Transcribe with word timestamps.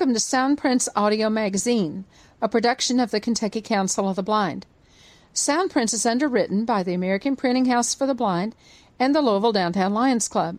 Welcome 0.00 0.14
to 0.14 0.18
Soundprints 0.18 0.88
Audio 0.96 1.28
Magazine, 1.28 2.06
a 2.40 2.48
production 2.48 2.98
of 3.00 3.10
the 3.10 3.20
Kentucky 3.20 3.60
Council 3.60 4.08
of 4.08 4.16
the 4.16 4.22
Blind. 4.22 4.64
Soundprints 5.34 5.92
is 5.92 6.06
underwritten 6.06 6.64
by 6.64 6.82
the 6.82 6.94
American 6.94 7.36
Printing 7.36 7.66
House 7.66 7.94
for 7.94 8.06
the 8.06 8.14
Blind 8.14 8.54
and 8.98 9.14
the 9.14 9.20
Louisville 9.20 9.52
Downtown 9.52 9.92
Lions 9.92 10.26
Club. 10.26 10.58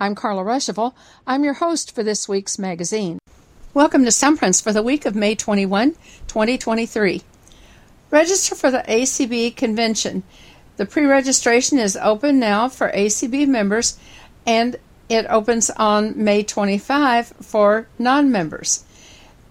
I'm 0.00 0.14
Carla 0.14 0.42
Ruschival. 0.42 0.94
I'm 1.26 1.44
your 1.44 1.52
host 1.52 1.94
for 1.94 2.02
this 2.02 2.30
week's 2.30 2.58
magazine. 2.58 3.18
Welcome 3.74 4.04
to 4.04 4.10
Soundprints 4.10 4.62
for 4.62 4.72
the 4.72 4.82
week 4.82 5.04
of 5.04 5.14
May 5.14 5.34
21, 5.34 5.92
2023. 6.26 7.22
Register 8.10 8.54
for 8.54 8.70
the 8.70 8.84
ACB 8.88 9.54
convention. 9.54 10.22
The 10.78 10.86
pre 10.86 11.04
registration 11.04 11.78
is 11.78 11.98
open 11.98 12.38
now 12.38 12.70
for 12.70 12.90
ACB 12.92 13.48
members 13.48 13.98
and 14.46 14.76
it 15.08 15.26
opens 15.28 15.70
on 15.70 16.12
May 16.22 16.42
25 16.42 17.28
for 17.40 17.86
non 17.98 18.30
members. 18.30 18.84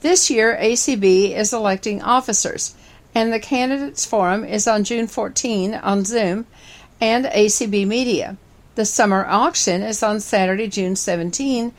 This 0.01 0.29
year, 0.29 0.57
ACB 0.61 1.35
is 1.35 1.53
electing 1.53 2.01
officers, 2.01 2.75
and 3.15 3.33
the 3.33 3.39
Candidates 3.39 4.05
Forum 4.05 4.43
is 4.43 4.67
on 4.67 4.83
June 4.83 5.07
14 5.07 5.73
on 5.73 6.05
Zoom 6.05 6.45
and 7.01 7.25
ACB 7.25 7.87
Media. 7.87 8.37
The 8.75 8.85
summer 8.85 9.25
auction 9.27 9.81
is 9.81 10.03
on 10.03 10.19
Saturday, 10.19 10.67
June 10.67 10.95
17, 10.95 11.73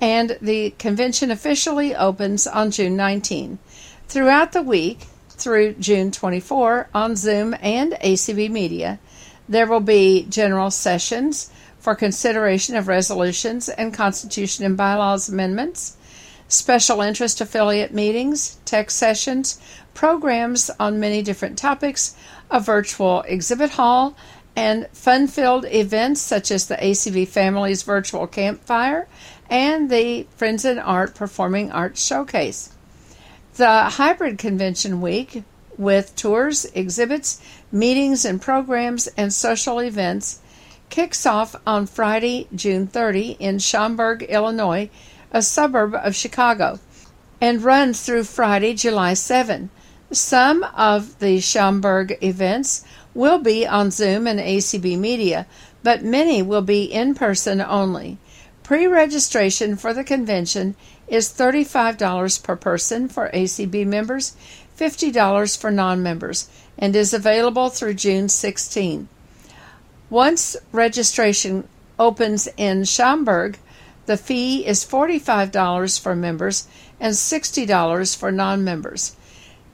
and 0.00 0.38
the 0.40 0.70
convention 0.78 1.32
officially 1.32 1.94
opens 1.94 2.46
on 2.46 2.70
June 2.70 2.94
19. 2.94 3.58
Throughout 4.06 4.52
the 4.52 4.62
week, 4.62 5.00
through 5.30 5.74
June 5.74 6.12
24, 6.12 6.88
on 6.94 7.16
Zoom 7.16 7.56
and 7.60 7.92
ACB 7.94 8.48
Media, 8.48 9.00
there 9.48 9.66
will 9.66 9.80
be 9.80 10.26
general 10.28 10.70
sessions 10.70 11.50
for 11.86 11.94
consideration 11.94 12.74
of 12.74 12.88
resolutions 12.88 13.68
and 13.68 13.94
Constitution 13.94 14.64
and 14.64 14.76
bylaws 14.76 15.28
amendments, 15.28 15.96
special 16.48 17.00
interest 17.00 17.40
affiliate 17.40 17.94
meetings, 17.94 18.58
tech 18.64 18.90
sessions, 18.90 19.60
programs 19.94 20.68
on 20.80 20.98
many 20.98 21.22
different 21.22 21.56
topics, 21.56 22.16
a 22.50 22.58
virtual 22.58 23.22
exhibit 23.28 23.70
hall, 23.70 24.16
and 24.56 24.88
fun 24.88 25.28
filled 25.28 25.64
events 25.66 26.20
such 26.20 26.50
as 26.50 26.66
the 26.66 26.74
ACB 26.74 27.28
Families 27.28 27.84
Virtual 27.84 28.26
Campfire 28.26 29.06
and 29.48 29.88
the 29.88 30.26
Friends 30.36 30.64
in 30.64 30.80
Art 30.80 31.14
Performing 31.14 31.70
Arts 31.70 32.04
Showcase. 32.04 32.70
The 33.54 33.90
Hybrid 33.90 34.38
Convention 34.38 35.00
Week, 35.00 35.44
with 35.78 36.16
tours, 36.16 36.64
exhibits, 36.74 37.40
meetings, 37.70 38.24
and 38.24 38.42
programs 38.42 39.06
and 39.16 39.32
social 39.32 39.78
events, 39.78 40.40
kicks 40.90 41.26
off 41.26 41.56
on 41.66 41.86
Friday, 41.86 42.48
June 42.54 42.86
30 42.86 43.36
in 43.38 43.58
Schaumburg, 43.58 44.22
Illinois, 44.24 44.90
a 45.30 45.42
suburb 45.42 45.94
of 45.94 46.14
Chicago, 46.14 46.78
and 47.40 47.62
runs 47.62 48.02
through 48.02 48.24
Friday, 48.24 48.74
July 48.74 49.14
7. 49.14 49.70
Some 50.10 50.62
of 50.76 51.18
the 51.18 51.40
Schaumburg 51.40 52.16
events 52.22 52.84
will 53.12 53.38
be 53.38 53.66
on 53.66 53.90
Zoom 53.90 54.26
and 54.26 54.38
ACB 54.38 54.98
Media, 54.98 55.46
but 55.82 56.04
many 56.04 56.42
will 56.42 56.62
be 56.62 56.84
in 56.84 57.14
person 57.14 57.60
only. 57.60 58.18
Pre 58.62 58.86
registration 58.86 59.76
for 59.76 59.92
the 59.92 60.04
convention 60.04 60.74
is 61.08 61.32
$35 61.32 62.42
per 62.42 62.56
person 62.56 63.08
for 63.08 63.30
ACB 63.30 63.86
members, 63.86 64.36
$50 64.78 65.56
for 65.56 65.70
non 65.70 66.02
members, 66.02 66.48
and 66.78 66.94
is 66.94 67.14
available 67.14 67.70
through 67.70 67.94
June 67.94 68.28
16. 68.28 69.08
Once 70.10 70.56
registration 70.70 71.66
opens 71.98 72.48
in 72.56 72.84
Schaumburg, 72.84 73.58
the 74.06 74.16
fee 74.16 74.64
is 74.64 74.84
$45 74.84 75.98
for 75.98 76.14
members 76.14 76.68
and 77.00 77.14
$60 77.14 78.16
for 78.16 78.30
non 78.30 78.62
members. 78.62 79.16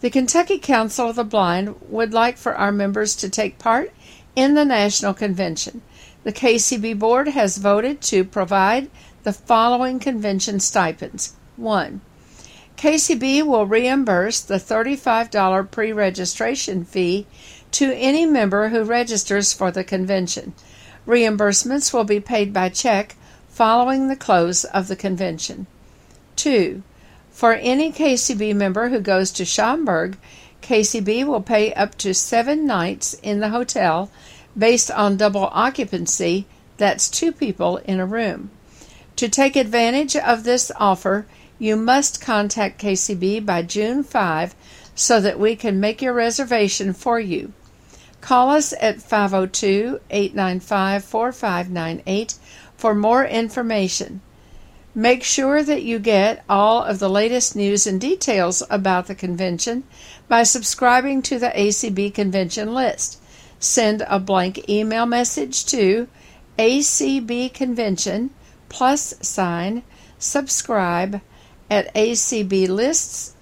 The 0.01 0.09
Kentucky 0.09 0.59
Council 0.59 1.11
of 1.11 1.17
the 1.17 1.25
Blind 1.25 1.75
would 1.89 2.15
like 2.15 2.39
for 2.39 2.55
our 2.55 2.73
members 2.73 3.15
to 3.17 3.29
take 3.29 3.59
part 3.59 3.93
in 4.35 4.55
the 4.55 4.65
National 4.65 5.13
Convention. 5.13 5.83
The 6.25 6.33
KCB 6.33 6.99
Board 6.99 7.29
has 7.29 7.59
voted 7.59 8.01
to 8.03 8.25
provide 8.25 8.91
the 9.25 9.33
following 9.35 9.99
convention 9.99 10.61
stipends 10.61 11.35
1. 11.57 12.01
KCB 12.77 13.43
will 13.45 13.67
reimburse 13.67 14.41
the 14.41 14.55
$35 14.55 15.71
pre 15.71 15.93
registration 15.93 16.85
fee 16.85 17.27
to 17.73 17.93
any 17.95 18.27
member 18.27 18.69
who 18.69 18.85
registers 18.85 19.53
for 19.53 19.71
the 19.71 19.85
convention. 19.85 20.55
Reimbursements 21.07 21.93
will 21.93 22.05
be 22.05 22.21
paid 22.21 22.53
by 22.53 22.69
check 22.69 23.17
following 23.49 24.09
the 24.09 24.17
close 24.17 24.65
of 24.65 24.89
the 24.89 24.97
convention. 24.97 25.67
2. 26.37 26.83
For 27.31 27.55
any 27.55 27.91
KCB 27.91 28.55
member 28.55 28.89
who 28.91 29.01
goes 29.01 29.31
to 29.33 29.45
Schaumburg, 29.45 30.17
KCB 30.61 31.27
will 31.27 31.41
pay 31.41 31.73
up 31.75 31.97
to 31.99 32.15
seven 32.15 32.67
nights 32.67 33.15
in 33.23 33.41
the 33.41 33.49
hotel 33.49 34.11
based 34.57 34.91
on 34.91 35.17
double 35.17 35.49
occupancy, 35.53 36.47
that's 36.77 37.09
two 37.09 37.33
people 37.33 37.79
in 37.79 38.01
a 38.01 38.07
room. 38.07 38.51
To 39.17 39.29
take 39.29 39.57
advantage 39.57 40.15
of 40.17 40.45
this 40.45 40.71
offer, 40.77 41.27
you 41.59 41.77
must 41.77 42.21
contact 42.21 42.83
KCB 42.83 43.45
by 43.45 43.63
June 43.63 44.03
5 44.03 44.55
so 44.95 45.21
that 45.21 45.39
we 45.39 45.57
can 45.57 45.81
make 45.81 46.03
your 46.03 46.13
reservation 46.13 46.93
for 46.93 47.19
you. 47.19 47.53
Call 48.23 48.51
us 48.51 48.73
at 48.81 49.03
502 49.03 50.01
895 50.09 51.05
4598 51.05 52.35
for 52.77 52.95
more 52.95 53.27
information. 53.27 54.23
Make 54.95 55.23
sure 55.23 55.63
that 55.63 55.83
you 55.83 55.99
get 55.99 56.45
all 56.49 56.83
of 56.85 56.99
the 56.99 57.11
latest 57.11 57.55
news 57.57 57.87
and 57.87 58.01
details 58.01 58.63
about 58.71 59.09
the 59.09 59.15
convention 59.15 59.85
by 60.29 60.45
subscribing 60.45 61.21
to 61.23 61.39
the 61.39 61.49
ACB 61.49 62.15
convention 62.15 62.73
list. 62.73 63.21
Send 63.59 64.05
a 64.07 64.19
blank 64.19 64.69
email 64.69 65.05
message 65.05 65.67
to 65.67 66.09
ACB 66.59 67.53
convention 67.53 68.31
plus 68.69 69.15
sign 69.21 69.83
subscribe 70.19 71.21
at 71.69 71.93
acblists.org. 71.95 73.33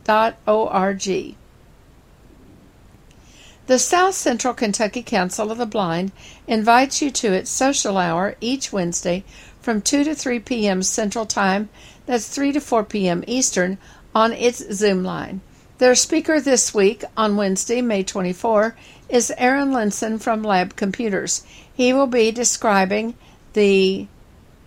The 3.70 3.78
South 3.78 4.16
Central 4.16 4.53
Kentucky 4.53 5.00
Council 5.00 5.53
of 5.53 5.58
the 5.58 5.64
Blind 5.64 6.10
invites 6.48 7.00
you 7.00 7.08
to 7.12 7.32
its 7.32 7.53
social 7.53 7.98
hour 7.98 8.34
each 8.41 8.72
Wednesday 8.72 9.22
from 9.60 9.81
2 9.81 10.03
to 10.03 10.12
3 10.12 10.41
p.m. 10.41 10.82
Central 10.82 11.25
Time, 11.25 11.69
that's 12.04 12.26
3 12.26 12.50
to 12.50 12.60
4 12.60 12.82
p.m. 12.82 13.22
Eastern, 13.28 13.78
on 14.12 14.32
its 14.32 14.58
Zoom 14.75 15.04
line. 15.04 15.41
Their 15.78 15.94
speaker 15.94 16.41
this 16.41 16.75
week, 16.75 17.04
on 17.16 17.36
Wednesday, 17.36 17.81
May 17.81 18.03
24, 18.03 18.75
is 19.08 19.32
Aaron 19.38 19.70
Linson 19.70 20.20
from 20.20 20.42
Lab 20.42 20.75
Computers. 20.75 21.44
He 21.72 21.92
will 21.92 22.08
be 22.08 22.32
describing 22.32 23.14
the 23.52 24.08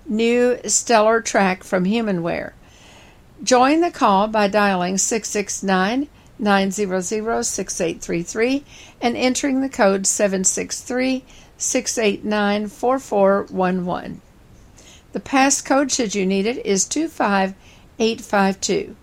new 0.08 0.60
Stellar 0.66 1.20
Trek 1.20 1.66
from 1.66 1.84
Humanware. 1.84 2.54
Join 3.44 3.82
the 3.82 3.92
call 3.92 4.30
by 4.30 4.48
dialing 4.48 4.98
669 4.98 6.08
900 6.44 7.44
6833 7.44 8.64
and 9.02 9.18
entering 9.18 9.62
the 9.62 9.70
code 9.70 10.06
763 10.06 11.24
689 11.58 12.68
4411. 12.68 14.22
The 15.14 15.20
passcode, 15.20 15.92
should 15.92 16.14
you 16.14 16.26
need 16.26 16.46
it, 16.46 16.64
is 16.66 16.86
25852. 16.86 18.96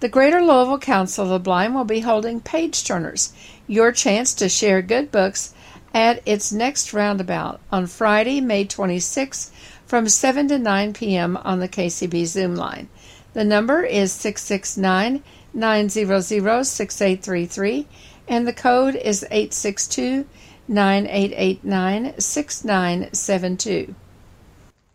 The 0.00 0.08
Greater 0.08 0.42
Louisville 0.42 0.78
Council 0.78 1.24
of 1.24 1.30
the 1.30 1.38
Blind 1.38 1.74
will 1.74 1.84
be 1.84 2.00
holding 2.00 2.40
Page 2.40 2.84
Turners, 2.84 3.32
your 3.66 3.92
chance 3.92 4.32
to 4.34 4.48
share 4.48 4.80
good 4.80 5.10
books 5.10 5.54
at 5.92 6.22
its 6.24 6.52
next 6.52 6.92
roundabout 6.92 7.60
on 7.72 7.86
Friday, 7.86 8.40
May 8.40 8.64
26 8.64 9.50
from 9.86 10.08
7 10.08 10.48
to 10.48 10.58
9 10.58 10.92
p.m. 10.92 11.36
on 11.38 11.58
the 11.58 11.68
KCB 11.68 12.26
Zoom 12.26 12.54
line. 12.54 12.88
The 13.32 13.44
number 13.44 13.82
is 13.82 14.12
669 14.12 15.22
900 15.52 16.22
6833 16.64 17.86
and 18.30 18.46
the 18.46 18.52
code 18.52 18.94
is 18.94 19.24
862 19.24 20.24
9889 20.68 22.18
6972. 22.18 23.94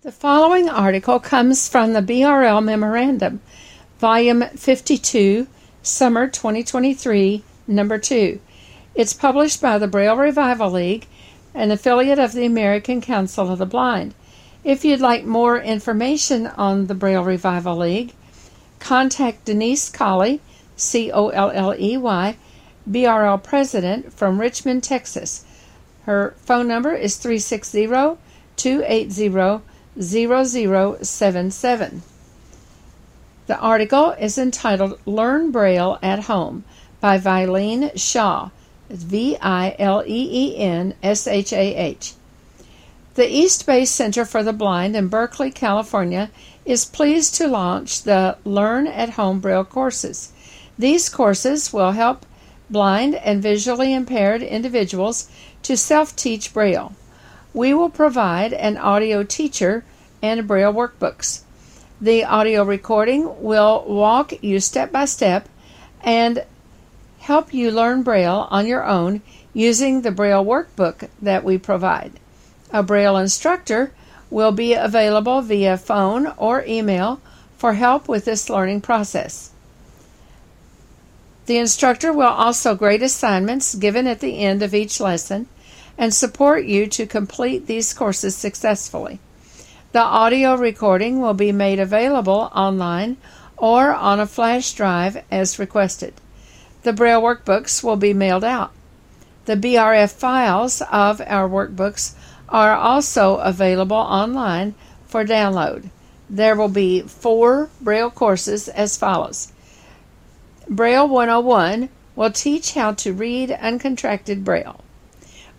The 0.03 0.11
following 0.11 0.69
article 0.69 1.19
comes 1.19 1.67
from 1.67 1.91
the 1.91 2.01
BRL 2.01 2.63
Memorandum, 2.63 3.41
Volume 3.99 4.43
52, 4.55 5.47
Summer 5.83 6.27
2023, 6.27 7.43
Number 7.67 7.97
2. 7.97 8.39
It's 8.95 9.13
published 9.13 9.61
by 9.61 9.77
the 9.77 9.87
Braille 9.87 10.15
Revival 10.15 10.71
League, 10.71 11.07
an 11.53 11.71
affiliate 11.71 12.19
of 12.19 12.31
the 12.31 12.45
American 12.45 13.01
Council 13.01 13.51
of 13.51 13.59
the 13.59 13.65
Blind. 13.65 14.13
If 14.63 14.85
you'd 14.85 15.01
like 15.01 15.25
more 15.25 15.59
information 15.59 16.47
on 16.47 16.87
the 16.87 16.95
Braille 16.95 17.23
Revival 17.23 17.75
League, 17.75 18.13
contact 18.79 19.45
Denise 19.45 19.89
Colley, 19.89 20.41
C 20.75 21.11
O 21.11 21.29
L 21.29 21.51
L 21.51 21.73
E 21.79 21.97
Y, 21.97 22.37
BRL 22.89 23.41
President 23.41 24.13
from 24.13 24.39
Richmond, 24.39 24.83
Texas. 24.83 25.43
Her 26.03 26.35
phone 26.37 26.67
number 26.67 26.93
is 26.93 27.17
360 27.17 27.87
280 28.55 29.61
0077. 29.99 32.03
The 33.47 33.59
article 33.59 34.11
is 34.11 34.37
entitled 34.37 34.99
Learn 35.05 35.51
Braille 35.51 35.97
at 36.01 36.25
Home 36.25 36.63
by 36.99 37.19
Vileen 37.19 37.91
Shah, 37.95 38.49
V 38.89 39.37
I 39.41 39.75
L 39.79 40.03
E 40.05 40.29
E 40.31 40.57
N 40.57 40.95
S 41.01 41.27
H 41.27 41.53
A 41.53 41.75
H. 41.75 42.13
The 43.13 43.31
East 43.31 43.65
Bay 43.65 43.85
Center 43.85 44.25
for 44.25 44.43
the 44.43 44.51
Blind 44.51 44.95
in 44.95 45.07
Berkeley, 45.07 45.49
California 45.49 46.29
is 46.65 46.83
pleased 46.83 47.35
to 47.35 47.47
launch 47.47 48.03
the 48.03 48.37
Learn 48.43 48.87
at 48.87 49.11
Home 49.11 49.39
Braille 49.39 49.63
courses. 49.63 50.31
These 50.77 51.09
courses 51.09 51.71
will 51.71 51.91
help 51.91 52.25
blind 52.69 53.15
and 53.15 53.41
visually 53.41 53.93
impaired 53.93 54.41
individuals 54.41 55.29
to 55.61 55.77
self 55.77 56.15
teach 56.15 56.53
Braille. 56.53 56.93
We 57.53 57.73
will 57.73 57.89
provide 57.89 58.51
an 58.51 58.77
audio 58.77 59.23
teacher 59.23 59.85
and 60.21 60.47
Braille 60.47 60.73
workbooks. 60.73 61.41
The 62.01 62.25
audio 62.25 62.63
recording 62.63 63.41
will 63.41 63.85
walk 63.87 64.33
you 64.43 64.59
step 64.59 64.91
by 64.91 65.05
step 65.05 65.47
and 66.01 66.43
help 67.19 67.53
you 67.53 67.71
learn 67.71 68.03
Braille 68.03 68.47
on 68.49 68.67
your 68.67 68.83
own 68.83 69.21
using 69.53 70.01
the 70.01 70.11
Braille 70.11 70.43
workbook 70.43 71.09
that 71.21 71.43
we 71.43 71.57
provide. 71.57 72.11
A 72.71 72.83
Braille 72.83 73.17
instructor 73.17 73.93
will 74.35 74.51
be 74.51 74.73
available 74.73 75.39
via 75.39 75.77
phone 75.77 76.27
or 76.35 76.61
email 76.67 77.21
for 77.57 77.71
help 77.71 78.05
with 78.09 78.25
this 78.25 78.49
learning 78.49 78.81
process. 78.81 79.49
The 81.45 81.57
instructor 81.57 82.11
will 82.11 82.27
also 82.27 82.75
grade 82.75 83.01
assignments 83.01 83.75
given 83.75 84.07
at 84.07 84.19
the 84.19 84.39
end 84.39 84.61
of 84.61 84.75
each 84.75 84.99
lesson 84.99 85.47
and 85.97 86.13
support 86.13 86.65
you 86.65 86.85
to 86.87 87.05
complete 87.05 87.65
these 87.65 87.93
courses 87.93 88.35
successfully. 88.35 89.19
The 89.93 90.01
audio 90.01 90.55
recording 90.55 91.21
will 91.21 91.33
be 91.33 91.53
made 91.53 91.79
available 91.79 92.51
online 92.53 93.15
or 93.55 93.95
on 93.95 94.19
a 94.19 94.27
flash 94.27 94.73
drive 94.73 95.23
as 95.31 95.59
requested. 95.59 96.13
The 96.83 96.91
Braille 96.91 97.21
workbooks 97.21 97.81
will 97.81 97.95
be 97.95 98.13
mailed 98.13 98.43
out. 98.43 98.73
The 99.45 99.55
BRF 99.55 100.11
files 100.11 100.81
of 100.91 101.21
our 101.21 101.47
workbooks 101.47 102.15
are 102.49 102.75
also 102.75 103.37
available 103.37 103.97
online 103.97 104.75
for 105.07 105.25
download. 105.25 105.89
There 106.29 106.55
will 106.55 106.69
be 106.69 107.01
four 107.01 107.69
Braille 107.81 108.09
courses 108.09 108.67
as 108.67 108.97
follows 108.97 109.51
Braille 110.67 111.07
101 111.07 111.89
will 112.15 112.31
teach 112.31 112.73
how 112.73 112.93
to 112.93 113.13
read 113.13 113.49
uncontracted 113.49 114.43
Braille. 114.43 114.83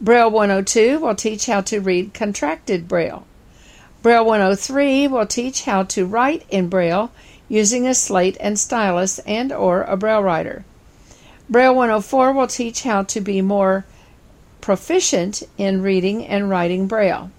Braille 0.01 0.31
102 0.31 0.99
will 0.99 1.15
teach 1.15 1.47
how 1.47 1.61
to 1.63 1.81
read 1.81 2.13
contracted 2.13 2.89
Braille. 2.89 3.25
Braille 4.03 4.25
103 4.25 5.09
will 5.09 5.27
teach 5.27 5.65
how 5.65 5.85
to 5.85 6.07
write 6.07 6.45
in 6.49 6.69
Braille 6.69 7.11
using 7.49 7.87
a 7.87 7.95
slate 7.95 8.37
and 8.41 8.59
stylus 8.59 9.19
and 9.21 9.53
or 9.53 9.83
a 9.83 9.97
Braille 9.97 10.23
writer. 10.23 10.65
Braille 11.49 11.75
104 11.75 12.33
will 12.33 12.47
teach 12.49 12.83
how 12.83 13.05
to 13.05 13.21
be 13.21 13.41
more 13.41 13.85
proficient 14.67 15.45
in 15.57 15.81
reading 15.81 16.27
and 16.27 16.51
writing 16.51 16.89
Braille. 16.89 17.31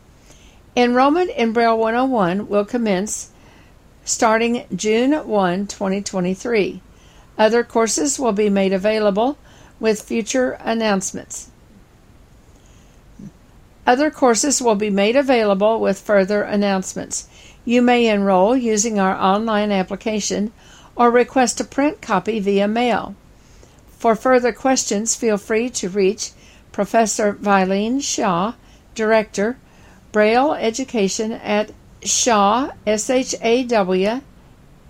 Enrollment 0.77 1.29
in 1.31 1.51
Braille 1.51 1.77
101 1.77 2.47
will 2.47 2.63
commence 2.63 3.31
starting 4.06 4.63
June 4.74 5.12
1, 5.12 5.68
2023. 5.68 6.79
Other 7.38 7.65
courses 7.65 8.18
will 8.18 8.31
be 8.31 8.50
made 8.50 8.71
available 8.71 9.38
with 9.77 10.01
future 10.01 10.51
announcements. 10.62 11.51
Other 13.85 14.09
courses 14.09 14.62
will 14.62 14.75
be 14.75 14.89
made 14.89 15.18
available 15.18 15.81
with 15.81 16.00
further 16.00 16.44
announcements. 16.44 17.27
You 17.65 17.81
may 17.81 18.07
enroll 18.07 18.56
using 18.56 19.01
our 19.01 19.18
online 19.18 19.74
application 19.74 20.53
or 20.95 21.12
request 21.12 21.59
a 21.59 21.65
print 21.65 22.01
copy 22.01 22.39
via 22.39 22.69
mail. 22.69 23.15
For 23.97 24.15
further 24.15 24.53
questions, 24.53 25.13
feel 25.13 25.38
free 25.38 25.69
to 25.71 25.89
reach 25.89 26.31
Professor 26.77 27.33
Vileen 27.33 28.00
Shah, 28.00 28.53
Director, 28.94 29.57
Braille 30.12 30.53
Education 30.53 31.31
at 31.31 31.71
Shaw, 32.03 32.69
S 32.85 33.09
H 33.09 33.33
A 33.41 33.63
W, 33.63 34.21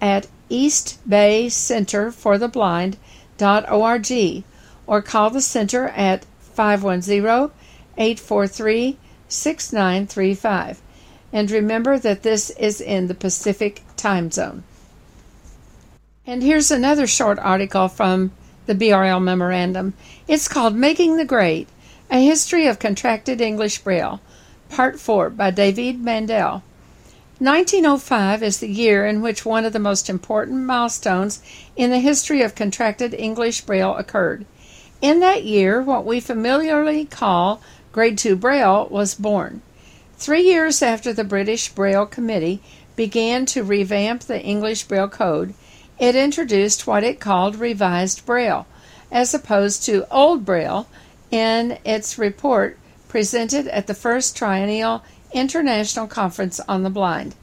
at 0.02 0.28
East 0.50 1.00
Bay 1.08 1.48
Center 1.48 2.12
for 2.12 2.38
the 2.38 2.50
Blind 2.50 2.98
dot 3.38 3.72
org, 3.72 4.12
or 4.86 5.02
call 5.02 5.30
the 5.30 5.40
center 5.40 5.88
at 5.88 6.26
510 6.42 7.52
843 7.98 8.98
6935. 9.30 10.82
And 11.32 11.50
remember 11.50 11.98
that 11.98 12.22
this 12.22 12.50
is 12.50 12.82
in 12.82 13.08
the 13.08 13.16
Pacific 13.16 13.82
time 13.96 14.30
zone. 14.30 14.66
And 16.26 16.44
here's 16.44 16.70
another 16.70 17.08
short 17.08 17.40
article 17.40 17.88
from 17.88 18.34
the 18.66 18.76
BRL 18.76 19.24
Memorandum. 19.24 19.94
It's 20.28 20.50
called 20.50 20.76
Making 20.76 21.16
the 21.16 21.24
Grade 21.24 21.68
A 22.10 22.26
History 22.26 22.68
of 22.68 22.80
Contracted 22.80 23.42
English 23.42 23.80
Braille, 23.80 24.22
Part 24.70 24.98
4 24.98 25.30
by 25.30 25.52
David 25.52 26.02
Mandel. 26.02 26.64
1905 27.40 28.42
is 28.42 28.60
the 28.60 28.70
year 28.70 29.06
in 29.06 29.22
which 29.22 29.46
one 29.46 29.66
of 29.66 29.74
the 29.74 29.78
most 29.78 30.10
important 30.10 30.64
milestones 30.64 31.42
in 31.76 31.90
the 31.90 32.00
history 32.00 32.42
of 32.42 32.56
contracted 32.56 33.14
English 33.14 33.60
Braille 33.62 33.94
occurred. 33.98 34.46
In 35.02 35.20
that 35.20 35.44
year, 35.44 35.82
what 35.82 36.06
we 36.06 36.22
familiarly 36.22 37.04
call 37.04 37.62
Grade 37.92 38.18
2 38.18 38.38
Braille 38.38 38.88
was 38.90 39.14
born. 39.14 39.62
Three 40.18 40.44
years 40.44 40.82
after 40.82 41.12
the 41.12 41.26
British 41.26 41.68
Braille 41.68 42.06
Committee 42.06 42.62
began 42.96 43.46
to 43.48 43.66
revamp 43.66 44.24
the 44.24 44.42
English 44.42 44.84
Braille 44.84 45.10
Code, 45.10 45.54
it 46.00 46.16
introduced 46.16 46.88
what 46.88 47.04
it 47.04 47.20
called 47.20 47.58
Revised 47.58 48.26
Braille, 48.26 48.66
as 49.12 49.34
opposed 49.34 49.84
to 49.84 50.10
Old 50.10 50.46
Braille, 50.46 50.88
in 51.32 51.78
its 51.86 52.18
report 52.18 52.78
presented 53.08 53.68
at 53.68 53.88
the 53.88 53.94
first 53.94 54.36
triennial 54.36 55.04
International 55.32 56.08
Conference 56.08 56.60
on 56.68 56.84
the 56.84 56.90
Blind. 56.90 57.36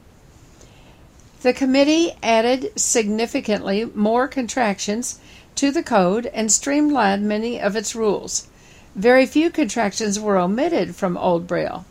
The 1.41 1.53
committee 1.53 2.13
added 2.23 2.71
significantly 2.75 3.85
more 3.93 4.27
contractions 4.27 5.19
to 5.55 5.71
the 5.71 5.83
code 5.83 6.25
and 6.27 6.51
streamlined 6.51 7.27
many 7.27 7.61
of 7.61 7.75
its 7.75 7.95
rules. 7.95 8.47
Very 8.95 9.25
few 9.25 9.49
contractions 9.49 10.19
were 10.19 10.37
omitted 10.37 10.95
from 10.95 11.17
Old 11.17 11.45
Braille. 11.45 11.85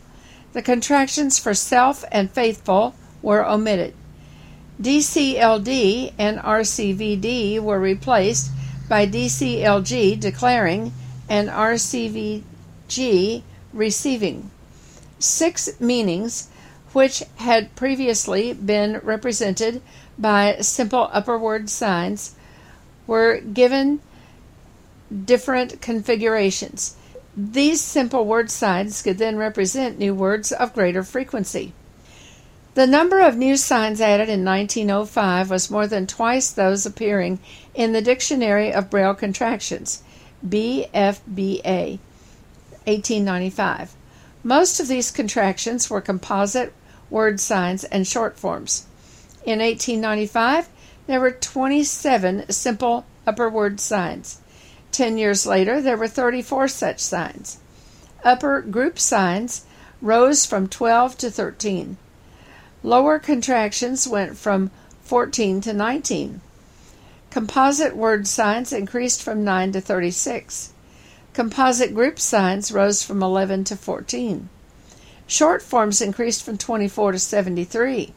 The 0.53 0.61
contractions 0.61 1.39
for 1.39 1.53
self 1.53 2.03
and 2.11 2.31
faithful 2.31 2.95
were 3.21 3.45
omitted. 3.45 3.93
DCLD 4.81 6.13
and 6.17 6.37
RCVD 6.39 7.59
were 7.59 7.79
replaced 7.79 8.51
by 8.89 9.07
DCLG 9.07 10.19
declaring 10.19 10.91
and 11.29 11.49
RCVG 11.49 12.43
receiving. 13.73 14.51
Six 15.19 15.79
meanings, 15.79 16.49
which 16.93 17.23
had 17.37 17.75
previously 17.75 18.53
been 18.53 18.99
represented 19.03 19.81
by 20.17 20.57
simple 20.61 21.09
upper 21.11 21.37
word 21.37 21.69
signs, 21.69 22.35
were 23.07 23.39
given 23.39 23.99
different 25.25 25.81
configurations. 25.81 26.95
These 27.37 27.81
simple 27.81 28.25
word 28.25 28.49
signs 28.49 29.01
could 29.01 29.17
then 29.17 29.37
represent 29.37 29.99
new 29.99 30.13
words 30.13 30.51
of 30.51 30.73
greater 30.73 31.03
frequency. 31.03 31.73
The 32.75 32.87
number 32.87 33.19
of 33.21 33.37
new 33.37 33.55
signs 33.55 34.01
added 34.01 34.27
in 34.27 34.43
1905 34.43 35.49
was 35.49 35.71
more 35.71 35.87
than 35.87 36.07
twice 36.07 36.49
those 36.49 36.85
appearing 36.85 37.39
in 37.73 37.93
the 37.93 38.01
Dictionary 38.01 38.73
of 38.73 38.89
Braille 38.89 39.13
Contractions, 39.13 40.03
BFBA, 40.47 41.99
1895. 42.85 43.95
Most 44.43 44.79
of 44.79 44.87
these 44.87 45.11
contractions 45.11 45.89
were 45.89 46.01
composite 46.01 46.73
word 47.09 47.39
signs 47.39 47.83
and 47.83 48.07
short 48.07 48.37
forms. 48.37 48.85
In 49.43 49.59
1895, 49.59 50.69
there 51.07 51.19
were 51.19 51.31
27 51.31 52.51
simple 52.51 53.05
upper 53.27 53.49
word 53.49 53.79
signs. 53.79 54.41
Ten 54.91 55.17
years 55.17 55.45
later, 55.45 55.81
there 55.81 55.97
were 55.97 56.07
34 56.07 56.67
such 56.67 56.99
signs. 56.99 57.57
Upper 58.23 58.61
group 58.61 58.97
signs 58.97 59.65
rose 60.01 60.45
from 60.45 60.67
12 60.67 61.17
to 61.19 61.31
13. 61.31 61.97
Lower 62.83 63.19
contractions 63.19 64.07
went 64.07 64.37
from 64.37 64.71
14 65.03 65.61
to 65.61 65.73
19. 65.73 66.41
Composite 67.35 67.97
word 67.97 68.27
signs 68.27 68.71
increased 68.71 69.21
from 69.21 69.43
9 69.43 69.73
to 69.73 69.81
36. 69.81 70.71
Composite 71.33 71.93
group 71.93 72.17
signs 72.17 72.71
rose 72.71 73.03
from 73.03 73.21
11 73.21 73.65
to 73.65 73.75
14. 73.75 74.47
Short 75.27 75.61
forms 75.61 75.99
increased 75.99 76.45
from 76.45 76.57
24 76.57 77.11
to 77.11 77.19
73. 77.19 78.13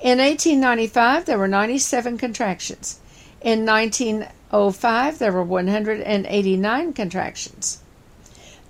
In 0.00 0.16
1895, 0.16 1.26
there 1.26 1.36
were 1.36 1.46
97 1.46 2.16
contractions. 2.16 2.98
In 3.42 3.66
1905, 3.66 5.18
there 5.18 5.32
were 5.32 5.42
189 5.42 6.92
contractions. 6.94 7.82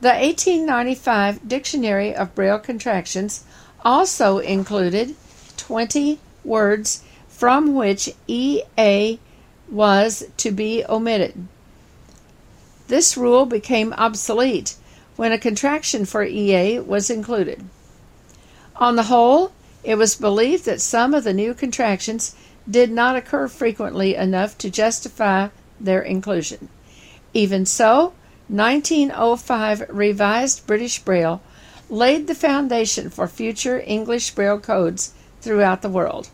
The 0.00 0.08
1895 0.08 1.46
Dictionary 1.46 2.12
of 2.12 2.34
Braille 2.34 2.58
Contractions 2.58 3.44
also 3.84 4.38
included 4.38 5.14
20 5.56 6.18
words 6.42 7.04
from 7.28 7.76
which 7.76 8.12
EA 8.26 9.20
was 9.70 10.24
to 10.36 10.50
be 10.50 10.84
omitted. 10.88 11.46
This 12.88 13.16
rule 13.16 13.46
became 13.46 13.92
obsolete 13.94 14.74
when 15.16 15.32
a 15.32 15.38
contraction 15.38 16.04
for 16.04 16.24
EA 16.24 16.80
was 16.80 17.10
included. 17.10 17.64
On 18.76 18.96
the 18.96 19.04
whole, 19.04 19.52
it 19.84 19.96
was 19.96 20.14
believed 20.16 20.64
that 20.64 20.80
some 20.80 21.14
of 21.14 21.24
the 21.24 21.32
new 21.32 21.54
contractions 21.54 22.34
did 22.68 22.90
not 22.90 23.16
occur 23.16 23.48
frequently 23.48 24.14
enough 24.14 24.56
to 24.58 24.70
justify 24.70 25.48
their 25.78 26.02
inclusion. 26.02 26.68
Even 27.32 27.64
so, 27.64 28.12
1905 28.48 29.86
Revised 29.88 30.66
British 30.66 30.98
Braille 30.98 31.40
laid 31.88 32.26
the 32.26 32.34
foundation 32.34 33.10
for 33.10 33.28
future 33.28 33.82
English 33.86 34.32
Braille 34.32 34.58
codes 34.58 35.12
throughout 35.40 35.82
the 35.82 35.88
world. 35.88 36.28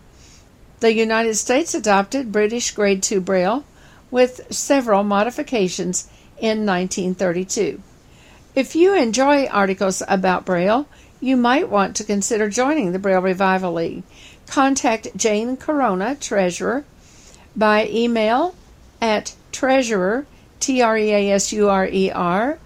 The 0.80 0.92
United 0.92 1.37
States 1.37 1.75
adopted 1.75 2.33
British 2.33 2.73
Grade 2.73 3.11
II 3.11 3.21
Braille 3.21 3.64
with 4.11 4.52
several 4.52 5.04
modifications 5.04 6.06
in 6.38 6.66
1932. 6.66 7.80
If 8.54 8.76
you 8.76 8.95
enjoy 8.95 9.47
articles 9.47 10.02
about 10.06 10.45
Braille, 10.45 10.87
you 11.18 11.35
might 11.37 11.71
want 11.71 11.97
to 11.97 12.04
consider 12.04 12.50
joining 12.50 12.92
the 12.92 12.99
Braille 12.99 13.23
Revival 13.23 13.73
League. 13.73 14.02
Contact 14.47 15.16
Jane 15.16 15.56
Corona, 15.56 16.14
Treasurer, 16.14 16.85
by 17.56 17.88
email 17.88 18.54
at 19.00 19.35
treasurer, 19.52 20.26
T 20.61 20.83
R 20.83 20.99
E 20.99 21.11
A 21.11 21.33
S 21.33 21.50
U 21.52 21.71
R 21.71 21.87
E 21.87 22.11
R, 22.11 22.59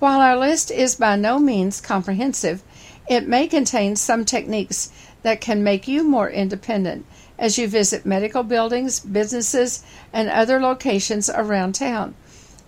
While 0.00 0.18
our 0.18 0.36
list 0.36 0.72
is 0.72 0.96
by 0.96 1.14
no 1.14 1.38
means 1.38 1.80
comprehensive, 1.80 2.64
it 3.08 3.28
may 3.28 3.46
contain 3.46 3.94
some 3.94 4.24
techniques 4.24 4.90
that 5.22 5.40
can 5.40 5.62
make 5.62 5.86
you 5.86 6.02
more 6.02 6.28
independent 6.28 7.06
as 7.38 7.58
you 7.58 7.68
visit 7.68 8.04
medical 8.04 8.42
buildings, 8.42 8.98
businesses, 8.98 9.84
and 10.12 10.28
other 10.28 10.60
locations 10.60 11.30
around 11.30 11.76
town. 11.76 12.16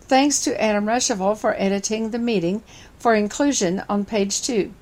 Thanks 0.03 0.45
to 0.45 0.63
Adam 0.63 0.87
Ruschival 0.87 1.37
for 1.37 1.61
editing 1.61 2.11
the 2.11 2.21
meeting 2.21 2.63
for 2.97 3.17
inclusion 3.17 3.83
on 3.89 4.05
page 4.05 4.41
2. 4.43 4.73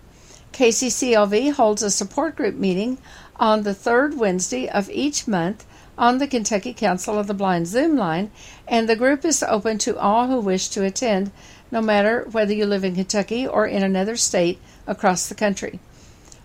KCCLV 0.52 1.52
holds 1.52 1.83
a 1.83 1.90
support 1.90 2.37
group 2.37 2.54
meeting 2.54 2.99
on 3.37 3.62
the 3.62 3.75
third 3.75 4.19
Wednesday 4.19 4.69
of 4.69 4.90
each 4.90 5.26
month 5.26 5.64
on 5.97 6.19
the 6.19 6.26
Kentucky 6.26 6.73
Council 6.73 7.19
of 7.19 7.26
the 7.26 7.35
Blind 7.35 7.66
Zoom 7.66 7.97
line, 7.97 8.30
and 8.66 8.88
the 8.88 8.97
group 8.97 9.25
is 9.25 9.42
open 9.42 9.78
to 9.78 9.99
all 9.99 10.26
who 10.26 10.40
wish 10.40 10.69
to 10.69 10.85
attend, 10.85 11.30
no 11.71 11.80
matter 11.80 12.26
whether 12.30 12.52
you 12.52 12.66
live 12.66 12.85
in 12.85 12.95
Kentucky 12.95 13.47
or 13.47 13.66
in 13.66 13.83
another 13.83 14.16
state 14.16 14.59
across 14.87 15.28
the 15.28 15.35
country. 15.35 15.78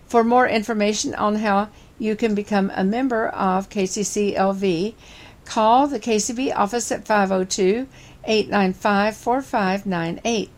For 0.06 0.22
more 0.22 0.46
information 0.46 1.14
on 1.14 1.36
how 1.36 1.70
you 1.98 2.16
can 2.16 2.34
become 2.34 2.70
a 2.74 2.84
member 2.84 3.28
of 3.28 3.68
KCCLV, 3.70 4.94
call 5.44 5.86
the 5.86 6.00
KCB 6.00 6.54
office 6.54 6.92
at 6.92 7.06
502 7.06 7.88
895 8.24 9.16
4598. 9.16 10.50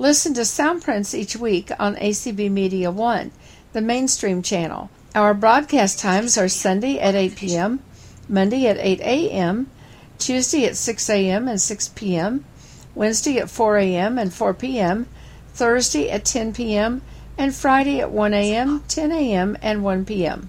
Listen 0.00 0.32
to 0.32 0.40
Soundprints 0.40 1.12
each 1.12 1.36
week 1.36 1.70
on 1.78 1.94
ACB 1.96 2.50
Media 2.50 2.90
1, 2.90 3.30
the 3.74 3.82
mainstream 3.82 4.40
channel. 4.40 4.88
Our 5.14 5.34
broadcast 5.34 5.98
times 5.98 6.38
are 6.38 6.48
Sunday 6.48 6.98
at 6.98 7.14
8 7.14 7.36
p.m., 7.36 7.80
Monday 8.26 8.66
at 8.66 8.78
8 8.78 9.00
a.m., 9.00 9.70
Tuesday 10.18 10.64
at 10.64 10.78
6 10.78 11.10
a.m. 11.10 11.48
and 11.48 11.60
6 11.60 11.88
p.m., 11.90 12.46
Wednesday 12.94 13.36
at 13.40 13.50
4 13.50 13.76
a.m. 13.76 14.18
and 14.18 14.32
4 14.32 14.54
p.m., 14.54 15.06
Thursday 15.52 16.08
at 16.08 16.24
10 16.24 16.54
p.m., 16.54 17.02
and 17.36 17.54
Friday 17.54 18.00
at 18.00 18.10
1 18.10 18.32
a.m., 18.32 18.82
10 18.88 19.12
a.m., 19.12 19.58
and 19.60 19.84
1 19.84 20.06
p.m. 20.06 20.48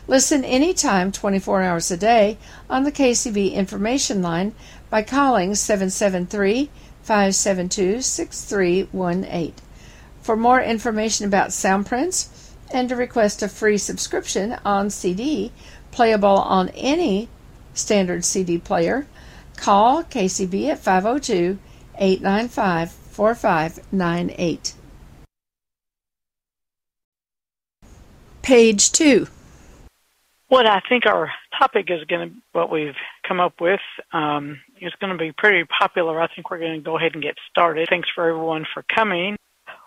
Listen 0.05 0.43
anytime 0.43 1.13
24 1.13 1.61
hours 1.61 1.89
a 1.91 1.97
day 1.97 2.37
on 2.69 2.83
the 2.83 2.91
KCB 2.91 3.53
information 3.53 4.21
line 4.23 4.53
by 4.89 5.01
calling 5.03 5.55
773 5.55 6.69
572 7.03 8.01
6318. 8.01 9.53
For 10.21 10.35
more 10.35 10.61
information 10.61 11.25
about 11.27 11.51
Soundprints 11.51 12.49
and 12.73 12.89
to 12.89 12.95
request 12.95 13.43
a 13.43 13.47
free 13.47 13.77
subscription 13.77 14.57
on 14.65 14.89
CD, 14.89 15.51
playable 15.91 16.39
on 16.39 16.69
any 16.69 17.29
standard 17.75 18.25
CD 18.25 18.57
player, 18.57 19.05
call 19.57 20.03
KCB 20.03 20.69
at 20.69 20.79
502 20.79 21.59
895 21.99 22.91
4598. 22.91 24.73
Page 28.43 28.91
2. 28.91 29.27
What 30.49 30.67
I 30.67 30.81
think 30.87 31.07
our 31.07 31.31
topic 31.57 31.89
is 31.89 32.03
going 32.03 32.29
to, 32.29 32.35
what 32.51 32.69
we've 32.69 32.95
come 33.27 33.39
up 33.39 33.59
with, 33.59 33.79
um, 34.11 34.59
is 34.79 34.93
going 34.99 35.11
to 35.11 35.17
be 35.17 35.31
pretty 35.31 35.63
popular. 35.63 36.21
I 36.21 36.27
think 36.27 36.51
we're 36.51 36.59
going 36.59 36.79
to 36.79 36.85
go 36.85 36.97
ahead 36.97 37.13
and 37.13 37.23
get 37.23 37.37
started. 37.49 37.87
Thanks 37.89 38.09
for 38.13 38.29
everyone 38.29 38.67
for 38.71 38.83
coming. 38.83 39.37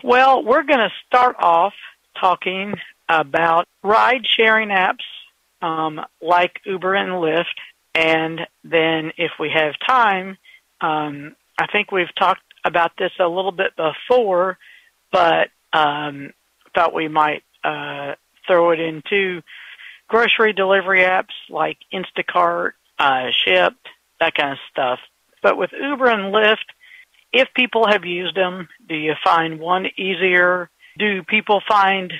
Well, 0.02 0.42
we're 0.42 0.64
going 0.64 0.80
to 0.80 0.90
start 1.06 1.36
off 1.38 1.74
talking 2.20 2.74
about 3.08 3.68
ride 3.84 4.26
sharing 4.26 4.70
apps 4.70 5.04
um, 5.62 6.00
like 6.20 6.60
Uber 6.64 6.94
and 6.94 7.12
Lyft. 7.12 7.44
And 7.94 8.40
then 8.64 9.12
if 9.16 9.32
we 9.38 9.50
have 9.54 9.74
time, 9.86 10.36
um, 10.80 11.36
I 11.58 11.66
think 11.66 11.92
we've 11.92 12.14
talked 12.14 12.42
about 12.64 12.92
this 12.98 13.12
a 13.20 13.28
little 13.28 13.52
bit 13.52 13.72
before, 13.76 14.58
but 15.12 15.48
um, 15.72 16.32
thought 16.74 16.92
we 16.92 17.08
might 17.08 17.42
uh, 17.64 18.14
throw 18.46 18.70
it 18.70 18.80
into 18.80 19.42
grocery 20.08 20.52
delivery 20.52 21.00
apps 21.00 21.34
like 21.50 21.78
Instacart, 21.92 22.72
uh, 22.98 23.30
that 24.20 24.34
kind 24.34 24.52
of 24.52 24.58
stuff. 24.70 24.98
But 25.42 25.58
with 25.58 25.70
Uber 25.72 26.06
and 26.06 26.34
Lyft, 26.34 26.64
if 27.32 27.48
people 27.54 27.86
have 27.86 28.04
used 28.04 28.36
them, 28.36 28.68
do 28.88 28.94
you 28.94 29.14
find 29.22 29.60
one 29.60 29.86
easier? 29.96 30.70
Do 30.98 31.22
people 31.22 31.60
find, 31.68 32.12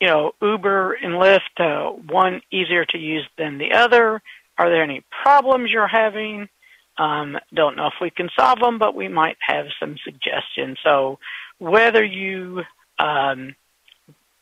you 0.00 0.08
know, 0.08 0.32
Uber 0.42 0.94
and 0.94 1.14
Lyft 1.14 1.58
uh, 1.58 1.92
one 1.92 2.40
easier 2.50 2.84
to 2.86 2.98
use 2.98 3.26
than 3.38 3.58
the 3.58 3.72
other? 3.72 4.20
Are 4.58 4.70
there 4.70 4.82
any 4.82 5.04
problems 5.22 5.70
you're 5.70 5.86
having? 5.86 6.48
Um, 6.96 7.38
don't 7.52 7.76
know 7.76 7.86
if 7.86 7.94
we 8.00 8.10
can 8.10 8.28
solve 8.38 8.60
them, 8.60 8.78
but 8.78 8.94
we 8.94 9.08
might 9.08 9.36
have 9.40 9.66
some 9.80 9.96
suggestions. 10.04 10.78
So 10.82 11.18
whether 11.58 12.04
you 12.04 12.62
um, 12.98 13.54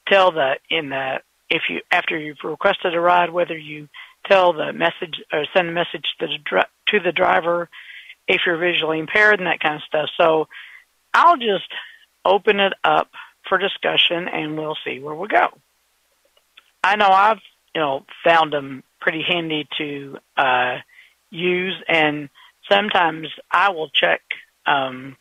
tell 0.08 0.32
the 0.32 0.54
in 0.70 0.90
the 0.90 1.20
if 1.50 1.62
you 1.68 1.80
after 1.90 2.16
you've 2.16 2.42
requested 2.44 2.94
a 2.94 3.00
ride, 3.00 3.30
whether 3.30 3.56
you 3.56 3.88
tell 4.26 4.52
the 4.52 4.72
message 4.72 5.20
or 5.32 5.44
send 5.54 5.68
a 5.68 5.72
message 5.72 6.06
to 6.18 6.26
the 6.26 6.66
to 6.88 7.00
the 7.00 7.12
driver 7.12 7.68
if 8.28 8.42
you're 8.46 8.56
visually 8.56 8.98
impaired 8.98 9.38
and 9.38 9.46
that 9.46 9.60
kind 9.60 9.76
of 9.76 9.82
stuff. 9.82 10.08
So 10.16 10.48
I'll 11.12 11.36
just 11.36 11.68
open 12.24 12.60
it 12.60 12.72
up 12.84 13.10
for 13.48 13.58
discussion 13.58 14.28
and 14.28 14.56
we'll 14.56 14.76
see 14.84 15.00
where 15.00 15.14
we 15.14 15.28
go. 15.28 15.48
I 16.84 16.96
know 16.96 17.08
I've 17.08 17.40
you 17.74 17.80
know 17.80 18.04
found 18.24 18.52
them 18.52 18.82
pretty 19.00 19.22
handy 19.22 19.68
to 19.78 20.18
uh, 20.36 20.78
use, 21.30 21.76
and 21.88 22.28
sometimes 22.70 23.28
I 23.50 23.70
will 23.70 23.88
check 23.88 24.22
because 24.64 24.88
um, 24.88 25.16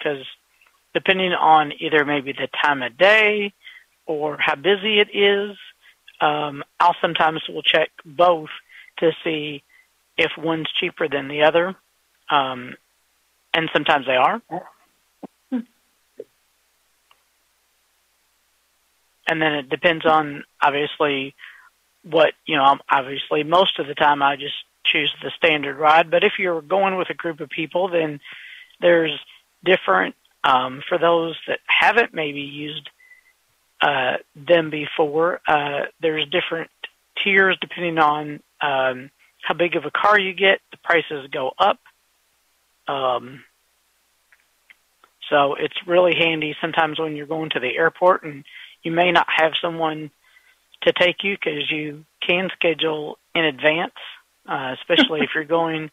depending 0.94 1.34
on 1.34 1.74
either 1.80 2.06
maybe 2.06 2.32
the 2.32 2.48
time 2.64 2.84
of 2.84 2.98
day 2.98 3.54
or 4.06 4.38
how 4.40 4.56
busy 4.56 5.00
it 5.00 5.10
is, 5.16 5.58
um, 6.20 6.64
I'll 6.80 6.96
sometimes 7.02 7.42
will 7.50 7.64
check 7.64 7.90
both 8.06 8.50
to 8.98 9.12
see 9.24 9.64
if 10.18 10.32
one's 10.38 10.72
cheaper 10.80 11.08
than 11.08 11.28
the 11.28 11.44
other. 11.44 11.76
Um, 12.30 12.76
and 13.54 13.70
sometimes 13.74 14.06
they 14.06 14.16
are. 14.16 14.42
And 19.28 19.42
then 19.42 19.54
it 19.54 19.70
depends 19.70 20.06
on 20.06 20.44
obviously 20.62 21.36
what 22.04 22.34
you 22.46 22.58
know. 22.58 22.78
Obviously, 22.90 23.44
most 23.44 23.80
of 23.80 23.88
the 23.88 23.96
time 23.96 24.22
I 24.22 24.36
just 24.36 24.56
choose 24.84 25.14
the 25.22 25.32
standard 25.38 25.78
ride. 25.78 26.12
But 26.12 26.24
if 26.24 26.34
you're 26.38 26.62
going 26.62 26.98
with 26.98 27.10
a 27.10 27.14
group 27.14 27.40
of 27.40 27.50
people, 27.50 27.88
then 27.88 28.20
there's 28.82 29.18
different 29.64 30.16
um, 30.44 30.82
for 30.88 30.98
those 30.98 31.38
that 31.48 31.60
haven't 31.68 32.14
maybe 32.14 32.42
used 32.42 32.90
uh, 33.82 34.18
them 34.36 34.70
before. 34.70 35.42
Uh, 35.48 35.86
there's 36.02 36.26
different 36.30 36.70
tiers 37.24 37.58
depending 37.62 37.98
on 37.98 38.40
um, 38.62 39.10
how 39.42 39.54
big 39.58 39.76
of 39.76 39.86
a 39.86 39.92
car 39.92 40.20
you 40.20 40.34
get. 40.34 40.60
The 40.72 40.78
prices 40.84 41.30
go 41.32 41.52
up. 41.58 41.80
Um, 42.88 43.44
so 45.30 45.56
it's 45.56 45.76
really 45.88 46.14
handy 46.18 46.56
sometimes 46.62 47.00
when 47.00 47.16
you're 47.16 47.26
going 47.26 47.52
to 47.52 47.60
the 47.60 47.76
airport 47.76 48.24
and 48.24 48.44
you 48.84 48.92
may 48.92 49.12
not 49.12 49.28
have 49.36 49.54
someone 49.62 50.12
to 50.84 50.94
take 50.94 51.24
you 51.24 51.36
because 51.36 51.70
you 51.72 52.06
can 52.26 52.50
schedule 52.54 53.18
in 53.34 53.46
advance, 53.46 53.94
uh, 54.48 54.76
especially 54.80 55.22
if 55.22 55.30
you're 55.34 55.44
going 55.44 55.90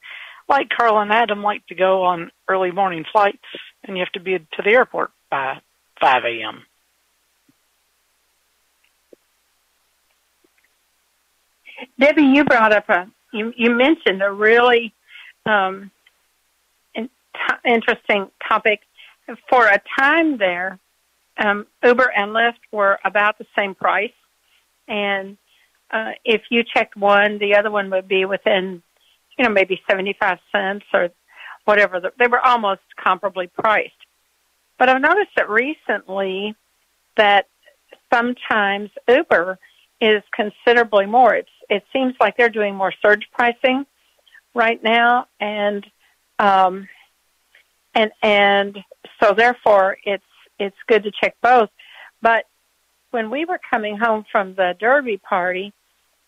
like 0.48 0.70
Carl 0.70 0.98
and 0.98 1.12
Adam 1.12 1.42
like 1.42 1.66
to 1.66 1.74
go 1.74 2.04
on 2.04 2.30
early 2.48 2.70
morning 2.70 3.04
flights 3.12 3.44
and 3.84 3.96
you 3.96 4.02
have 4.02 4.12
to 4.12 4.20
be 4.20 4.38
to 4.38 4.62
the 4.64 4.70
airport 4.70 5.10
by 5.30 5.60
5 6.00 6.24
a.m. 6.24 6.62
Debbie, 11.98 12.22
you 12.22 12.44
brought 12.44 12.72
up 12.72 12.88
a 12.88 13.10
you 13.32 13.52
you 13.56 13.70
mentioned 13.74 14.22
a 14.22 14.30
really 14.32 14.94
um, 15.46 15.90
in, 16.94 17.08
t- 17.34 17.70
interesting 17.70 18.30
topic. 18.48 18.80
For 19.50 19.66
a 19.66 19.80
time 19.98 20.38
there, 20.38 20.78
um, 21.36 21.66
Uber 21.84 22.10
and 22.16 22.32
Lyft 22.32 22.60
were 22.72 22.98
about 23.04 23.36
the 23.38 23.46
same 23.54 23.74
price, 23.74 24.12
and 24.86 25.36
uh, 25.90 26.12
if 26.24 26.42
you 26.50 26.64
checked 26.64 26.96
one, 26.96 27.38
the 27.38 27.54
other 27.56 27.70
one 27.70 27.90
would 27.90 28.08
be 28.08 28.24
within, 28.24 28.82
you 29.36 29.44
know, 29.44 29.50
maybe 29.50 29.80
seventy-five 29.88 30.38
cents 30.50 30.86
or 30.94 31.10
whatever. 31.66 32.00
They 32.18 32.26
were 32.26 32.40
almost 32.40 32.80
comparably 32.98 33.50
priced. 33.52 33.92
But 34.78 34.88
I've 34.88 35.02
noticed 35.02 35.32
that 35.36 35.50
recently 35.50 36.54
that 37.16 37.46
sometimes 38.12 38.90
Uber 39.06 39.58
is 40.00 40.22
considerably 40.32 41.04
more. 41.04 41.34
It's 41.34 41.50
it 41.68 41.84
seems 41.92 42.14
like 42.20 42.36
they're 42.36 42.48
doing 42.48 42.74
more 42.74 42.92
surge 43.02 43.28
pricing 43.32 43.84
right 44.54 44.82
now, 44.82 45.26
and 45.40 45.86
um, 46.38 46.88
and 47.94 48.10
and 48.22 48.78
so 49.22 49.34
therefore 49.34 49.98
it's 50.04 50.24
it's 50.58 50.76
good 50.86 51.04
to 51.04 51.12
check 51.22 51.36
both. 51.42 51.70
But 52.22 52.44
when 53.10 53.30
we 53.30 53.44
were 53.44 53.60
coming 53.70 53.96
home 53.96 54.24
from 54.30 54.54
the 54.54 54.74
Derby 54.78 55.18
party, 55.18 55.72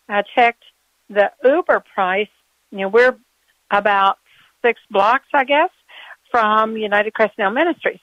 I 0.07 0.23
checked 0.35 0.63
the 1.09 1.31
Uber 1.43 1.83
price. 1.93 2.27
You 2.71 2.79
know, 2.79 2.87
we're 2.87 3.17
about 3.69 4.17
six 4.61 4.79
blocks, 4.89 5.27
I 5.33 5.43
guess, 5.43 5.69
from 6.29 6.77
United 6.77 7.13
Crescent 7.13 7.53
Ministries. 7.53 7.99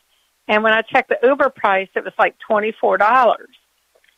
And 0.46 0.62
when 0.62 0.72
I 0.72 0.82
checked 0.82 1.10
the 1.10 1.18
Uber 1.22 1.50
price, 1.50 1.88
it 1.94 2.04
was 2.04 2.14
like 2.18 2.36
twenty 2.38 2.72
four 2.80 2.96
dollars. 2.98 3.54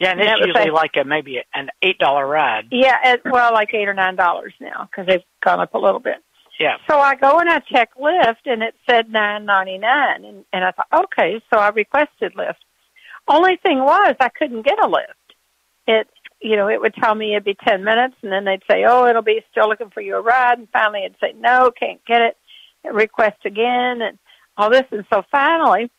Yeah, 0.01 0.13
and, 0.13 0.21
it's 0.21 0.47
usually 0.47 0.71
like, 0.71 0.93
a 0.97 1.05
maybe 1.05 1.43
an 1.55 1.69
eight 1.83 1.99
dollar 1.99 2.27
ride. 2.27 2.69
Yeah, 2.71 2.97
it, 3.05 3.21
well, 3.25 3.53
like 3.53 3.75
eight 3.75 3.87
or 3.87 3.93
nine 3.93 4.17
dollars 4.17 4.55
now 4.59 4.89
because 4.91 5.07
they've 5.07 5.25
gone 5.45 5.61
up 5.61 5.75
a 5.75 5.79
little 5.79 6.01
bit. 6.01 6.17
Yeah. 6.59 6.77
So 6.89 6.99
I 6.99 7.17
go 7.17 7.39
and 7.39 7.51
I 7.51 7.61
check 7.61 7.91
Lyft, 8.01 8.47
and 8.47 8.63
it 8.63 8.75
said 8.89 9.11
nine 9.11 9.45
ninety 9.45 9.77
nine, 9.77 10.25
and 10.25 10.45
and 10.55 10.65
I 10.65 10.71
thought, 10.71 11.05
okay, 11.05 11.43
so 11.53 11.61
I 11.61 11.69
requested 11.69 12.35
Lyft. 12.35 12.55
Only 13.29 13.59
thing 13.59 13.79
was, 13.79 14.17
I 14.19 14.31
couldn't 14.31 14.63
get 14.63 14.83
a 14.83 14.89
Lyft. 14.89 15.35
It, 15.87 16.09
you 16.41 16.57
know, 16.57 16.69
it 16.69 16.81
would 16.81 16.95
tell 16.95 17.15
me 17.15 17.33
it'd 17.33 17.45
be 17.45 17.57
ten 17.67 17.85
minutes, 17.85 18.15
and 18.23 18.33
then 18.33 18.47
they'd 18.47 18.63
say, 18.71 18.85
oh, 18.89 19.07
it'll 19.07 19.21
be 19.21 19.45
still 19.51 19.69
looking 19.69 19.91
for 19.91 20.01
you 20.01 20.17
a 20.17 20.23
ride, 20.23 20.59
and 20.59 20.69
finally 20.73 21.05
it'd 21.05 21.19
say, 21.21 21.35
no, 21.39 21.71
can't 21.79 22.01
get 22.07 22.23
it. 22.23 22.37
Request 22.91 23.45
again, 23.45 24.01
and 24.01 24.19
all 24.57 24.71
this, 24.71 24.87
and 24.93 25.05
so 25.13 25.23
finally, 25.31 25.91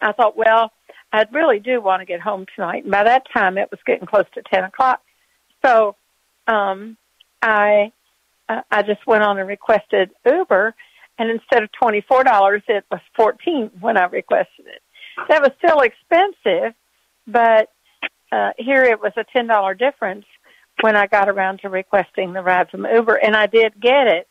I 0.00 0.12
thought, 0.12 0.36
well 0.36 0.70
I 1.12 1.24
really 1.32 1.58
do 1.58 1.80
want 1.80 2.00
to 2.00 2.06
get 2.06 2.20
home 2.20 2.46
tonight. 2.54 2.82
And 2.82 2.92
by 2.92 3.04
that 3.04 3.24
time, 3.32 3.58
it 3.58 3.70
was 3.70 3.80
getting 3.86 4.06
close 4.06 4.26
to 4.34 4.42
ten 4.42 4.64
o'clock. 4.64 5.02
So, 5.64 5.96
um, 6.46 6.96
I 7.42 7.92
uh, 8.48 8.62
I 8.70 8.82
just 8.82 9.06
went 9.06 9.22
on 9.22 9.38
and 9.38 9.48
requested 9.48 10.10
Uber, 10.26 10.74
and 11.18 11.30
instead 11.30 11.62
of 11.62 11.72
twenty 11.72 12.02
four 12.02 12.24
dollars, 12.24 12.62
it 12.68 12.84
was 12.90 13.00
fourteen 13.16 13.70
when 13.80 13.96
I 13.96 14.04
requested 14.04 14.66
it. 14.66 14.82
That 15.28 15.42
was 15.42 15.52
still 15.58 15.80
expensive, 15.80 16.74
but 17.26 17.70
uh, 18.30 18.50
here 18.58 18.84
it 18.84 19.00
was 19.00 19.12
a 19.16 19.24
ten 19.32 19.46
dollar 19.46 19.74
difference 19.74 20.26
when 20.80 20.94
I 20.96 21.06
got 21.06 21.28
around 21.28 21.60
to 21.60 21.68
requesting 21.68 22.32
the 22.32 22.42
ride 22.42 22.70
from 22.70 22.86
Uber, 22.86 23.16
and 23.16 23.34
I 23.36 23.46
did 23.46 23.80
get 23.80 24.06
it 24.06 24.28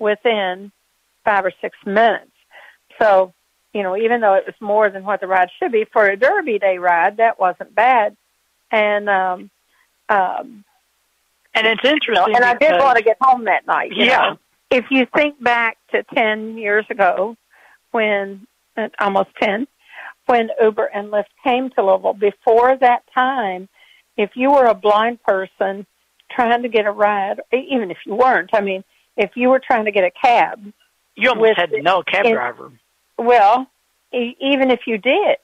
within 0.00 0.72
five 1.24 1.44
or 1.44 1.52
six 1.60 1.76
minutes. 1.84 2.30
So 3.00 3.34
you 3.72 3.82
know, 3.82 3.96
even 3.96 4.20
though 4.20 4.34
it 4.34 4.44
was 4.46 4.54
more 4.60 4.90
than 4.90 5.04
what 5.04 5.20
the 5.20 5.26
ride 5.26 5.48
should 5.58 5.72
be 5.72 5.84
for 5.84 6.06
a 6.06 6.16
Derby 6.16 6.58
Day 6.58 6.78
ride, 6.78 7.16
that 7.16 7.38
wasn't 7.38 7.74
bad. 7.74 8.16
And 8.70 9.08
um, 9.08 9.50
um, 10.08 10.64
and 11.54 11.66
it's 11.66 11.84
interesting. 11.84 12.34
And 12.34 12.44
I 12.44 12.54
did 12.54 12.72
want 12.78 12.98
to 12.98 13.04
get 13.04 13.16
home 13.20 13.44
that 13.44 13.66
night. 13.66 13.92
yeah. 13.94 14.18
Know? 14.18 14.38
If 14.70 14.86
you 14.90 15.06
think 15.14 15.42
back 15.42 15.76
to 15.90 16.02
ten 16.14 16.56
years 16.56 16.86
ago, 16.88 17.36
when 17.90 18.46
uh, 18.76 18.88
almost 18.98 19.28
ten, 19.40 19.66
when 20.26 20.50
Uber 20.60 20.86
and 20.86 21.08
Lyft 21.10 21.24
came 21.44 21.70
to 21.70 21.84
Louisville, 21.84 22.14
before 22.14 22.76
that 22.78 23.02
time, 23.14 23.68
if 24.16 24.30
you 24.34 24.50
were 24.50 24.66
a 24.66 24.74
blind 24.74 25.22
person 25.22 25.86
trying 26.30 26.62
to 26.62 26.68
get 26.68 26.86
a 26.86 26.90
ride, 26.90 27.40
even 27.52 27.90
if 27.90 27.98
you 28.06 28.14
weren't, 28.14 28.50
I 28.54 28.62
mean, 28.62 28.82
if 29.16 29.32
you 29.34 29.50
were 29.50 29.60
trying 29.60 29.84
to 29.84 29.92
get 29.92 30.04
a 30.04 30.10
cab, 30.10 30.72
you 31.14 31.28
almost 31.28 31.58
had 31.58 31.70
know 31.72 32.02
cab 32.02 32.24
in, 32.24 32.32
driver. 32.32 32.72
Well, 33.18 33.66
e- 34.12 34.36
even 34.40 34.70
if 34.70 34.80
you 34.86 34.98
did, 34.98 35.36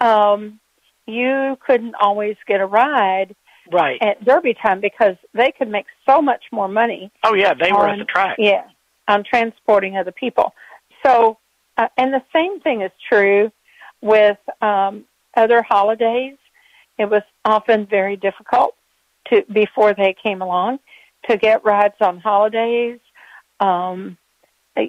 um, 0.00 0.60
you 1.06 1.56
couldn't 1.64 1.94
always 1.94 2.36
get 2.46 2.60
a 2.60 2.66
ride 2.66 3.34
right 3.72 4.00
at 4.02 4.24
Derby 4.24 4.54
time 4.54 4.80
because 4.80 5.16
they 5.34 5.52
could 5.52 5.68
make 5.68 5.86
so 6.08 6.20
much 6.20 6.44
more 6.52 6.68
money. 6.68 7.10
Oh 7.24 7.34
yeah, 7.34 7.54
they 7.54 7.70
on, 7.70 7.78
were 7.78 7.88
at 7.88 7.98
the 7.98 8.04
track. 8.04 8.36
Yeah, 8.38 8.64
on 9.08 9.24
transporting 9.24 9.96
other 9.96 10.12
people. 10.12 10.54
So, 11.04 11.38
uh, 11.76 11.88
and 11.96 12.12
the 12.12 12.22
same 12.34 12.60
thing 12.60 12.82
is 12.82 12.90
true 13.08 13.50
with 14.00 14.38
um, 14.60 15.04
other 15.36 15.62
holidays. 15.62 16.36
It 16.98 17.08
was 17.10 17.22
often 17.44 17.86
very 17.86 18.16
difficult 18.16 18.74
to 19.28 19.44
before 19.52 19.94
they 19.94 20.14
came 20.20 20.42
along 20.42 20.78
to 21.28 21.36
get 21.36 21.64
rides 21.64 21.96
on 22.00 22.18
holidays. 22.18 23.00
Um, 23.60 24.16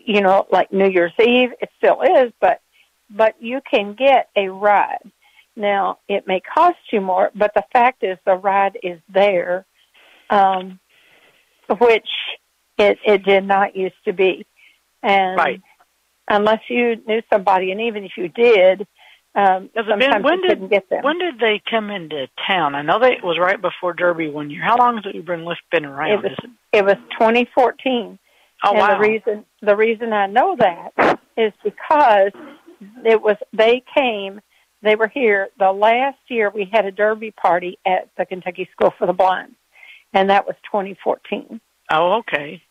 you 0.06 0.22
know, 0.22 0.48
like 0.52 0.72
New 0.72 0.90
Year's 0.90 1.14
Eve, 1.20 1.52
it 1.62 1.70
still 1.78 2.02
is, 2.02 2.32
but 2.40 2.62
but 3.10 3.36
you 3.42 3.62
can 3.70 3.94
get 3.94 4.30
a 4.36 4.50
ride. 4.50 5.12
Now, 5.56 6.00
it 6.08 6.28
may 6.28 6.40
cost 6.42 6.78
you 6.92 7.02
more, 7.02 7.32
but 7.34 7.54
the 7.56 7.64
fact 7.72 8.04
is 8.04 8.18
the 8.26 8.36
ride 8.36 8.78
is 8.84 9.00
there, 9.12 9.66
um, 10.30 10.80
which 11.80 12.10
it 12.78 13.00
it 13.06 13.24
did 13.24 13.46
not 13.46 13.76
used 13.76 13.96
to 14.06 14.14
be. 14.14 14.46
And 15.02 15.38
right. 15.38 15.62
unless 16.30 16.62
you 16.70 17.02
knew 17.08 17.22
somebody, 17.32 17.72
and 17.72 17.82
even 17.82 18.04
if 18.04 18.12
you 18.18 18.28
did, 18.28 18.88
um, 19.36 19.70
sometimes 19.76 20.24
when 20.24 20.40
you 20.40 20.42
did, 20.42 20.50
couldn't 20.50 20.68
get 20.70 20.90
them. 20.90 21.04
When 21.04 21.20
did 21.20 21.40
they 21.40 21.62
come 21.70 21.90
into 21.92 22.28
town? 22.46 22.76
I 22.76 22.82
know 22.82 23.00
that 23.00 23.12
it 23.12 23.24
was 23.24 23.38
right 23.40 23.62
before 23.62 23.94
Derby 23.94 24.30
one 24.30 24.50
year. 24.50 24.64
How 24.64 24.78
long 24.78 24.98
has 24.98 25.14
Uber 25.14 25.34
and 25.34 25.48
Lyft 25.48 25.58
been 25.72 25.86
around? 25.86 26.12
It 26.12 26.24
was, 26.24 26.38
it 26.74 26.86
was 26.86 26.96
2014. 27.12 28.20
Oh, 28.64 28.72
and 28.72 28.80
wow. 28.80 28.94
the 28.96 29.00
reason 29.00 29.46
the 29.62 29.76
reason 29.76 30.14
I 30.14 30.28
know 30.28 30.56
that 30.58 31.20
is 31.38 31.54
because 31.64 32.32
it 33.06 33.22
was 33.22 33.38
they 33.54 33.84
came 33.96 34.42
they 34.82 34.96
were 34.96 35.08
here 35.08 35.50
the 35.60 35.72
last 35.72 36.18
year 36.28 36.50
we 36.54 36.66
had 36.66 36.86
a 36.86 36.92
derby 36.92 37.32
party 37.32 37.78
at 37.86 38.10
the 38.18 38.26
Kentucky 38.26 38.68
School 38.72 38.94
for 38.98 39.06
the 39.06 39.14
Blind 39.14 39.56
and 40.14 40.30
that 40.30 40.46
was 40.48 40.56
2014. 40.66 41.60
Oh, 41.92 42.14
okay. 42.20 42.62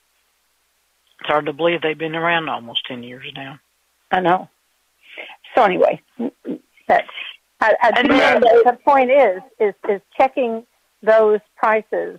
It's 1.21 1.29
hard 1.29 1.47
to 1.47 1.53
believe 1.53 1.83
they've 1.83 1.97
been 1.97 2.17
around 2.17 2.49
almost 2.49 2.85
10 2.87 3.03
years 3.03 3.31
now. 3.35 3.59
I 4.11 4.21
know. 4.21 4.49
So 5.55 5.63
anyway, 5.63 6.03
that's 6.89 7.09
I, 7.61 7.75
I 7.83 7.93
And 7.97 8.09
do 8.09 8.17
then- 8.17 8.41
the 8.41 8.79
point 8.85 9.11
is 9.11 9.41
is 9.61 9.75
is 9.89 10.01
checking 10.17 10.67
those 11.03 11.41
prices 11.57 12.19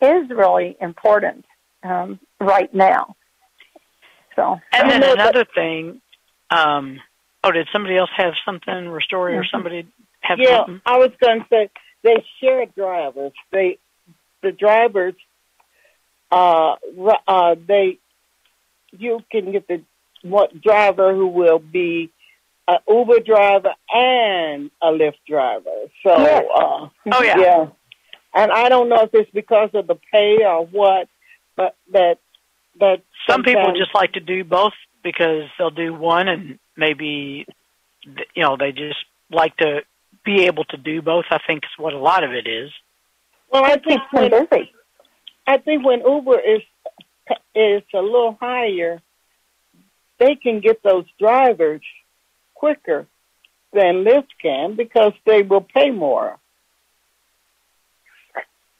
is 0.00 0.28
really 0.30 0.76
important 0.80 1.44
um, 1.84 2.18
right 2.42 2.72
now. 2.74 3.16
So 4.36 4.60
And 4.72 4.90
then 4.90 5.00
know 5.00 5.14
that- 5.14 5.20
another 5.20 5.44
thing, 5.44 6.00
um, 6.50 7.00
oh, 7.44 7.52
did 7.52 7.68
somebody 7.72 7.96
else 7.96 8.10
have 8.16 8.34
something, 8.44 8.88
or 8.88 9.00
story, 9.00 9.36
or 9.36 9.44
Mhm. 9.44 9.50
somebody 9.50 9.86
have 10.22 10.38
Yeah, 10.38 10.56
something? 10.58 10.82
I 10.86 10.98
was 10.98 11.10
going 11.20 11.40
to 11.42 11.48
say 11.48 11.70
they 12.02 12.24
share 12.40 12.66
drivers. 12.66 13.32
They 13.50 13.78
the 14.42 14.50
drivers 14.52 15.14
uh 16.32 16.76
uh 17.28 17.54
they 17.66 17.98
you 18.90 19.22
can 19.30 19.52
get 19.52 19.68
the 19.68 19.82
what 20.22 20.60
driver 20.60 21.14
who 21.14 21.26
will 21.28 21.58
be 21.60 22.10
an 22.68 22.78
Uber 22.88 23.20
driver 23.20 23.74
and 23.92 24.70
a 24.80 24.86
Lyft 24.90 25.18
driver. 25.28 25.70
So, 26.02 26.18
Yes. 26.18 26.44
uh, 26.54 26.88
Oh 27.12 27.22
yeah. 27.22 27.38
yeah. 27.38 27.66
And 28.34 28.50
I 28.50 28.68
don't 28.68 28.88
know 28.88 29.02
if 29.02 29.14
it's 29.14 29.30
because 29.30 29.70
of 29.74 29.86
the 29.86 29.96
pay 30.12 30.44
or 30.44 30.64
what, 30.66 31.08
but 31.56 31.76
that 31.92 32.18
that 32.80 33.02
Some 33.28 33.42
people 33.42 33.62
sometimes- 33.62 33.78
just 33.78 33.94
like 33.94 34.12
to 34.12 34.20
do 34.20 34.44
both 34.44 34.72
because 35.02 35.48
they'll 35.58 35.70
do 35.70 35.92
one 35.94 36.28
and 36.28 36.58
maybe 36.76 37.46
you 38.34 38.42
know 38.42 38.56
they 38.56 38.72
just 38.72 39.04
like 39.30 39.56
to 39.58 39.82
be 40.24 40.46
able 40.46 40.64
to 40.66 40.76
do 40.76 41.02
both. 41.02 41.24
I 41.30 41.38
think 41.46 41.64
is 41.64 41.70
what 41.78 41.92
a 41.92 41.98
lot 41.98 42.24
of 42.24 42.32
it 42.32 42.46
is. 42.46 42.70
well, 43.50 43.64
I 43.64 43.76
think 43.76 43.84
keeps 44.00 44.12
when, 44.12 44.30
busy. 44.30 44.72
I 45.46 45.58
think 45.58 45.84
when 45.84 46.00
Uber 46.00 46.38
is 46.40 46.62
is 47.54 47.82
a 47.94 48.00
little 48.00 48.36
higher, 48.40 49.00
they 50.18 50.34
can 50.34 50.60
get 50.60 50.82
those 50.82 51.04
drivers 51.18 51.82
quicker 52.54 53.06
than 53.72 54.04
Lyft 54.04 54.28
can 54.40 54.74
because 54.76 55.12
they 55.24 55.42
will 55.42 55.60
pay 55.62 55.90
more. 55.90 56.38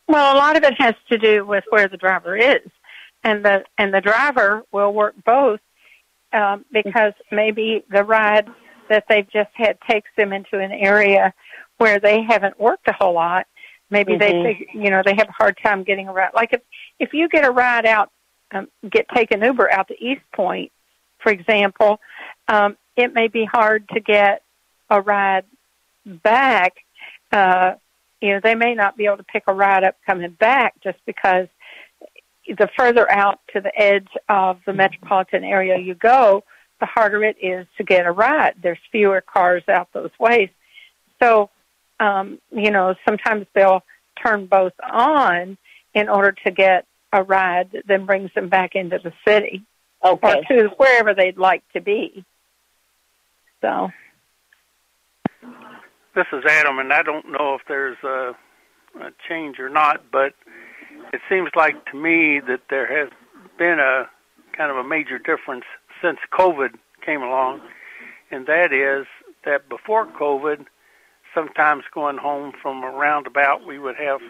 Well, 0.09 0.35
a 0.35 0.37
lot 0.37 0.57
of 0.57 0.65
it 0.65 0.75
has 0.79 0.95
to 1.11 1.19
do 1.19 1.45
with 1.47 1.65
where 1.71 1.89
the 1.89 1.97
driver 1.97 2.37
is, 2.37 2.69
and 3.25 3.45
the 3.45 3.65
and 3.79 3.93
the 3.93 4.01
driver 4.01 4.65
will 4.73 4.93
work 4.93 5.15
both 5.25 5.61
um, 6.33 6.65
because 6.73 7.13
maybe 7.31 7.85
the 7.91 8.05
ride 8.05 8.49
that 8.89 9.05
they've 9.09 9.29
just 9.31 9.51
had 9.55 9.79
takes 9.89 10.11
them 10.17 10.33
into 10.33 10.59
an 10.59 10.73
area 10.73 11.33
where 11.79 11.99
they 11.99 12.23
haven't 12.23 12.59
worked 12.59 12.89
a 12.89 12.93
whole 12.93 13.15
lot. 13.15 13.47
Maybe 13.91 14.17
they 14.17 14.33
Mhm. 14.33 14.43
think 14.43 14.69
you 14.75 14.91
know 14.91 15.03
they 15.05 15.15
have 15.15 15.29
a 15.29 15.33
hard 15.33 15.59
time 15.63 15.83
getting 15.83 16.09
a 16.09 16.13
ride. 16.13 16.35
Like 16.35 16.53
if 16.53 16.63
if 16.99 17.13
you 17.13 17.29
get 17.29 17.45
a 17.45 17.51
ride 17.51 17.87
out, 17.87 18.11
um, 18.53 18.69
get 18.89 19.07
take 19.15 19.31
an 19.31 19.43
Uber 19.43 19.71
out 19.73 19.89
to 19.89 20.05
East 20.05 20.23
Point, 20.33 20.73
for 21.19 21.31
example, 21.31 22.01
um, 22.49 22.77
it 22.97 23.13
may 23.13 23.29
be 23.29 23.45
hard 23.45 23.89
to 23.91 24.01
get 24.01 24.43
a 24.91 25.01
ride 25.01 25.45
back. 26.05 26.75
Uh, 27.31 27.75
you 28.21 28.31
know, 28.31 28.41
they 28.43 28.55
may 28.55 28.75
not 28.75 28.97
be 28.97 29.07
able 29.07 29.17
to 29.17 29.25
pick 29.25 29.45
a 29.47 29.55
ride 29.55 29.85
up 29.85 29.97
coming 30.07 30.31
back 30.33 30.75
just 30.83 30.99
because 31.07 31.49
the 32.47 32.69
further 32.77 33.11
out 33.11 33.41
to 33.53 33.61
the 33.61 33.73
edge 33.79 34.09
of 34.29 34.59
the 34.67 34.73
metropolitan 34.73 35.45
area 35.45 35.79
you 35.79 35.95
go, 35.95 36.45
the 36.81 36.87
harder 36.87 37.23
it 37.23 37.37
is 37.41 37.67
to 37.79 37.85
get 37.85 38.07
a 38.07 38.11
ride. 38.11 38.55
There's 38.61 38.79
fewer 38.91 39.21
cars 39.21 39.63
out 39.69 39.89
those 39.93 40.11
ways. 40.19 40.51
So, 41.23 41.51
um, 42.01 42.41
you 42.51 42.71
know, 42.71 42.95
sometimes 43.07 43.47
they'll 43.55 43.85
turn 44.23 44.47
both 44.47 44.73
on 44.83 45.57
in 45.95 46.09
order 46.09 46.33
to 46.45 46.51
get 46.51 46.87
a 47.13 47.23
ride 47.23 47.71
that 47.73 47.87
then 47.87 48.07
brings 48.07 48.33
them 48.35 48.49
back 48.49 48.75
into 48.75 48.99
the 48.99 49.13
city 49.27 49.63
okay. 50.05 50.41
or 50.41 50.45
to 50.45 50.69
wherever 50.77 51.15
they'd 51.15 51.39
like 51.39 51.63
to 51.73 51.81
be. 51.81 52.25
So, 53.61 53.91
This 56.15 56.27
is 56.33 56.43
Adam, 56.49 56.79
and 56.79 56.93
I 56.93 57.03
don't 57.03 57.31
know 57.31 57.55
if 57.55 57.63
there's 57.69 57.99
a, 58.03 58.35
a 59.01 59.11
change 59.29 59.61
or 59.61 59.69
not, 59.69 60.11
but 60.11 60.35
it 61.13 61.21
seems 61.29 61.51
like 61.55 61.85
to 61.87 61.97
me 61.97 62.41
that 62.41 62.63
there 62.71 62.87
has 62.87 63.11
been 63.59 63.79
a 63.79 64.09
kind 64.57 64.71
of 64.71 64.77
a 64.77 64.85
major 64.85 65.19
difference 65.19 65.65
since 66.01 66.19
COVID 66.33 66.75
came 67.05 67.23
along, 67.23 67.61
and 68.31 68.47
that 68.47 68.73
is 68.73 69.07
that 69.45 69.69
before 69.69 70.07
COVID, 70.07 70.67
sometimes 71.35 71.85
going 71.93 72.17
home 72.17 72.53
from 72.61 72.83
a 72.83 72.91
roundabout, 72.91 73.67
we 73.67 73.79
would 73.79 73.97
have 73.97 74.21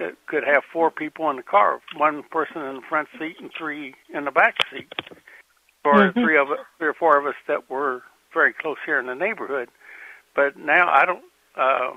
uh, 0.00 0.10
could 0.26 0.44
have 0.44 0.62
four 0.72 0.90
people 0.90 1.28
in 1.30 1.36
the 1.36 1.42
car, 1.42 1.80
one 1.96 2.22
person 2.30 2.62
in 2.62 2.76
the 2.76 2.82
front 2.88 3.08
seat 3.18 3.36
and 3.40 3.50
three 3.56 3.94
in 4.14 4.24
the 4.24 4.30
back 4.30 4.54
seat, 4.70 4.92
or 5.84 6.12
Mhm. 6.12 6.22
three 6.22 6.36
of 6.36 6.48
three 6.78 6.88
or 6.88 6.94
four 6.94 7.18
of 7.18 7.26
us 7.26 7.34
that 7.46 7.68
were 7.68 8.02
very 8.32 8.52
close 8.52 8.78
here 8.86 8.98
in 8.98 9.06
the 9.06 9.14
neighborhood. 9.14 9.68
But 10.34 10.56
now 10.56 10.88
I 10.88 11.04
don't. 11.04 11.24
Uh, 11.56 11.92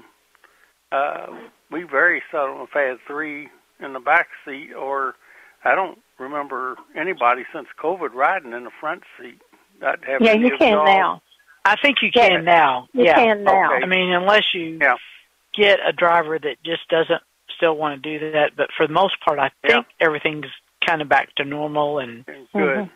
uh, 0.91 1.35
we 1.69 1.83
very 1.83 2.23
seldom 2.31 2.57
have 2.59 2.71
had 2.71 2.99
three 3.01 3.49
in 3.83 3.93
the 3.93 3.99
back 3.99 4.27
seat, 4.45 4.71
or 4.73 5.15
I 5.63 5.75
don't 5.75 5.99
remember 6.19 6.75
anybody 6.95 7.43
since 7.53 7.67
COVID 7.81 8.13
riding 8.13 8.53
in 8.53 8.63
the 8.63 8.71
front 8.79 9.03
seat. 9.19 9.41
That 9.81 9.99
have 10.05 10.21
yeah, 10.21 10.33
you 10.33 10.55
can 10.57 10.73
y'all- 10.73 10.85
now. 10.85 11.21
I 11.65 11.75
think 11.81 12.01
you 12.01 12.09
Yeah. 12.13 12.29
can 12.29 12.43
now. 12.45 12.87
You 12.93 13.05
yeah. 13.05 13.15
can 13.15 13.43
now. 13.43 13.73
Okay. 13.75 13.83
I 13.83 13.85
mean, 13.87 14.11
unless 14.13 14.53
you 14.53 14.77
Yeah. 14.81 14.95
get 15.55 15.79
a 15.85 15.93
driver 15.93 16.37
that 16.39 16.61
just 16.63 16.87
doesn't 16.89 17.21
still 17.55 17.75
want 17.77 18.01
to 18.01 18.19
do 18.19 18.31
that, 18.31 18.55
but 18.55 18.69
for 18.75 18.85
the 18.87 18.93
most 18.93 19.19
part, 19.21 19.39
I 19.39 19.49
think 19.65 19.85
everything's 19.99 20.47
kind 20.85 21.01
of 21.01 21.07
back 21.07 21.33
to 21.35 21.45
normal. 21.45 21.99
And 21.99 22.25
Good. 22.25 22.39
Mhm. 22.53 22.89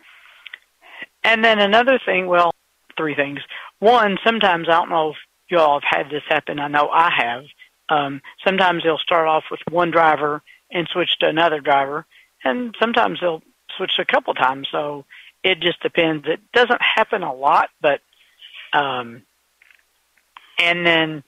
and 1.24 1.44
then 1.44 1.58
another 1.58 1.98
thing, 1.98 2.26
well, 2.26 2.52
three 2.96 3.14
things. 3.14 3.40
One, 3.78 4.18
sometimes 4.24 4.68
I 4.68 4.72
don't 4.72 4.90
know 4.90 5.10
if 5.10 5.16
you 5.48 5.58
all 5.58 5.80
have 5.80 6.04
had 6.04 6.10
this 6.10 6.24
happen. 6.28 6.58
I 6.58 6.68
know 6.68 6.90
I 6.90 7.10
have. 7.10 7.44
Um, 7.88 8.20
sometimes 8.44 8.82
they'll 8.82 8.98
start 8.98 9.26
off 9.28 9.44
with 9.50 9.60
one 9.70 9.90
driver 9.90 10.42
and 10.70 10.88
switch 10.88 11.18
to 11.20 11.28
another 11.28 11.60
driver, 11.60 12.06
and 12.44 12.74
sometimes 12.80 13.20
they'll 13.20 13.42
switch 13.76 13.92
a 13.98 14.04
couple 14.04 14.34
times. 14.34 14.68
So 14.70 15.04
it 15.42 15.60
just 15.60 15.80
depends. 15.82 16.26
It 16.26 16.40
doesn't 16.52 16.80
happen 16.96 17.22
a 17.22 17.32
lot, 17.32 17.70
but 17.80 18.00
um, 18.72 19.22
and 20.58 20.84
then 20.84 21.22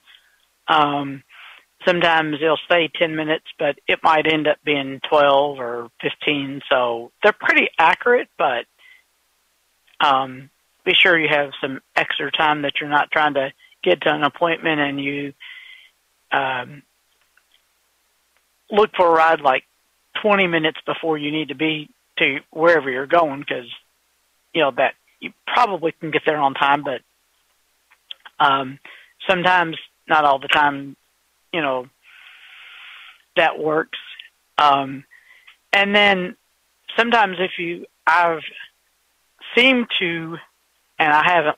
um, 0.67 1.23
sometimes 1.85 2.39
they'll 2.39 2.59
stay 2.65 2.89
10 2.93 3.15
minutes, 3.15 3.45
but 3.57 3.77
it 3.87 3.99
might 4.03 4.31
end 4.31 4.47
up 4.47 4.57
being 4.63 4.99
12 5.09 5.59
or 5.59 5.89
15. 6.01 6.61
So 6.69 7.11
they're 7.23 7.33
pretty 7.33 7.69
accurate, 7.79 8.29
but 8.37 8.65
um, 9.99 10.49
be 10.85 10.93
sure 10.93 11.17
you 11.17 11.29
have 11.29 11.51
some 11.61 11.81
extra 11.95 12.31
time 12.31 12.63
that 12.63 12.73
you're 12.79 12.89
not 12.89 13.11
trying 13.11 13.35
to 13.35 13.51
get 13.83 14.01
to 14.01 14.13
an 14.13 14.23
appointment 14.23 14.79
and 14.79 14.99
you 15.03 15.33
um, 16.31 16.83
look 18.71 18.91
for 18.95 19.07
a 19.07 19.11
ride 19.11 19.41
like 19.41 19.63
20 20.21 20.47
minutes 20.47 20.79
before 20.85 21.17
you 21.17 21.31
need 21.31 21.49
to 21.49 21.55
be 21.55 21.89
to 22.17 22.39
wherever 22.51 22.89
you're 22.89 23.07
going 23.07 23.39
because 23.39 23.65
you 24.53 24.61
know 24.61 24.71
that 24.71 24.93
you 25.19 25.31
probably 25.47 25.93
can 25.93 26.11
get 26.11 26.23
there 26.25 26.37
on 26.37 26.53
time, 26.53 26.83
but 26.83 27.01
um, 28.39 28.79
sometimes, 29.29 29.77
not 30.07 30.25
all 30.25 30.39
the 30.39 30.47
time, 30.47 30.97
you 31.53 31.61
know, 31.61 31.87
that 33.37 33.59
works. 33.59 33.99
Um, 34.57 35.05
and 35.71 35.95
then 35.95 36.35
sometimes 36.97 37.37
if 37.39 37.51
you, 37.57 37.85
I've 38.05 38.41
seemed 39.55 39.87
to, 39.99 40.37
and 40.99 41.13
I 41.13 41.23
haven't 41.23 41.57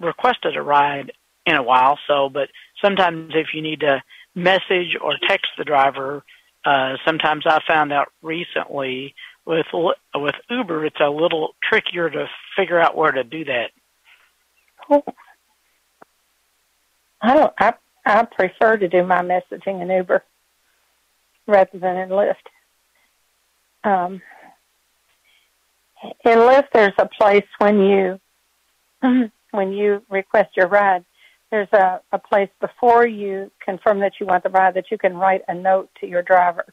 requested 0.00 0.56
a 0.56 0.62
ride 0.62 1.12
in 1.44 1.54
a 1.54 1.62
while, 1.62 1.98
so, 2.06 2.28
but 2.28 2.48
sometimes 2.80 3.32
if 3.34 3.48
you 3.52 3.62
need 3.62 3.80
to 3.80 4.02
message 4.34 4.96
or 5.00 5.14
text 5.28 5.48
the 5.58 5.64
driver, 5.64 6.24
uh, 6.64 6.96
sometimes 7.04 7.44
I 7.46 7.60
found 7.66 7.92
out 7.92 8.08
recently 8.22 9.14
with 9.44 9.66
with 9.72 10.34
Uber, 10.48 10.86
it's 10.86 11.00
a 11.00 11.10
little 11.10 11.54
trickier 11.62 12.08
to 12.08 12.28
figure 12.56 12.78
out 12.78 12.96
where 12.96 13.12
to 13.12 13.24
do 13.24 13.44
that. 13.44 13.70
I 17.20 17.34
don't. 17.34 17.52
I 17.58 17.74
I 18.04 18.24
prefer 18.24 18.76
to 18.76 18.88
do 18.88 19.04
my 19.04 19.22
messaging 19.22 19.82
in 19.82 19.90
Uber 19.90 20.22
rather 21.46 21.78
than 21.78 21.96
in 21.96 22.08
Lyft. 22.10 22.34
Um, 23.84 24.22
in 26.24 26.38
Lyft, 26.38 26.68
there's 26.72 26.92
a 26.98 27.08
place 27.08 27.46
when 27.58 27.80
you 27.80 28.20
when 29.50 29.72
you 29.72 30.02
request 30.08 30.56
your 30.56 30.68
ride. 30.68 31.04
There's 31.52 31.68
a, 31.74 32.00
a 32.10 32.18
place 32.18 32.48
before 32.60 33.06
you 33.06 33.52
confirm 33.64 34.00
that 34.00 34.14
you 34.18 34.26
want 34.26 34.42
the 34.42 34.48
ride 34.48 34.74
that 34.74 34.90
you 34.90 34.96
can 34.98 35.14
write 35.16 35.42
a 35.48 35.54
note 35.54 35.90
to 36.00 36.06
your 36.08 36.22
driver, 36.22 36.64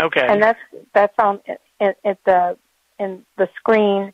Okay. 0.00 0.26
and 0.26 0.42
that's 0.42 0.58
that's 0.94 1.14
on 1.18 1.40
at, 1.78 1.96
at 2.04 2.18
the 2.24 2.56
in 2.98 3.24
the 3.36 3.48
screen 3.56 4.12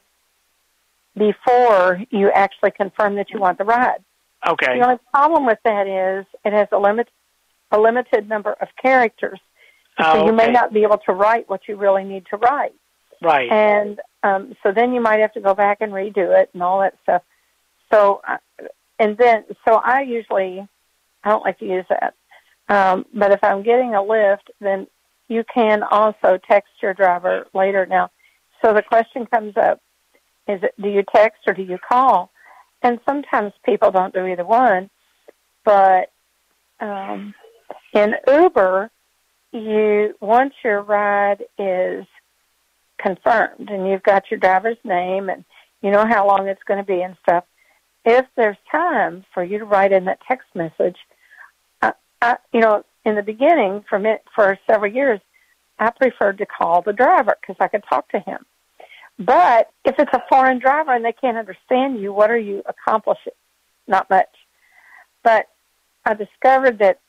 before 1.16 2.02
you 2.10 2.28
actually 2.32 2.72
confirm 2.72 3.14
that 3.14 3.30
you 3.30 3.38
want 3.38 3.56
the 3.56 3.64
ride. 3.64 4.02
okay. 4.46 4.76
The 4.78 4.84
only 4.84 4.98
problem 5.12 5.46
with 5.46 5.60
that 5.64 5.86
is 5.86 6.26
it 6.44 6.52
has 6.52 6.66
a 6.72 6.78
limit 6.78 7.08
a 7.70 7.78
limited 7.78 8.28
number 8.28 8.52
of 8.60 8.68
characters. 8.82 9.38
So 10.00 10.06
Oh, 10.06 10.26
you 10.26 10.32
may 10.32 10.50
not 10.50 10.72
be 10.72 10.82
able 10.82 10.98
to 11.06 11.12
write 11.12 11.48
what 11.48 11.62
you 11.68 11.76
really 11.76 12.02
need 12.02 12.26
to 12.30 12.36
write. 12.36 12.74
Right. 13.22 13.48
And 13.50 14.00
um, 14.24 14.56
so 14.64 14.72
then 14.72 14.92
you 14.92 15.00
might 15.00 15.20
have 15.20 15.32
to 15.34 15.40
go 15.40 15.54
back 15.54 15.78
and 15.80 15.92
redo 15.92 16.36
it 16.40 16.50
and 16.52 16.62
all 16.64 16.80
that 16.80 16.94
stuff. 17.04 17.22
So, 17.92 18.20
uh, 18.26 18.38
and 18.98 19.16
then, 19.16 19.44
so 19.66 19.76
I 19.76 20.02
usually, 20.02 20.66
I 21.22 21.30
don't 21.30 21.44
like 21.44 21.58
to 21.58 21.66
use 21.66 21.86
that. 21.88 22.14
Um, 22.68 23.06
but 23.12 23.32
if 23.32 23.42
I'm 23.42 23.62
getting 23.62 23.94
a 23.94 23.98
Lyft, 23.98 24.48
then 24.60 24.86
you 25.28 25.44
can 25.52 25.82
also 25.82 26.38
text 26.48 26.72
your 26.82 26.94
driver 26.94 27.46
later. 27.54 27.86
Now, 27.86 28.10
so 28.62 28.72
the 28.72 28.82
question 28.82 29.26
comes 29.26 29.56
up, 29.56 29.80
is 30.46 30.62
it, 30.62 30.74
do 30.80 30.88
you 30.88 31.02
text 31.14 31.40
or 31.46 31.54
do 31.54 31.62
you 31.62 31.78
call? 31.78 32.30
And 32.82 33.00
sometimes 33.08 33.52
people 33.64 33.90
don't 33.90 34.14
do 34.14 34.26
either 34.26 34.44
one, 34.44 34.90
but, 35.64 36.10
um, 36.80 37.34
in 37.92 38.14
Uber, 38.28 38.90
you, 39.52 40.14
once 40.20 40.54
your 40.64 40.82
ride 40.82 41.44
is 41.58 42.04
confirmed 42.98 43.70
and 43.70 43.88
you've 43.88 44.02
got 44.02 44.30
your 44.30 44.40
driver's 44.40 44.78
name 44.84 45.28
and 45.28 45.44
You 45.82 45.90
know 45.90 46.06
how 46.06 46.26
long 46.26 46.48
it's 46.48 46.62
going 46.62 46.78
to 46.78 46.86
be 46.86 47.02
and 47.02 47.14
stuff. 47.28 47.44
If 48.04 48.26
there's 48.36 48.56
time 48.70 49.24
for 49.32 49.42
you 49.42 49.58
to 49.58 49.64
write 49.64 49.92
in 49.92 50.04
that 50.04 50.20
text 50.28 50.48
message, 50.54 50.96
I, 51.80 51.92
I, 52.20 52.36
you 52.52 52.60
know, 52.60 52.84
in 53.04 53.14
the 53.14 53.22
beginning, 53.22 53.84
for 53.88 53.98
me, 53.98 54.16
for 54.34 54.58
several 54.66 54.92
years, 54.92 55.20
I 55.78 55.90
preferred 55.90 56.38
to 56.38 56.46
call 56.46 56.82
the 56.82 56.92
driver 56.92 57.36
because 57.40 57.56
I 57.60 57.68
could 57.68 57.84
talk 57.88 58.08
to 58.10 58.20
him. 58.20 58.44
But 59.18 59.70
if 59.84 59.94
it's 59.98 60.12
a 60.12 60.22
foreign 60.28 60.58
driver 60.58 60.92
and 60.92 61.04
they 61.04 61.12
can't 61.12 61.36
understand 61.36 62.00
you, 62.00 62.12
what 62.12 62.30
are 62.30 62.38
you 62.38 62.62
accomplishing? 62.66 63.32
Not 63.86 64.10
much. 64.10 64.28
But 65.22 65.46
I 66.04 66.14
discovered 66.14 66.78
that 66.80 67.00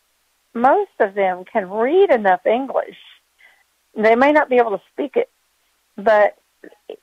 most 0.53 0.91
of 0.99 1.15
them 1.15 1.43
can 1.51 1.69
read 1.69 2.11
enough 2.11 2.45
English. 2.45 2.97
They 3.95 4.15
may 4.15 4.31
not 4.31 4.49
be 4.49 4.57
able 4.57 4.71
to 4.71 4.81
speak 4.93 5.15
it, 5.15 5.29
but 5.97 6.37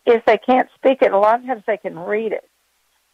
if 0.07 0.25
they 0.25 0.39
can't 0.39 0.69
speak 0.77 1.03
it, 1.03 1.13
a 1.13 1.19
lot 1.19 1.41
of 1.41 1.47
times 1.47 1.63
they 1.67 1.77
can 1.77 1.99
read 1.99 2.33
it. 2.33 2.49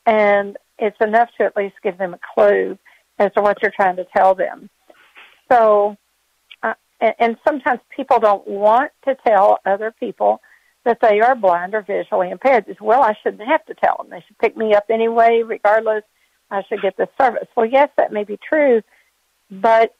And 0.06 0.56
it's 0.78 0.96
enough 1.00 1.28
to 1.38 1.44
at 1.44 1.56
least 1.56 1.74
give 1.82 1.98
them 1.98 2.14
a 2.14 2.20
clue 2.34 2.78
as 3.18 3.32
to 3.34 3.42
what 3.42 3.60
you're 3.62 3.72
trying 3.74 3.96
to 3.96 4.06
tell 4.16 4.34
them. 4.34 4.70
So, 5.50 5.96
uh, 6.62 6.74
and, 7.00 7.14
and 7.18 7.36
sometimes 7.46 7.80
people 7.94 8.20
don't 8.20 8.46
want 8.46 8.92
to 9.06 9.16
tell 9.26 9.58
other 9.66 9.92
people 9.98 10.40
that 10.84 10.98
they 11.00 11.20
are 11.20 11.34
blind 11.34 11.74
or 11.74 11.82
visually 11.82 12.30
impaired. 12.30 12.64
It's, 12.68 12.80
well, 12.80 13.02
I 13.02 13.14
shouldn't 13.22 13.46
have 13.48 13.64
to 13.66 13.74
tell 13.74 13.96
them. 13.98 14.10
They 14.10 14.24
should 14.26 14.38
pick 14.38 14.56
me 14.56 14.74
up 14.74 14.86
anyway, 14.90 15.42
regardless. 15.44 16.04
I 16.50 16.62
should 16.68 16.80
get 16.80 16.96
the 16.96 17.08
service. 17.20 17.48
Well, 17.56 17.66
yes, 17.66 17.90
that 17.98 18.12
may 18.12 18.24
be 18.24 18.38
true, 18.48 18.80
but 19.50 19.94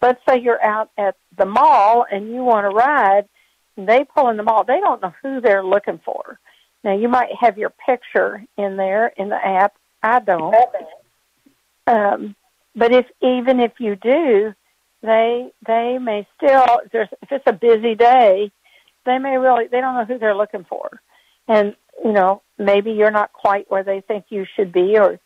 let's 0.00 0.20
say 0.26 0.40
you're 0.40 0.64
out 0.64 0.90
at 0.96 1.16
the 1.36 1.44
mall 1.44 2.06
and 2.10 2.28
you 2.28 2.42
want 2.42 2.64
to 2.64 2.70
ride, 2.70 3.28
and 3.76 3.88
they 3.88 4.04
pull 4.04 4.30
in 4.30 4.36
the 4.36 4.42
mall. 4.42 4.64
They 4.64 4.80
don't 4.80 5.02
know 5.02 5.12
who 5.22 5.40
they're 5.40 5.64
looking 5.64 6.00
for. 6.04 6.38
Now, 6.84 6.96
you 6.96 7.08
might 7.08 7.30
have 7.38 7.58
your 7.58 7.72
picture 7.86 8.44
in 8.56 8.76
there 8.76 9.08
in 9.16 9.28
the 9.28 9.46
app. 9.46 9.74
I 10.04 10.20
don't. 10.20 10.54
Um, 11.86 12.36
but 12.76 12.92
if 12.92 13.06
even 13.22 13.58
if 13.58 13.72
you 13.78 13.96
do, 13.96 14.54
they 15.02 15.50
they 15.66 15.98
may 15.98 16.26
still 16.36 16.80
there's 16.92 17.08
if 17.22 17.32
it's 17.32 17.44
a 17.46 17.54
busy 17.54 17.94
day, 17.94 18.52
they 19.06 19.18
may 19.18 19.38
really 19.38 19.66
they 19.66 19.80
don't 19.80 19.94
know 19.94 20.04
who 20.04 20.18
they're 20.18 20.36
looking 20.36 20.64
for, 20.68 21.00
and 21.48 21.74
you 22.04 22.12
know 22.12 22.42
maybe 22.58 22.92
you're 22.92 23.10
not 23.10 23.32
quite 23.32 23.70
where 23.70 23.82
they 23.82 24.02
think 24.02 24.26
you 24.28 24.44
should 24.54 24.72
be 24.72 24.98
or 24.98 25.18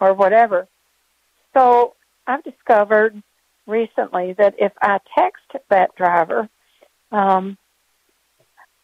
or 0.00 0.12
whatever. 0.12 0.68
So 1.54 1.94
I've 2.26 2.44
discovered 2.44 3.22
recently 3.66 4.34
that 4.34 4.54
if 4.58 4.72
I 4.82 4.98
text 5.16 5.44
that 5.70 5.96
driver, 5.96 6.46
um, 7.10 7.56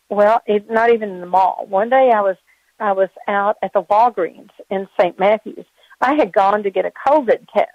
well, 0.08 0.40
it's 0.46 0.70
not 0.70 0.90
even 0.90 1.10
in 1.10 1.20
the 1.20 1.26
mall. 1.26 1.66
One 1.68 1.90
day 1.90 2.10
I 2.14 2.22
was 2.22 2.36
I 2.82 2.92
was 2.92 3.10
out 3.28 3.58
at 3.62 3.72
the 3.72 3.82
Walgreens 3.84 4.50
in 4.68 4.88
St. 4.98 5.16
Matthews. 5.16 5.64
I 6.00 6.14
had 6.14 6.32
gone 6.32 6.64
to 6.64 6.70
get 6.70 6.84
a 6.84 6.90
COVID 7.06 7.46
test 7.54 7.70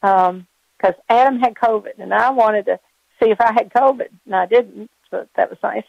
because 0.00 0.94
um, 0.94 1.02
Adam 1.08 1.38
had 1.38 1.54
COVID, 1.54 2.00
and 2.00 2.12
I 2.12 2.30
wanted 2.30 2.66
to 2.66 2.80
see 3.22 3.30
if 3.30 3.40
I 3.40 3.52
had 3.52 3.72
COVID, 3.72 4.08
and 4.26 4.34
I 4.34 4.46
didn't, 4.46 4.90
so 5.10 5.28
that 5.36 5.48
was 5.48 5.60
nice. 5.62 5.84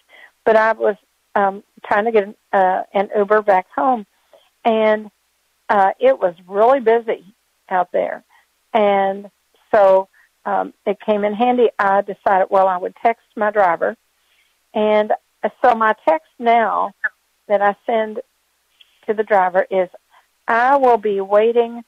But 0.45 0.55
I 0.55 0.73
was 0.73 0.95
um, 1.33 1.63
trying 1.83 2.05
to 2.05 2.11
get 2.11 2.35
uh, 2.53 2.83
an 2.93 3.09
Uber 3.17 3.41
back 3.41 3.65
home, 3.75 4.05
and 4.63 5.09
uh, 5.67 5.93
it 5.99 6.19
was 6.19 6.35
really 6.47 6.79
busy 6.79 7.25
out 7.69 7.91
there, 7.91 8.23
and 8.71 9.31
so 9.73 10.09
um, 10.45 10.75
it 10.85 10.99
came 11.03 11.23
in 11.23 11.33
handy. 11.33 11.69
I 11.79 12.01
decided, 12.01 12.49
well, 12.51 12.67
I 12.67 12.77
would 12.77 12.95
text 13.03 13.25
my 13.35 13.49
driver, 13.49 13.97
and 14.75 15.11
so 15.63 15.73
my 15.73 15.95
text 16.07 16.29
now 16.37 16.93
that 17.47 17.61
I 17.61 17.75
send 17.85 18.19
to 19.07 19.13
the 19.13 19.23
driver 19.23 19.65
is, 19.69 19.89
I 20.47 20.77
will 20.77 20.97
be 20.97 21.21
waiting. 21.21 21.83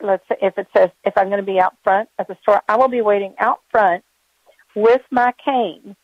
Let's 0.00 0.26
say 0.28 0.36
if 0.42 0.56
it 0.58 0.68
says 0.76 0.90
if 1.04 1.16
I'm 1.16 1.28
going 1.28 1.44
to 1.44 1.52
be 1.52 1.60
out 1.60 1.76
front 1.82 2.08
at 2.18 2.28
the 2.28 2.36
store, 2.42 2.62
I 2.68 2.76
will 2.76 2.88
be 2.88 3.00
waiting 3.00 3.34
out 3.38 3.60
front 3.70 4.04
with 4.74 5.02
my 5.10 5.32
cane, 5.44 5.96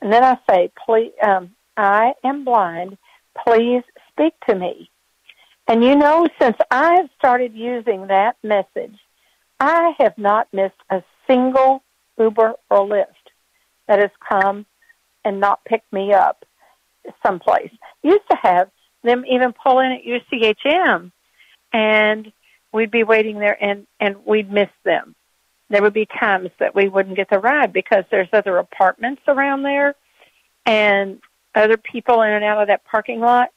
and 0.00 0.12
then 0.12 0.22
I 0.22 0.38
say, 0.48 0.70
please, 0.84 1.12
um, 1.22 1.50
I 1.76 2.14
am 2.24 2.44
blind. 2.44 2.98
Please 3.44 3.82
speak 4.10 4.34
to 4.48 4.54
me. 4.54 4.90
And 5.66 5.84
you 5.84 5.96
know, 5.96 6.26
since 6.40 6.56
I 6.70 6.94
have 6.96 7.10
started 7.18 7.54
using 7.54 8.06
that 8.08 8.36
message, 8.42 8.96
I 9.60 9.92
have 9.98 10.16
not 10.16 10.48
missed 10.52 10.80
a 10.90 11.02
single 11.26 11.82
Uber 12.18 12.54
or 12.70 12.86
Lyft 12.86 13.06
that 13.86 13.98
has 13.98 14.10
come 14.28 14.66
and 15.24 15.40
not 15.40 15.64
picked 15.64 15.92
me 15.92 16.12
up 16.12 16.44
someplace. 17.24 17.70
Used 18.02 18.28
to 18.30 18.36
have 18.42 18.70
them 19.02 19.24
even 19.28 19.52
pull 19.52 19.80
in 19.80 19.92
at 19.92 20.04
UCHM 20.04 21.12
and 21.72 22.32
we'd 22.72 22.90
be 22.90 23.04
waiting 23.04 23.38
there 23.38 23.62
and, 23.62 23.86
and 24.00 24.16
we'd 24.24 24.52
miss 24.52 24.70
them. 24.84 25.14
There 25.70 25.82
would 25.82 25.94
be 25.94 26.06
times 26.06 26.50
that 26.58 26.74
we 26.74 26.88
wouldn't 26.88 27.16
get 27.16 27.30
the 27.30 27.38
ride 27.38 27.72
because 27.72 28.04
there's 28.10 28.28
other 28.32 28.56
apartments 28.58 29.22
around 29.28 29.62
there 29.62 29.94
and 30.64 31.20
other 31.54 31.76
people 31.76 32.22
in 32.22 32.30
and 32.30 32.44
out 32.44 32.62
of 32.62 32.68
that 32.68 32.84
parking 32.84 33.20
lot 33.20 33.50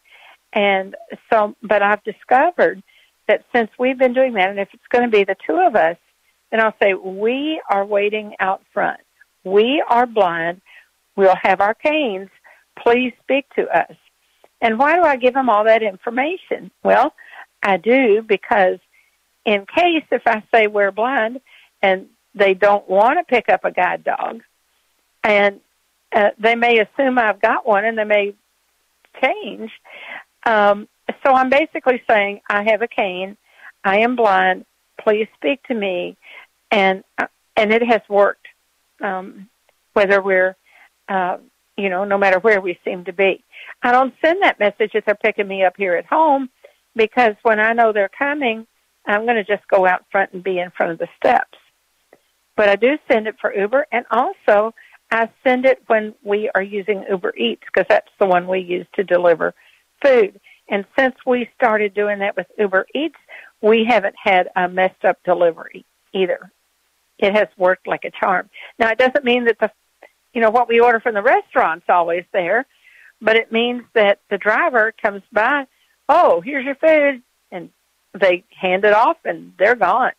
and 0.53 0.95
so, 1.29 1.55
but 1.61 1.81
I've 1.81 2.03
discovered 2.03 2.83
that 3.27 3.43
since 3.53 3.69
we've 3.79 3.97
been 3.97 4.13
doing 4.13 4.33
that, 4.33 4.49
and 4.49 4.59
if 4.59 4.69
it's 4.73 4.87
going 4.89 5.09
to 5.09 5.11
be 5.11 5.23
the 5.23 5.35
two 5.47 5.57
of 5.57 5.75
us, 5.75 5.97
then 6.51 6.59
I'll 6.59 6.75
say, 6.81 6.93
we 6.93 7.61
are 7.69 7.85
waiting 7.85 8.35
out 8.39 8.61
front. 8.73 8.99
We 9.43 9.83
are 9.87 10.05
blind. 10.05 10.61
We'll 11.15 11.37
have 11.41 11.61
our 11.61 11.73
canes. 11.73 12.29
Please 12.79 13.13
speak 13.21 13.45
to 13.55 13.67
us. 13.67 13.95
And 14.61 14.77
why 14.77 14.95
do 14.95 15.03
I 15.03 15.15
give 15.15 15.33
them 15.33 15.49
all 15.49 15.63
that 15.65 15.83
information? 15.83 16.71
Well, 16.83 17.13
I 17.63 17.77
do 17.77 18.21
because 18.21 18.79
in 19.45 19.65
case 19.65 20.03
if 20.11 20.21
I 20.25 20.43
say 20.53 20.67
we're 20.67 20.91
blind 20.91 21.41
and 21.81 22.07
they 22.35 22.53
don't 22.53 22.87
want 22.87 23.17
to 23.19 23.23
pick 23.23 23.49
up 23.49 23.65
a 23.65 23.71
guide 23.71 24.03
dog, 24.03 24.41
and 25.23 25.59
uh, 26.13 26.29
they 26.39 26.55
may 26.55 26.79
assume 26.79 27.17
I've 27.17 27.41
got 27.41 27.67
one 27.67 27.85
and 27.85 27.97
they 27.97 28.03
may 28.03 28.33
change, 29.21 29.71
um, 30.45 30.87
so 31.23 31.33
I'm 31.33 31.49
basically 31.49 32.01
saying, 32.09 32.41
I 32.49 32.63
have 32.63 32.81
a 32.81 32.87
cane. 32.87 33.37
I 33.83 33.99
am 33.99 34.15
blind. 34.15 34.65
Please 34.99 35.27
speak 35.35 35.63
to 35.63 35.73
me. 35.73 36.17
And, 36.71 37.03
uh, 37.17 37.27
and 37.55 37.71
it 37.71 37.83
has 37.83 38.01
worked, 38.09 38.47
um, 39.01 39.49
whether 39.93 40.21
we're, 40.21 40.55
uh, 41.09 41.37
you 41.77 41.89
know, 41.89 42.03
no 42.03 42.17
matter 42.17 42.39
where 42.39 42.61
we 42.61 42.79
seem 42.83 43.05
to 43.05 43.13
be. 43.13 43.43
I 43.83 43.91
don't 43.91 44.13
send 44.23 44.41
that 44.43 44.59
message 44.59 44.91
if 44.93 45.05
they're 45.05 45.15
picking 45.15 45.47
me 45.47 45.63
up 45.63 45.73
here 45.77 45.95
at 45.95 46.05
home 46.05 46.49
because 46.95 47.35
when 47.43 47.59
I 47.59 47.73
know 47.73 47.91
they're 47.91 48.09
coming, 48.09 48.67
I'm 49.05 49.25
going 49.25 49.37
to 49.37 49.43
just 49.43 49.67
go 49.67 49.85
out 49.85 50.05
front 50.11 50.33
and 50.33 50.43
be 50.43 50.59
in 50.59 50.71
front 50.71 50.91
of 50.91 50.99
the 50.99 51.07
steps. 51.17 51.57
But 52.55 52.69
I 52.69 52.75
do 52.75 52.97
send 53.09 53.27
it 53.27 53.35
for 53.39 53.53
Uber 53.53 53.87
and 53.91 54.05
also 54.11 54.73
I 55.09 55.29
send 55.43 55.65
it 55.65 55.81
when 55.87 56.13
we 56.23 56.49
are 56.55 56.61
using 56.61 57.05
Uber 57.09 57.35
Eats 57.35 57.63
because 57.65 57.87
that's 57.89 58.11
the 58.19 58.25
one 58.25 58.47
we 58.47 58.59
use 58.59 58.87
to 58.95 59.03
deliver 59.03 59.53
food. 60.03 60.39
And 60.69 60.85
since 60.97 61.15
we 61.25 61.49
started 61.55 61.93
doing 61.93 62.19
that 62.19 62.37
with 62.37 62.47
Uber 62.57 62.87
Eats, 62.95 63.17
we 63.61 63.85
haven't 63.87 64.15
had 64.21 64.49
a 64.55 64.69
messed 64.69 65.03
up 65.03 65.17
delivery 65.23 65.85
either. 66.13 66.51
It 67.19 67.35
has 67.35 67.47
worked 67.57 67.87
like 67.87 68.05
a 68.05 68.11
charm. 68.11 68.49
Now 68.79 68.89
it 68.89 68.97
doesn't 68.97 69.25
mean 69.25 69.45
that 69.45 69.59
the, 69.59 69.71
you 70.33 70.41
know, 70.41 70.49
what 70.49 70.67
we 70.67 70.79
order 70.79 70.99
from 70.99 71.13
the 71.13 71.21
restaurant's 71.21 71.85
always 71.89 72.25
there, 72.31 72.65
but 73.21 73.35
it 73.35 73.51
means 73.51 73.83
that 73.93 74.19
the 74.29 74.37
driver 74.37 74.93
comes 75.01 75.21
by, 75.31 75.67
oh, 76.09 76.41
here's 76.41 76.65
your 76.65 76.75
food, 76.75 77.21
and 77.51 77.69
they 78.13 78.43
hand 78.49 78.85
it 78.85 78.93
off 78.93 79.17
and 79.25 79.53
they're 79.57 79.75
gone. 79.75 80.13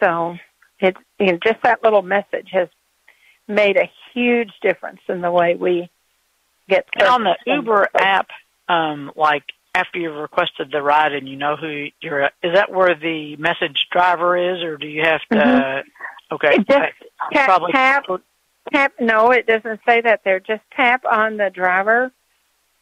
So 0.00 0.36
it's 0.80 0.98
you 1.18 1.32
know, 1.32 1.38
just 1.42 1.62
that 1.62 1.82
little 1.82 2.02
message 2.02 2.48
has 2.52 2.68
made 3.48 3.76
a 3.76 3.90
huge 4.12 4.52
difference 4.60 5.00
in 5.08 5.20
the 5.20 5.30
way 5.30 5.54
we 5.54 5.88
get 6.68 6.86
and 6.98 7.08
on 7.08 7.24
the 7.24 7.36
Uber 7.46 7.88
app, 7.94 8.28
um, 8.68 9.12
like 9.16 9.44
after 9.74 9.98
you've 9.98 10.16
requested 10.16 10.70
the 10.72 10.82
ride 10.82 11.12
and 11.12 11.28
you 11.28 11.36
know 11.36 11.56
who 11.56 11.86
you're, 12.00 12.24
is 12.42 12.54
that 12.54 12.70
where 12.72 12.94
the 12.94 13.36
message 13.36 13.86
driver 13.90 14.36
is, 14.36 14.62
or 14.62 14.76
do 14.76 14.86
you 14.86 15.02
have 15.02 15.20
to? 15.30 15.38
Mm-hmm. 15.38 16.34
Okay, 16.34 16.56
just 16.56 16.68
tap, 17.32 17.44
probably 17.44 17.72
tap, 17.72 18.04
tap. 18.72 18.92
No, 19.00 19.30
it 19.30 19.46
doesn't 19.46 19.80
say 19.86 20.00
that 20.00 20.20
there. 20.24 20.40
Just 20.40 20.62
tap 20.74 21.04
on 21.04 21.36
the 21.36 21.50
driver, 21.50 22.12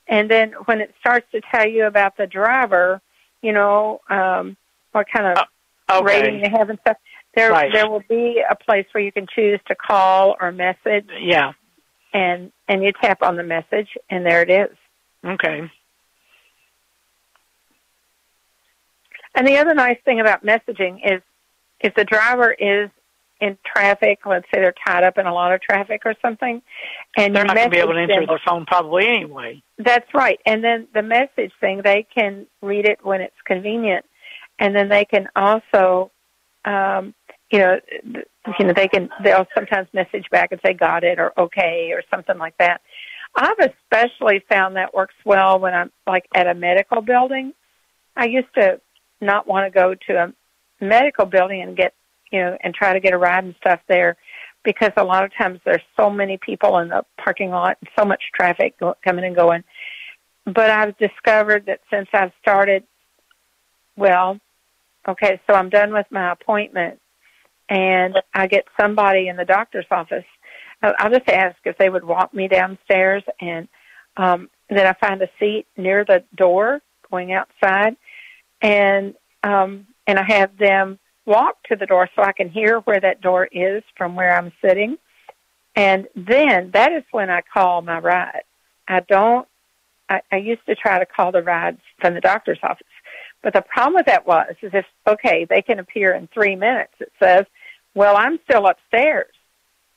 and 0.09 0.31
then 0.31 0.53
when 0.65 0.81
it 0.81 0.95
starts 1.01 1.27
to 1.33 1.41
tell 1.51 1.69
you 1.69 1.87
about 1.87 2.17
the 2.17 2.27
driver, 2.27 3.01
you 3.43 3.53
know 3.53 4.01
um, 4.11 4.57
what 4.93 5.07
kind 5.13 5.27
of 5.27 5.45
uh, 5.89 5.99
okay. 5.99 6.21
rating 6.21 6.41
they 6.41 6.51
have 6.51 6.71
and 6.71 6.79
stuff. 6.81 6.97
There, 7.35 7.51
right. 7.51 7.73
there 7.73 7.91
will 7.91 8.05
be 8.09 8.43
a 8.49 8.55
place 8.55 8.87
where 8.93 9.03
you 9.03 9.11
can 9.11 9.27
choose 9.35 9.59
to 9.67 9.75
call 9.75 10.37
or 10.41 10.53
message. 10.53 11.09
Yeah 11.21 11.53
and 12.15 12.53
and 12.69 12.83
you 12.83 12.93
tap 12.93 13.23
on 13.23 13.37
the 13.37 13.43
message, 13.43 13.89
and 14.09 14.25
there 14.25 14.41
it 14.41 14.49
is. 14.49 14.77
Okay. 15.27 15.71
And 19.35 19.47
the 19.47 19.59
other 19.59 19.75
nice 19.75 19.99
thing 20.05 20.21
about 20.21 20.47
messaging 20.47 21.01
is 21.05 21.21
if 21.81 21.95
the 21.95 22.05
driver 22.05 22.53
is 22.53 22.89
in 23.41 23.59
traffic. 23.65 24.21
Let's 24.27 24.47
say 24.53 24.61
they're 24.61 24.75
tied 24.87 25.05
up 25.05 25.19
in 25.19 25.27
a 25.27 25.35
lot 25.35 25.53
of 25.53 25.61
traffic 25.61 26.03
or 26.05 26.15
something, 26.23 26.63
and 27.17 27.35
they're 27.35 27.45
not 27.45 27.57
going 27.57 27.71
to 27.71 27.71
be 27.71 27.79
able 27.79 27.95
to 27.95 28.01
answer 28.01 28.15
them, 28.15 28.27
their 28.27 28.41
phone 28.47 28.67
probably 28.67 29.07
anyway. 29.07 29.63
That's 29.79 30.13
right. 30.15 30.39
And 30.47 30.63
then 30.63 30.89
the 30.95 31.03
message 31.03 31.53
thing, 31.61 31.83
they 31.83 32.07
can 32.15 32.47
read 32.63 32.87
it 32.87 32.99
when 33.03 33.21
it's 33.21 33.37
convenient, 33.45 34.05
and 34.59 34.75
then 34.75 34.89
they 34.89 35.05
can 35.05 35.29
also, 35.35 36.11
um, 36.65 37.15
you 37.51 37.59
know, 37.59 37.81
you 38.59 38.67
know, 38.67 38.73
they 38.75 38.89
can 38.89 39.11
they'll 39.23 39.47
sometimes 39.55 39.89
message 39.93 40.27
back 40.31 40.53
and 40.53 40.61
say 40.65 40.75
got 40.75 41.05
it 41.05 41.19
or 41.19 41.33
okay 41.39 41.91
or 41.93 42.03
something 42.11 42.39
like 42.39 42.57
that. 42.59 42.81
I've 43.37 43.59
especially 43.59 44.45
found 44.49 44.77
that 44.77 44.95
works 44.95 45.15
well 45.25 45.59
when 45.59 45.75
I'm 45.75 45.91
like 46.07 46.27
at 46.35 46.47
a 46.47 46.55
medical 46.55 47.01
building. 47.01 47.53
I 48.17 48.27
used 48.27 48.53
to 48.55 48.81
not 49.21 49.47
want 49.47 49.67
to 49.67 49.77
go 49.77 49.95
to 50.07 50.25
a 50.25 50.33
medical 50.85 51.27
building 51.27 51.63
and 51.63 51.77
get, 51.77 51.95
you 52.35 52.41
know, 52.41 52.59
and 52.63 52.75
try 52.75 52.93
to 52.93 52.99
get 52.99 53.13
a 53.13 53.17
ride 53.17 53.45
and 53.45 53.55
stuff 53.61 53.79
there 53.87 54.17
because 54.65 54.91
a 54.97 55.05
lot 55.05 55.23
of 55.23 55.33
times 55.37 55.61
there's 55.65 55.85
so 55.97 56.11
many 56.11 56.37
people 56.37 56.79
in 56.79 56.89
the 56.89 57.05
parking 57.17 57.51
lot 57.51 57.77
and 57.81 57.89
so 57.97 58.05
much 58.05 58.21
traffic 58.35 58.77
go, 58.81 58.97
coming 59.05 59.25
and 59.25 59.37
going. 59.37 59.63
But 60.45 60.69
I've 60.69 60.99
discovered 60.99 61.67
that 61.67 61.79
since 61.93 62.09
I've 62.13 62.33
started, 62.43 62.83
well, 63.97 64.41
okay, 65.07 65.41
so 65.47 65.55
I'm 65.55 65.71
done 65.71 65.93
with 65.93 66.07
my 66.11 66.33
appointment 66.33 66.99
and 67.69 68.17
I 68.35 68.49
get 68.49 68.65
somebody 68.81 69.29
in 69.29 69.37
the 69.37 69.45
doctor's 69.45 69.87
office. 69.93 70.25
I'll 70.83 71.11
just 71.11 71.29
ask 71.29 71.57
if 71.65 71.79
they 71.79 71.89
would 71.89 72.05
walk 72.05 72.35
me 72.35 72.49
downstairs 72.49 73.23
and 73.41 73.69
um, 74.17 74.51
then 74.69 74.89
I 74.89 74.95
find 74.95 75.23
a 75.23 75.31
seat 75.39 75.67
near 75.77 76.05
the 76.05 76.25
door 76.35 76.81
going 77.13 77.33
outside 77.33 77.97
and 78.61 79.15
um, 79.45 79.87
and 80.07 80.19
I 80.19 80.25
have 80.25 80.57
them 80.59 80.99
walk 81.27 81.63
to 81.65 81.77
the 81.77 81.87
door 81.87 82.09
so 82.15 82.23
I 82.23 82.33
can 82.33 82.49
hear 82.49 82.81
where 82.81 83.01
that 83.01 83.21
door 83.21 83.49
is 83.51 83.83
from 83.97 84.15
where 84.15 84.37
I'm 84.37 84.53
sitting. 84.63 84.99
And 85.77 86.07
then 86.15 86.71
that 86.73 86.93
is 86.93 87.03
when 87.11 87.31
I 87.31 87.41
call 87.41 87.83
my 87.83 87.99
ride. 87.99 88.43
I 88.87 89.01
don't, 89.01 89.49
I, 90.09 90.21
I 90.31 90.37
used 90.37 90.65
to 90.67 90.75
try 90.75 90.99
to 90.99 91.07
call 91.07 91.33
the 91.33 91.43
rides 91.43 91.81
from 92.01 92.15
the 92.15 92.21
doctor's 92.21 92.59
office. 92.63 92.87
But 93.43 93.55
the 93.55 93.63
problem 93.63 93.95
with 93.95 94.07
that 94.07 94.27
was, 94.27 94.55
is 94.63 94.71
if, 94.73 94.87
okay, 95.07 95.47
they 95.49 95.63
can 95.63 95.79
appear 95.79 96.15
in 96.15 96.29
three 96.29 96.57
minutes. 96.57 96.93
It 97.01 97.13
says, 97.21 97.45
well, 97.95 98.17
I'm 98.17 98.39
still 98.49 98.67
upstairs. 98.67 99.33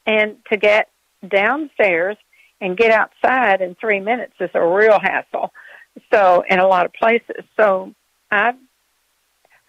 And 0.06 0.38
to 0.50 0.58
get 0.58 0.90
downstairs 1.28 2.18
and 2.60 2.78
get 2.78 2.92
outside 2.92 3.62
in 3.62 3.76
three 3.76 4.00
minutes 4.00 4.34
is 4.40 4.50
a 4.54 4.66
real 4.66 5.00
hassle. 5.00 5.52
So, 6.14 6.44
in 6.50 6.60
a 6.60 6.68
lot 6.68 6.86
of 6.86 6.94
places. 6.94 7.44
So, 7.56 7.94
I 8.30 8.54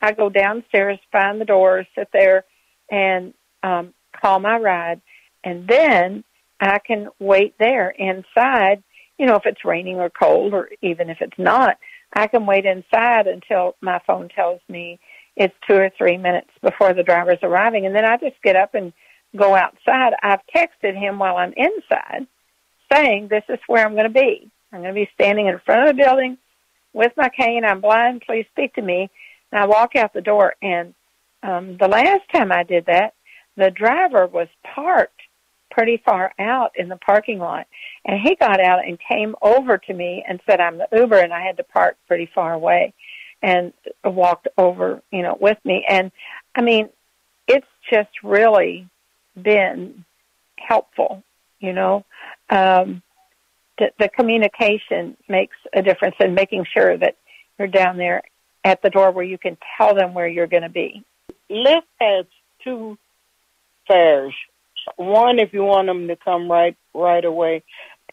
I 0.00 0.12
go 0.12 0.28
downstairs, 0.28 0.98
find 1.10 1.40
the 1.40 1.44
door, 1.44 1.84
sit 1.94 2.08
there, 2.12 2.44
and 2.90 3.34
um, 3.62 3.94
call 4.20 4.40
my 4.40 4.58
ride, 4.58 5.00
and 5.44 5.66
then 5.68 6.24
I 6.60 6.78
can 6.78 7.08
wait 7.18 7.54
there 7.58 7.90
inside. 7.90 8.82
You 9.18 9.26
know, 9.26 9.36
if 9.36 9.46
it's 9.46 9.64
raining 9.64 9.96
or 9.96 10.10
cold, 10.10 10.54
or 10.54 10.70
even 10.82 11.10
if 11.10 11.18
it's 11.20 11.38
not, 11.38 11.78
I 12.12 12.26
can 12.28 12.46
wait 12.46 12.64
inside 12.64 13.26
until 13.26 13.76
my 13.80 14.00
phone 14.06 14.28
tells 14.28 14.60
me 14.68 15.00
it's 15.36 15.54
two 15.68 15.76
or 15.76 15.90
three 15.96 16.16
minutes 16.16 16.50
before 16.62 16.94
the 16.94 17.02
driver's 17.02 17.38
arriving, 17.42 17.86
and 17.86 17.94
then 17.94 18.04
I 18.04 18.16
just 18.16 18.40
get 18.42 18.56
up 18.56 18.74
and 18.74 18.92
go 19.36 19.54
outside. 19.54 20.14
I've 20.22 20.40
texted 20.54 20.96
him 20.96 21.18
while 21.18 21.36
I'm 21.36 21.52
inside, 21.56 22.26
saying 22.92 23.28
this 23.28 23.44
is 23.48 23.58
where 23.66 23.84
I'm 23.84 23.94
going 23.94 24.12
to 24.12 24.20
be. 24.20 24.50
I'm 24.72 24.80
going 24.82 24.94
to 24.94 25.00
be 25.00 25.10
standing 25.14 25.46
in 25.46 25.60
front 25.64 25.88
of 25.88 25.96
the 25.96 26.02
building 26.02 26.38
with 26.92 27.12
my 27.16 27.28
cane. 27.28 27.64
I'm 27.64 27.80
blind. 27.80 28.22
Please 28.26 28.46
speak 28.52 28.74
to 28.74 28.82
me. 28.82 29.10
And 29.52 29.60
I 29.60 29.66
walk 29.66 29.96
out 29.96 30.12
the 30.12 30.20
door, 30.20 30.54
and 30.62 30.94
um, 31.42 31.76
the 31.78 31.88
last 31.88 32.22
time 32.32 32.52
I 32.52 32.62
did 32.64 32.86
that, 32.86 33.14
the 33.56 33.70
driver 33.70 34.26
was 34.26 34.48
parked 34.74 35.20
pretty 35.70 36.02
far 36.04 36.32
out 36.38 36.72
in 36.76 36.88
the 36.88 36.96
parking 36.96 37.38
lot, 37.38 37.66
and 38.04 38.20
he 38.20 38.34
got 38.34 38.60
out 38.60 38.86
and 38.86 38.98
came 38.98 39.34
over 39.42 39.78
to 39.78 39.94
me 39.94 40.24
and 40.28 40.40
said, 40.46 40.60
"I'm 40.60 40.78
the 40.78 40.88
Uber," 40.92 41.18
and 41.18 41.32
I 41.32 41.42
had 41.42 41.56
to 41.58 41.64
park 41.64 41.96
pretty 42.06 42.26
far 42.34 42.52
away, 42.52 42.94
and 43.42 43.72
walked 44.04 44.48
over, 44.56 45.02
you 45.10 45.22
know, 45.22 45.36
with 45.40 45.58
me. 45.64 45.84
And 45.88 46.10
I 46.54 46.62
mean, 46.62 46.88
it's 47.46 47.66
just 47.90 48.10
really 48.22 48.88
been 49.40 50.04
helpful, 50.56 51.22
you 51.60 51.72
know. 51.72 52.04
Um, 52.50 53.02
the, 53.78 53.90
the 53.98 54.08
communication 54.08 55.16
makes 55.28 55.56
a 55.72 55.82
difference 55.82 56.16
in 56.20 56.34
making 56.34 56.66
sure 56.72 56.96
that 56.98 57.16
you're 57.58 57.68
down 57.68 57.96
there 57.96 58.22
at 58.64 58.82
the 58.82 58.90
door 58.90 59.10
where 59.10 59.24
you 59.24 59.38
can 59.38 59.56
tell 59.76 59.94
them 59.94 60.14
where 60.14 60.28
you're 60.28 60.46
going 60.46 60.62
to 60.62 60.68
be. 60.68 61.04
Lyft 61.50 61.82
has 62.00 62.26
two 62.62 62.98
fares. 63.86 64.34
One 64.96 65.38
if 65.38 65.52
you 65.52 65.64
want 65.64 65.86
them 65.86 66.08
to 66.08 66.16
come 66.16 66.50
right 66.50 66.76
right 66.94 67.24
away, 67.24 67.62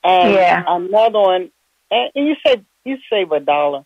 and 0.03 0.33
Yeah. 0.33 0.63
another 0.67 1.19
one. 1.19 1.51
And 1.91 2.11
you 2.15 2.35
said 2.45 2.65
you 2.83 2.97
save 3.09 3.31
a 3.31 3.39
dollar 3.39 3.85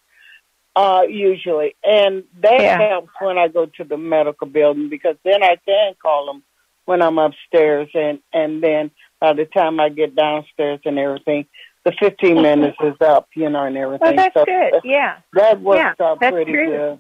uh, 0.76 1.04
usually, 1.08 1.76
and 1.84 2.24
that 2.42 2.62
Yeah. 2.62 2.78
helps 2.78 3.12
when 3.20 3.38
I 3.38 3.48
go 3.48 3.66
to 3.66 3.84
the 3.84 3.98
medical 3.98 4.48
building 4.48 4.90
because 4.90 5.18
then 5.24 5.44
I 5.44 5.58
can 5.66 5.94
call 6.02 6.26
them 6.28 6.44
when 6.86 7.02
I'm 7.02 7.18
upstairs, 7.18 7.90
and 7.94 8.20
and 8.34 8.64
then 8.64 8.92
by 9.20 9.34
the 9.34 9.46
time 9.46 9.80
I 9.80 9.90
get 9.90 10.16
downstairs 10.16 10.80
and 10.86 10.98
everything, 10.98 11.46
the 11.90 11.96
15 12.00 12.42
minutes 12.42 12.78
is 12.84 12.96
up, 13.02 13.28
you 13.36 13.50
know, 13.50 13.64
and 13.64 13.78
everything. 13.78 14.06
Well, 14.06 14.16
that's 14.16 14.34
so 14.34 14.46
good. 14.46 14.82
Yeah. 14.84 15.18
That 15.34 15.62
works 15.62 15.96
Yeah, 16.00 16.06
out 16.06 16.20
that's 16.20 16.34
pretty 16.34 16.52
true. 16.52 16.68
good. 16.68 17.00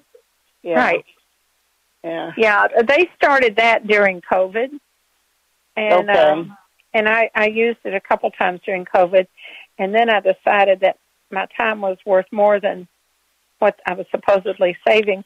Yeah. 0.63 0.75
Right. 0.75 1.05
Yeah. 2.03 2.31
Yeah. 2.37 2.67
They 2.87 3.09
started 3.15 3.57
that 3.57 3.87
during 3.87 4.21
COVID. 4.21 4.79
And 5.75 6.09
Okay. 6.09 6.19
um 6.19 6.57
and 6.93 7.07
I, 7.07 7.29
I 7.35 7.47
used 7.47 7.79
it 7.83 7.93
a 7.93 7.99
couple 8.01 8.31
times 8.31 8.61
during 8.65 8.83
COVID 8.85 9.27
and 9.77 9.93
then 9.93 10.09
I 10.09 10.19
decided 10.19 10.79
that 10.81 10.97
my 11.31 11.45
time 11.55 11.81
was 11.81 11.97
worth 12.05 12.25
more 12.31 12.59
than 12.59 12.87
what 13.59 13.79
I 13.85 13.93
was 13.93 14.07
supposedly 14.11 14.75
saving. 14.87 15.23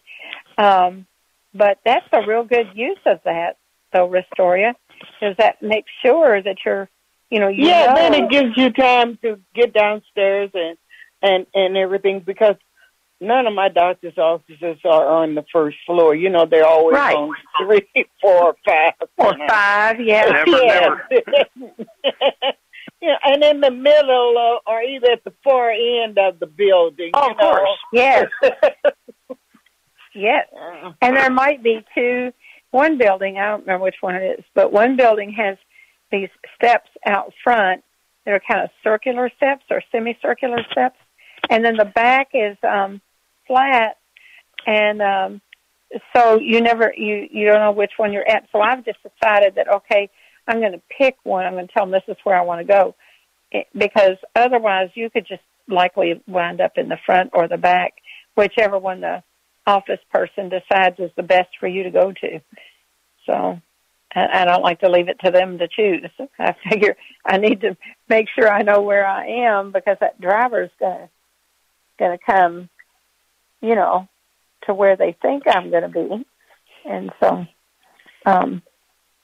Um 0.58 1.06
but 1.54 1.80
that's 1.86 2.08
a 2.12 2.26
real 2.28 2.44
good 2.44 2.68
use 2.76 3.00
of 3.06 3.20
that 3.26 3.58
though, 3.92 4.08
Restoria, 4.08 4.76
is 5.22 5.36
that 5.38 5.62
make 5.62 5.86
sure 6.04 6.42
that 6.42 6.58
you're 6.66 6.90
you 7.34 7.40
know, 7.40 7.48
you 7.48 7.66
yeah, 7.68 7.88
know 7.88 7.96
then 7.96 8.14
it 8.14 8.30
gives 8.30 8.56
you 8.56 8.72
time 8.72 9.18
to 9.24 9.40
get 9.56 9.74
downstairs 9.74 10.52
and 10.54 10.78
and 11.24 11.48
and 11.56 11.76
everything 11.76 12.20
because 12.20 12.56
none 13.20 13.48
of 13.48 13.54
my 13.56 13.70
doctor's 13.70 14.18
offices 14.20 14.78
are 14.86 15.08
on 15.08 15.34
the 15.34 15.44
first 15.52 15.78
floor. 15.88 16.14
You 16.14 16.30
know, 16.30 16.46
they're 16.46 16.68
always 16.68 16.94
Right. 16.94 17.16
on 17.16 17.34
three, 17.60 17.88
four, 18.22 18.56
five, 18.64 18.94
or 19.18 19.34
five, 19.48 20.00
yeah. 20.00 20.44
Never, 20.46 20.64
yeah. 20.64 20.96
yeah, 23.02 23.16
and 23.26 23.44
in 23.44 23.62
the 23.62 23.72
middle 23.72 24.36
uh, 24.38 24.70
or 24.70 24.84
either 24.84 25.12
at 25.14 25.24
the 25.24 25.34
far 25.44 25.72
end 25.72 26.20
of 26.20 26.40
the 26.40 26.46
building. 26.46 27.12
Oh, 27.16 27.26
you 27.26 27.32
of 27.32 27.38
course. 27.38 27.70
Yes. 27.94 28.26
know. 28.44 28.50
Yes. 30.14 30.48
And 31.02 31.16
there 31.18 31.32
might 31.32 31.64
be 31.64 31.84
two, 31.96 32.32
one 32.70 33.00
building, 33.00 33.40
I 33.40 33.48
don't 33.48 33.62
remember 33.62 33.86
which 33.86 33.96
one 34.02 34.16
it 34.16 34.40
is, 34.40 34.46
but 34.54 34.72
one 34.72 34.96
building 34.96 35.32
has 35.34 35.58
these 36.14 36.30
steps 36.56 36.90
out 37.06 37.34
front 37.44 37.84
that 38.24 38.34
are 38.34 38.42
kind 38.48 38.62
of 38.62 38.70
circular 38.84 39.30
steps 39.36 39.64
or 39.70 39.82
semicircular 39.92 40.60
steps. 40.72 40.98
And 41.50 41.66
then 41.66 41.76
the 41.76 41.86
back 41.86 42.30
is 42.34 42.56
um, 42.64 43.02
flat. 43.48 43.98
And 44.66 45.02
um, 45.02 45.42
so 46.16 46.40
you 46.40 46.62
never, 46.62 46.94
you, 46.96 47.28
you 47.30 47.48
don't 47.48 47.60
know 47.60 47.72
which 47.72 47.92
one 47.98 48.14
you're 48.14 48.30
at. 48.30 48.48
So 48.52 48.62
I've 48.62 48.86
just 48.86 49.00
decided 49.04 49.56
that, 49.56 49.68
okay, 49.68 50.10
I'm 50.48 50.60
going 50.60 50.72
to 50.72 50.82
pick 50.98 51.18
one. 51.24 51.46
I'm 51.46 51.54
going 51.54 51.68
to 51.68 51.74
tell 51.74 51.86
them 51.86 51.92
this 51.92 52.04
is 52.08 52.18
where 52.24 52.38
I 52.38 52.44
want 52.44 52.62
to 52.62 52.72
go. 52.72 52.96
It, 53.52 53.68
because 53.78 54.18
otherwise 54.36 54.90
you 54.94 55.10
could 55.10 55.28
just 55.28 55.44
likely 55.68 56.22
wind 56.28 56.62
up 56.62 56.74
in 56.78 56.90
the 56.90 56.98
front 57.06 57.32
or 57.34 57.48
the 57.48 57.58
back, 57.58 57.94
whichever 58.36 58.78
one 58.78 59.02
the 59.02 59.24
office 59.66 60.00
person 60.12 60.50
decides 60.50 61.00
is 61.00 61.12
the 61.16 61.24
best 61.24 61.50
for 61.60 61.68
you 61.68 61.84
to 61.84 61.92
go 61.92 62.12
to. 62.12 62.42
So 63.26 63.62
I 64.16 64.46
don't 64.46 64.64
like 64.64 64.80
to 64.82 64.90
leave 64.90 65.10
it 65.10 65.20
to 65.24 65.32
them 65.32 65.58
to 65.58 65.68
choose. 65.68 66.10
I 66.40 66.56
figure 66.70 66.96
I 67.26 67.38
need 67.38 67.62
to 67.62 67.76
make 68.10 68.28
sure 68.30 68.52
I 68.52 68.62
know 68.62 68.82
where 68.82 69.06
I 69.06 69.28
am 69.28 69.72
because 69.72 69.98
that 70.00 70.22
driver's 70.22 70.72
gonna 70.80 71.10
gonna 71.98 72.20
come, 72.24 72.70
you 73.62 73.76
know, 73.76 74.08
to 74.66 74.74
where 74.74 74.96
they 74.96 75.16
think 75.22 75.44
I'm 75.48 75.72
gonna 75.72 75.90
be. 75.90 76.26
And 76.86 77.12
so 77.20 77.46
um 78.26 78.62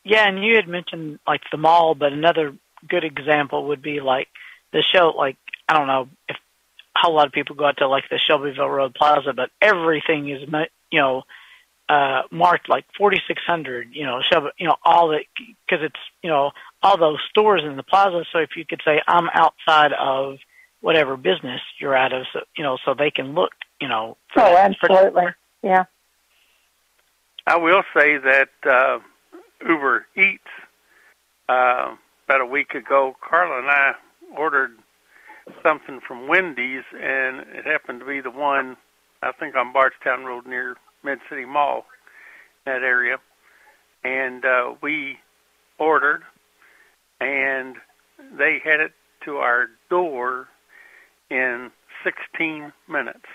Yeah, 0.04 0.28
and 0.28 0.44
you 0.44 0.56
had 0.56 0.68
mentioned 0.68 1.20
like 1.28 1.42
the 1.52 1.58
mall, 1.58 1.96
but 1.96 2.14
another 2.14 2.56
good 2.88 3.04
example 3.04 3.68
would 3.68 3.82
be 3.82 4.00
like 4.00 4.28
the 4.72 4.82
show. 4.82 5.14
Like 5.16 5.38
I 5.68 5.78
don't 5.78 5.88
know 5.88 6.10
if 6.28 6.36
a 6.96 7.00
whole 7.00 7.16
lot 7.16 7.28
of 7.28 7.34
people 7.34 7.56
go 7.56 7.66
out 7.66 7.78
to 7.78 7.88
like 7.88 8.06
the 8.10 8.20
Shelbyville 8.20 8.70
Road 8.70 8.96
Plaza, 8.96 9.34
but 9.34 9.52
everything 9.62 10.30
is 10.30 10.42
you 10.92 11.00
know 11.00 11.24
uh 11.90 12.22
marked 12.32 12.70
like 12.70 12.86
4600. 12.98 13.90
You 13.92 14.06
know, 14.06 14.22
Shelby, 14.30 14.50
you 14.58 14.68
know 14.68 14.76
all 14.86 15.10
the 15.10 15.20
because 15.38 15.84
it's 15.84 16.00
you 16.22 16.30
know 16.30 16.52
all 16.84 16.98
those 16.98 17.20
stores 17.30 17.64
in 17.66 17.76
the 17.76 17.84
plaza. 17.84 18.24
So 18.32 18.40
if 18.40 18.52
you 18.56 18.66
could 18.66 18.82
say 18.86 19.02
I'm 19.08 19.28
outside 19.34 19.92
of 19.94 20.38
whatever 20.82 21.18
business 21.18 21.62
you're 21.80 21.96
out 21.96 22.14
of, 22.14 22.26
so 22.32 22.42
you 22.56 22.64
know, 22.64 22.78
so 22.86 22.94
they 22.94 23.12
can 23.12 23.34
look. 23.34 23.52
You 23.82 23.88
know. 23.88 24.18
for 24.34 24.42
oh 24.44 24.46
that- 24.54 24.76
for- 24.80 24.92
absolutely. 24.92 25.24
Yeah. 25.64 25.86
I 27.48 27.58
will 27.58 27.82
say 27.98 28.18
that 28.18 28.50
uh, 28.64 29.00
Uber 29.68 30.06
Eats 30.16 30.44
uh, 31.48 31.96
about 32.26 32.42
a 32.42 32.46
week 32.46 32.76
ago. 32.76 33.16
Carla 33.28 33.60
and 33.60 33.70
I 33.72 33.94
ordered 34.38 34.78
something 35.64 36.00
from 36.08 36.28
Wendy's, 36.28 36.84
and 36.94 37.40
it 37.56 37.66
happened 37.66 38.02
to 38.02 38.06
be 38.06 38.22
the 38.22 38.30
one 38.30 38.78
I 39.24 39.32
think 39.32 39.56
on 39.56 39.74
Bardstown 39.74 40.26
Road 40.26 40.46
near 40.46 40.76
Mid 41.04 41.20
City 41.30 41.45
Mall, 41.45 41.86
that 42.66 42.84
area. 42.84 43.18
And 44.04 44.45
uh, 44.45 44.76
we 44.82 45.18
ordered, 45.78 46.24
and 47.20 47.76
they 48.38 48.60
had 48.64 48.80
it 48.80 48.91
to 49.26 49.38
our 49.38 49.68
door 49.89 50.47
in 51.30 51.72
16 52.04 52.72
minutes. 52.88 53.26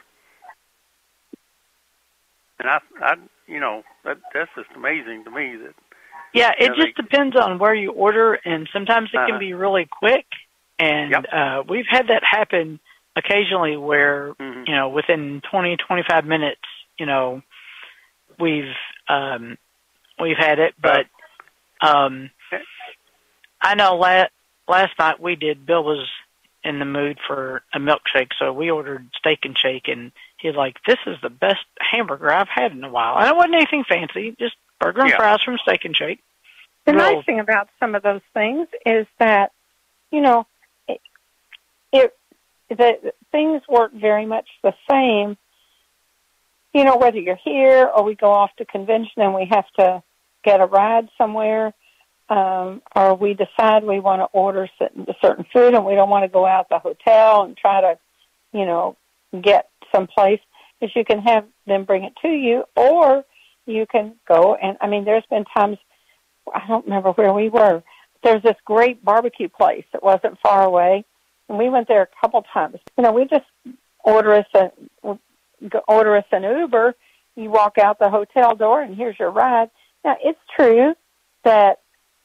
And 2.58 2.68
I, 2.68 2.78
I, 3.00 3.14
you 3.46 3.60
know, 3.60 3.82
that 4.04 4.18
that's 4.32 4.50
just 4.56 4.68
amazing 4.76 5.24
to 5.24 5.30
me 5.30 5.56
that. 5.56 5.74
Yeah, 6.32 6.50
it 6.58 6.62
you 6.62 6.68
know, 6.68 6.74
just 6.76 6.96
they, 6.96 7.02
depends 7.02 7.36
on 7.36 7.58
where 7.58 7.74
you 7.74 7.92
order, 7.92 8.34
and 8.34 8.68
sometimes 8.72 9.10
it 9.12 9.18
Uh-huh. 9.18 9.26
can 9.28 9.38
be 9.38 9.54
really 9.54 9.86
quick. 9.90 10.26
And 10.78 11.12
Yep. 11.12 11.24
uh, 11.32 11.62
we've 11.68 11.86
had 11.88 12.08
that 12.08 12.22
happen 12.28 12.80
occasionally, 13.16 13.76
where 13.76 14.34
Mhm. 14.40 14.66
you 14.66 14.74
know 14.74 14.88
within 14.88 15.40
20, 15.50 15.76
25 15.76 16.24
minutes, 16.24 16.60
you 16.98 17.06
know, 17.06 17.42
we've 18.38 18.74
um, 19.08 19.56
we've 20.20 20.36
had 20.36 20.58
it. 20.58 20.74
But 20.80 21.06
um, 21.80 22.30
I 23.60 23.74
know 23.74 23.96
last 23.96 24.30
last 24.68 24.92
night 24.98 25.20
we 25.20 25.36
did. 25.36 25.66
Bill 25.66 25.84
was 25.84 26.08
in 26.62 26.78
the 26.78 26.84
mood 26.86 27.18
for 27.26 27.62
a 27.74 27.78
milkshake, 27.78 28.30
so 28.38 28.52
we 28.52 28.70
ordered 28.70 29.06
steak 29.18 29.40
and 29.44 29.56
shake, 29.56 29.88
and 29.88 30.12
he's 30.38 30.54
like, 30.54 30.76
"This 30.86 30.98
is 31.06 31.16
the 31.22 31.30
best 31.30 31.64
hamburger 31.78 32.30
I've 32.30 32.48
had 32.48 32.72
in 32.72 32.82
a 32.84 32.90
while." 32.90 33.18
And 33.18 33.28
it 33.28 33.36
wasn't 33.36 33.56
anything 33.56 33.84
fancy, 33.84 34.34
just 34.38 34.56
burger 34.80 35.02
and 35.02 35.10
Yeah. 35.10 35.16
fries 35.16 35.42
from 35.42 35.58
Steak 35.58 35.84
and 35.84 35.96
Shake. 35.96 36.20
The 36.84 36.92
Well- 36.92 37.16
nice 37.16 37.24
thing 37.24 37.40
about 37.40 37.68
some 37.80 37.94
of 37.94 38.02
those 38.02 38.22
things 38.34 38.68
is 38.84 39.06
that, 39.18 39.52
you 40.10 40.20
know, 40.20 40.46
it, 40.86 41.00
it 41.92 42.14
the 42.68 43.12
things 43.30 43.62
work 43.68 43.92
very 43.92 44.26
much 44.26 44.48
the 44.62 44.74
same. 44.90 45.36
You 46.74 46.84
know, 46.84 46.96
whether 46.96 47.18
you're 47.18 47.38
here 47.42 47.86
or 47.86 48.02
we 48.02 48.16
go 48.16 48.32
off 48.32 48.50
to 48.58 48.64
convention 48.64 49.22
and 49.22 49.32
we 49.32 49.46
have 49.50 49.66
to 49.78 50.02
get 50.44 50.60
a 50.60 50.66
ride 50.66 51.08
somewhere, 51.16 51.72
um, 52.28 52.82
or 52.96 53.14
we 53.14 53.34
decide 53.34 53.84
we 53.84 54.00
want 54.00 54.20
to 54.20 54.26
order 54.32 54.68
certain, 54.78 55.46
food 55.52 55.74
and 55.74 55.86
we 55.86 55.94
don't 55.94 56.10
want 56.10 56.24
to 56.24 56.28
go 56.28 56.44
out 56.44 56.68
the 56.68 56.80
hotel 56.80 57.44
and 57.44 57.56
try 57.56 57.80
to, 57.80 57.98
you 58.52 58.66
know, 58.66 58.96
get 59.40 59.68
someplace, 59.94 60.40
is 60.80 60.90
you 60.96 61.04
can 61.04 61.20
have 61.20 61.46
them 61.66 61.84
bring 61.84 62.02
it 62.02 62.14
to 62.22 62.28
you, 62.28 62.64
or 62.74 63.24
you 63.66 63.86
can 63.86 64.14
go 64.26 64.56
and 64.56 64.76
I 64.80 64.88
mean, 64.88 65.04
there's 65.04 65.24
been 65.30 65.44
times 65.44 65.78
I 66.52 66.66
don't 66.66 66.84
remember 66.84 67.12
where 67.12 67.32
we 67.32 67.48
were. 67.48 67.82
There's 68.22 68.42
this 68.42 68.56
great 68.64 69.04
barbecue 69.04 69.48
place 69.48 69.84
that 69.92 70.02
wasn't 70.02 70.38
far 70.40 70.64
away, 70.64 71.04
and 71.48 71.56
we 71.56 71.68
went 71.68 71.88
there 71.88 72.02
a 72.02 72.08
couple 72.20 72.42
times. 72.52 72.78
You 72.98 73.04
know, 73.04 73.12
we 73.12 73.26
just 73.26 73.46
order 74.04 74.34
us 74.34 74.46
a 74.54 74.70
order 75.88 76.16
us 76.16 76.24
an 76.32 76.42
Uber. 76.42 76.94
You 77.36 77.50
walk 77.50 77.78
out 77.78 77.98
the 77.98 78.10
hotel 78.10 78.54
door, 78.54 78.80
and 78.80 78.94
here's 78.96 79.18
your 79.18 79.30
ride. 79.30 79.70
Now, 80.04 80.16
it's 80.22 80.38
true 80.54 80.94
that 81.44 81.80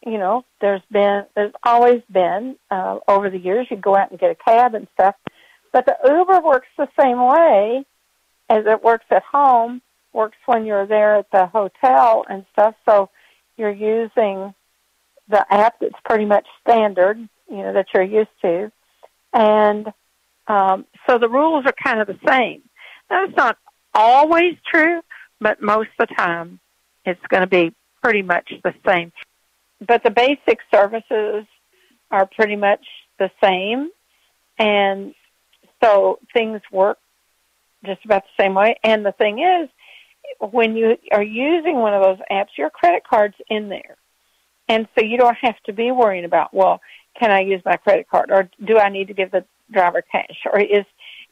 you 0.06 0.18
know 0.18 0.46
there's 0.62 0.82
been 0.92 1.26
there's 1.36 1.54
always 1.64 2.02
been 2.12 2.56
uh, 2.72 3.00
over 3.08 3.30
the 3.30 3.40
years 3.40 3.68
you 3.70 3.78
go 3.78 3.96
out 3.96 4.12
and 4.12 4.20
get 4.20 4.32
a 4.32 4.36
cab 4.36 4.76
and 4.76 4.88
stuff, 4.94 5.16
but 5.72 5.86
the 5.86 5.98
Uber 6.06 6.42
works 6.42 6.68
the 6.78 6.88
same 7.00 7.22
way 7.22 7.86
as 8.50 8.66
it 8.66 8.84
works 8.84 9.06
at 9.12 9.24
home. 9.24 9.82
Works 10.12 10.38
when 10.48 10.66
you're 10.66 10.88
there 10.88 11.18
at 11.18 11.30
the 11.32 11.46
hotel 11.46 12.26
and 12.28 12.46
stuff. 12.54 12.74
So 12.88 13.10
you're 13.58 13.70
using 13.70 14.56
the 15.28 15.46
app 15.54 15.80
that's 15.80 15.94
pretty 16.04 16.26
much 16.26 16.48
standard, 16.62 17.18
you 17.50 17.58
know, 17.58 17.74
that 17.74 17.88
you're 17.94 18.04
used 18.04 18.30
to. 18.42 18.72
And 19.34 19.94
um, 20.48 20.86
so 21.08 21.20
the 21.20 21.30
rules 21.30 21.66
are 21.66 21.74
kind 21.84 22.02
of 22.02 22.08
the 22.08 22.18
same. 22.28 22.64
That's 23.10 23.36
not 23.36 23.58
always 23.94 24.56
true, 24.72 25.02
but 25.40 25.62
most 25.62 25.90
of 26.00 26.08
the 26.08 26.16
time 26.16 26.60
it's 27.06 27.26
going 27.30 27.42
to 27.42 27.48
be 27.48 27.74
pretty 28.04 28.22
much 28.22 28.52
the 28.64 28.74
same. 28.86 29.12
But 29.86 30.04
the 30.04 30.12
basic 30.12 30.60
services 30.74 31.46
are 32.12 32.26
pretty 32.26 32.56
much 32.56 32.86
the 33.18 33.32
same. 33.42 33.90
And 34.58 35.14
so 35.84 36.20
things 36.34 36.62
work 36.72 36.98
just 37.86 38.04
about 38.06 38.24
the 38.24 38.44
same 38.44 38.54
way. 38.54 38.76
And 38.84 39.06
the 39.06 39.14
thing 39.14 39.40
is, 39.40 39.70
when 40.52 40.76
you 40.76 40.98
are 41.12 41.24
using 41.24 41.76
one 41.76 41.94
of 41.94 42.04
those 42.04 42.20
apps, 42.32 42.58
your 42.58 42.70
credit 42.70 43.04
card's 43.10 43.38
in 43.50 43.70
there. 43.70 43.98
And 44.68 44.88
so 44.96 45.04
you 45.04 45.18
don't 45.18 45.38
have 45.42 45.56
to 45.66 45.74
be 45.74 45.92
worrying 45.92 46.26
about, 46.26 46.54
well, 46.54 46.82
can 47.20 47.32
I 47.32 47.42
use 47.42 47.62
my 47.66 47.78
credit 47.78 48.08
card 48.10 48.30
or 48.32 48.50
do 48.64 48.78
I 48.78 48.90
need 48.90 49.08
to 49.08 49.14
give 49.14 49.32
the 49.32 49.46
driver 49.72 50.04
cash 50.12 50.46
or 50.52 50.60
is 50.60 50.86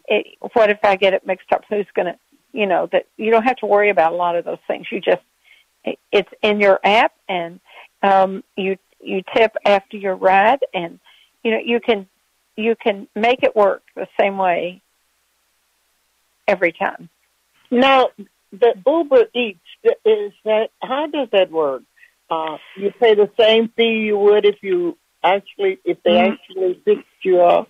it, 0.07 0.37
what 0.53 0.69
if 0.69 0.79
I 0.83 0.95
get 0.95 1.13
it 1.13 1.25
mixed 1.25 1.51
up? 1.51 1.63
Who's 1.69 1.87
going 1.93 2.07
to, 2.07 2.17
you 2.53 2.65
know, 2.65 2.87
that 2.91 3.07
you 3.17 3.31
don't 3.31 3.43
have 3.43 3.57
to 3.57 3.65
worry 3.65 3.89
about 3.89 4.13
a 4.13 4.15
lot 4.15 4.35
of 4.35 4.45
those 4.45 4.59
things. 4.67 4.87
You 4.91 4.99
just, 5.01 5.21
it, 5.83 5.99
it's 6.11 6.29
in 6.41 6.59
your 6.59 6.79
app 6.83 7.13
and, 7.27 7.59
um, 8.03 8.43
you, 8.55 8.77
you 9.01 9.23
tip 9.35 9.55
after 9.65 9.97
your 9.97 10.15
ride 10.15 10.59
and, 10.73 10.99
you 11.43 11.51
know, 11.51 11.59
you 11.63 11.79
can, 11.79 12.07
you 12.55 12.75
can 12.75 13.07
make 13.15 13.43
it 13.43 13.55
work 13.55 13.83
the 13.95 14.07
same 14.19 14.37
way 14.37 14.81
every 16.47 16.71
time. 16.71 17.09
Now, 17.69 18.09
the 18.51 18.73
Uber 18.85 19.25
Eats 19.33 19.59
is 20.05 20.31
that 20.45 20.69
how 20.81 21.07
does 21.07 21.27
that 21.31 21.51
work? 21.51 21.83
Uh, 22.29 22.57
you 22.75 22.91
pay 22.99 23.13
the 23.15 23.29
same 23.39 23.69
fee 23.69 24.05
you 24.05 24.17
would 24.17 24.45
if 24.45 24.61
you 24.61 24.97
actually 25.23 25.79
if 25.83 26.01
they 26.03 26.11
Mhm. 26.11 26.33
actually 26.33 26.73
picked 26.85 27.07
you 27.23 27.41
up. 27.41 27.67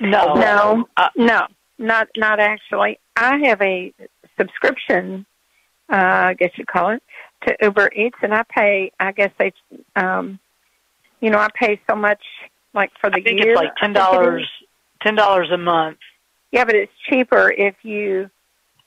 No, 0.00 0.34
No, 0.34 0.88
Uh, 0.96 1.10
no, 1.16 1.46
not 1.78 2.08
not 2.16 2.40
actually. 2.40 2.98
I 3.16 3.38
have 3.44 3.60
a 3.62 3.92
subscription, 4.38 5.26
uh, 5.90 5.96
I 5.96 6.34
guess 6.34 6.50
you 6.56 6.64
call 6.64 6.90
it, 6.90 7.02
to 7.46 7.56
Uber 7.62 7.90
Eats, 7.94 8.18
and 8.22 8.34
I 8.34 8.42
pay. 8.44 8.92
I 8.98 9.12
guess 9.12 9.30
they, 9.38 9.52
um, 9.94 10.38
you 11.20 11.30
know, 11.30 11.38
I 11.38 11.48
pay 11.54 11.80
so 11.88 11.96
much 11.96 12.22
like 12.74 12.90
for 13.00 13.10
the 13.10 13.16
I 13.16 13.22
think 13.22 13.40
year. 13.40 13.50
it's 13.52 13.56
like 13.56 13.74
ten 13.76 13.96
I 13.96 14.00
think 14.10 14.12
it 14.12 14.16
dollars, 14.16 14.48
ten 15.02 15.14
dollars 15.14 15.50
a 15.52 15.58
month. 15.58 15.98
Yeah, 16.52 16.64
but 16.64 16.74
it's 16.74 16.92
cheaper 17.08 17.50
if 17.50 17.74
you 17.82 18.30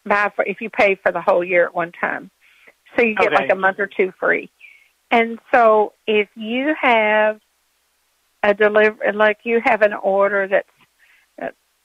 buy 0.06 0.32
for 0.36 0.46
if 0.46 0.62
you 0.62 0.70
pay 0.70 0.96
for 0.96 1.12
the 1.12 1.22
whole 1.22 1.44
year 1.44 1.66
at 1.66 1.76
one 1.76 1.92
time. 1.92 2.32
So 2.96 3.04
you 3.04 3.16
get 3.16 3.28
Okay. 3.28 3.36
like 3.36 3.52
a 3.52 3.56
month 3.56 3.80
or 3.80 3.88
two 3.88 4.12
free. 4.20 4.50
And 5.12 5.40
so 5.52 5.94
if 6.08 6.30
you 6.36 6.76
have 6.80 7.40
a 8.44 8.54
deliver 8.54 9.12
like 9.14 9.40
you 9.44 9.62
have 9.64 9.82
an 9.82 9.94
order 9.94 10.48
that's 10.48 10.68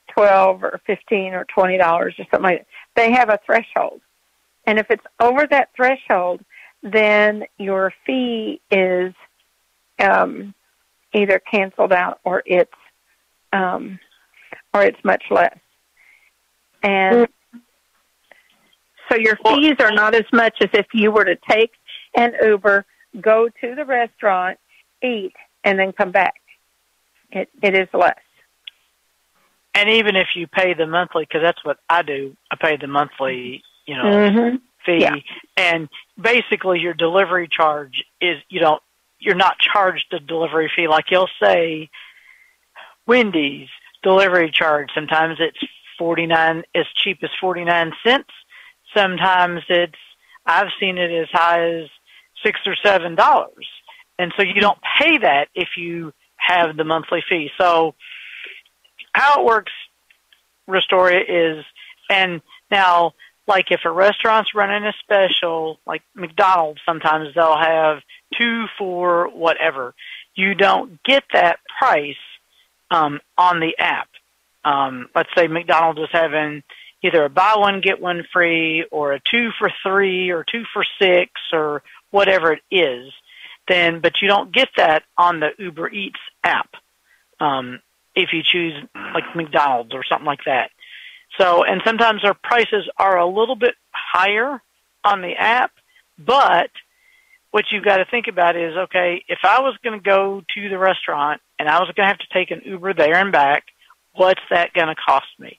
twelve 0.08 0.62
or 0.62 0.80
fifteen 0.86 1.34
or 1.34 1.44
twenty 1.44 1.78
dollars 1.78 2.14
or 2.18 2.24
something 2.30 2.42
like 2.42 2.58
that, 2.58 2.66
they 2.96 3.12
have 3.12 3.28
a 3.28 3.38
threshold. 3.44 4.00
And 4.66 4.78
if 4.78 4.86
it's 4.90 5.04
over 5.20 5.46
that 5.50 5.70
threshold, 5.76 6.40
then 6.82 7.44
your 7.58 7.92
fee 8.06 8.60
is 8.70 9.14
um, 9.98 10.54
either 11.12 11.40
canceled 11.50 11.92
out 11.92 12.20
or 12.24 12.42
it's 12.46 12.70
um, 13.52 13.98
or 14.72 14.82
it's 14.82 15.02
much 15.04 15.24
less. 15.30 15.58
And 16.82 17.28
so 19.08 19.16
your 19.16 19.36
fees 19.36 19.76
are 19.80 19.92
not 19.92 20.14
as 20.14 20.24
much 20.32 20.56
as 20.60 20.68
if 20.72 20.86
you 20.92 21.10
were 21.10 21.24
to 21.24 21.36
take 21.48 21.70
an 22.16 22.32
Uber, 22.42 22.84
go 23.20 23.48
to 23.60 23.74
the 23.74 23.84
restaurant, 23.84 24.58
eat, 25.02 25.32
and 25.62 25.78
then 25.78 25.92
come 25.92 26.10
back. 26.10 26.34
It 27.30 27.48
it 27.62 27.74
is 27.74 27.88
less. 27.92 28.18
And 29.74 29.90
even 29.90 30.14
if 30.16 30.28
you 30.36 30.46
pay 30.46 30.74
the 30.74 30.86
monthly, 30.86 31.24
because 31.24 31.42
that's 31.42 31.64
what 31.64 31.78
I 31.88 32.02
do, 32.02 32.36
I 32.50 32.56
pay 32.56 32.76
the 32.76 32.86
monthly, 32.86 33.62
you 33.86 33.96
know, 33.96 34.04
Mm-hmm. 34.04 34.56
fee, 34.86 35.00
Yeah. 35.00 35.16
and 35.56 35.88
basically 36.20 36.78
your 36.80 36.94
delivery 36.94 37.48
charge 37.48 38.04
is 38.20 38.36
you 38.48 38.60
don't 38.60 38.82
you're 39.18 39.34
not 39.34 39.58
charged 39.58 40.12
a 40.12 40.20
delivery 40.20 40.70
fee 40.74 40.86
like 40.86 41.10
you'll 41.10 41.30
say 41.42 41.88
Wendy's 43.06 43.68
delivery 44.02 44.50
charge. 44.50 44.90
Sometimes 44.94 45.38
it's 45.40 45.58
forty 45.98 46.26
nine 46.26 46.62
as 46.74 46.86
cheap 46.94 47.18
as 47.22 47.30
forty 47.40 47.64
nine 47.64 47.92
cents. 48.04 48.30
Sometimes 48.94 49.62
it's 49.68 49.98
I've 50.46 50.68
seen 50.78 50.98
it 50.98 51.10
as 51.10 51.28
high 51.32 51.68
as 51.68 51.88
six 52.44 52.60
or 52.66 52.76
seven 52.76 53.14
dollars. 53.14 53.66
And 54.18 54.32
so 54.36 54.42
you 54.42 54.60
don't 54.60 54.78
pay 54.98 55.18
that 55.18 55.48
if 55.54 55.70
you 55.76 56.12
have 56.36 56.76
the 56.76 56.84
monthly 56.84 57.22
fee. 57.28 57.50
So 57.58 57.94
how 59.14 59.40
it 59.40 59.46
works, 59.46 59.72
Restoria, 60.66 61.20
is, 61.20 61.64
and 62.10 62.42
now, 62.70 63.14
like 63.46 63.70
if 63.70 63.80
a 63.84 63.90
restaurant's 63.90 64.54
running 64.54 64.84
a 64.84 64.92
special, 65.00 65.78
like 65.86 66.02
McDonald's, 66.14 66.80
sometimes 66.84 67.34
they'll 67.34 67.56
have 67.56 67.98
two 68.38 68.66
for 68.76 69.28
whatever. 69.28 69.94
You 70.34 70.54
don't 70.54 71.02
get 71.04 71.22
that 71.32 71.60
price 71.78 72.16
um, 72.90 73.20
on 73.38 73.60
the 73.60 73.76
app. 73.78 74.08
Um, 74.64 75.08
let's 75.14 75.28
say 75.36 75.46
McDonald's 75.46 76.00
is 76.00 76.08
having 76.10 76.62
either 77.02 77.24
a 77.24 77.30
buy 77.30 77.54
one 77.56 77.80
get 77.80 78.00
one 78.00 78.24
free, 78.32 78.86
or 78.90 79.12
a 79.12 79.20
two 79.20 79.50
for 79.58 79.70
three, 79.82 80.30
or 80.30 80.42
two 80.42 80.64
for 80.72 80.84
six, 80.98 81.30
or 81.52 81.82
whatever 82.10 82.52
it 82.52 82.62
is. 82.70 83.12
then 83.68 84.00
but 84.00 84.20
you 84.22 84.28
don't 84.28 84.52
get 84.52 84.68
that 84.76 85.02
on 85.16 85.40
the 85.40 85.50
Uber 85.58 85.90
Eats 85.90 86.20
app. 86.42 86.70
Um, 87.40 87.80
if 88.14 88.32
you 88.32 88.42
choose 88.42 88.74
like 88.94 89.24
McDonald's 89.34 89.94
or 89.94 90.04
something 90.04 90.26
like 90.26 90.44
that. 90.46 90.70
So, 91.38 91.64
and 91.64 91.80
sometimes 91.84 92.22
their 92.22 92.34
prices 92.34 92.88
are 92.96 93.18
a 93.18 93.26
little 93.26 93.56
bit 93.56 93.74
higher 93.92 94.62
on 95.02 95.20
the 95.20 95.34
app, 95.36 95.72
but 96.18 96.70
what 97.50 97.66
you've 97.70 97.84
got 97.84 97.98
to 97.98 98.04
think 98.04 98.26
about 98.28 98.56
is, 98.56 98.76
okay, 98.76 99.24
if 99.28 99.38
I 99.44 99.60
was 99.60 99.76
going 99.82 99.98
to 99.98 100.04
go 100.04 100.42
to 100.54 100.68
the 100.68 100.78
restaurant 100.78 101.40
and 101.58 101.68
I 101.68 101.78
was 101.78 101.90
going 101.94 102.04
to 102.04 102.08
have 102.08 102.18
to 102.18 102.26
take 102.32 102.50
an 102.50 102.62
Uber 102.64 102.94
there 102.94 103.16
and 103.16 103.32
back, 103.32 103.64
what's 104.12 104.40
that 104.50 104.72
going 104.72 104.88
to 104.88 104.94
cost 104.94 105.26
me? 105.38 105.58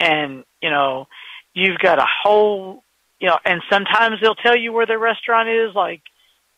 And, 0.00 0.44
you 0.60 0.70
know, 0.70 1.06
you've 1.54 1.78
got 1.78 1.98
a 1.98 2.06
whole, 2.22 2.82
you 3.20 3.28
know, 3.28 3.38
and 3.44 3.62
sometimes 3.70 4.20
they'll 4.20 4.34
tell 4.34 4.56
you 4.56 4.72
where 4.72 4.86
the 4.86 4.98
restaurant 4.98 5.48
is, 5.48 5.74
like 5.74 6.02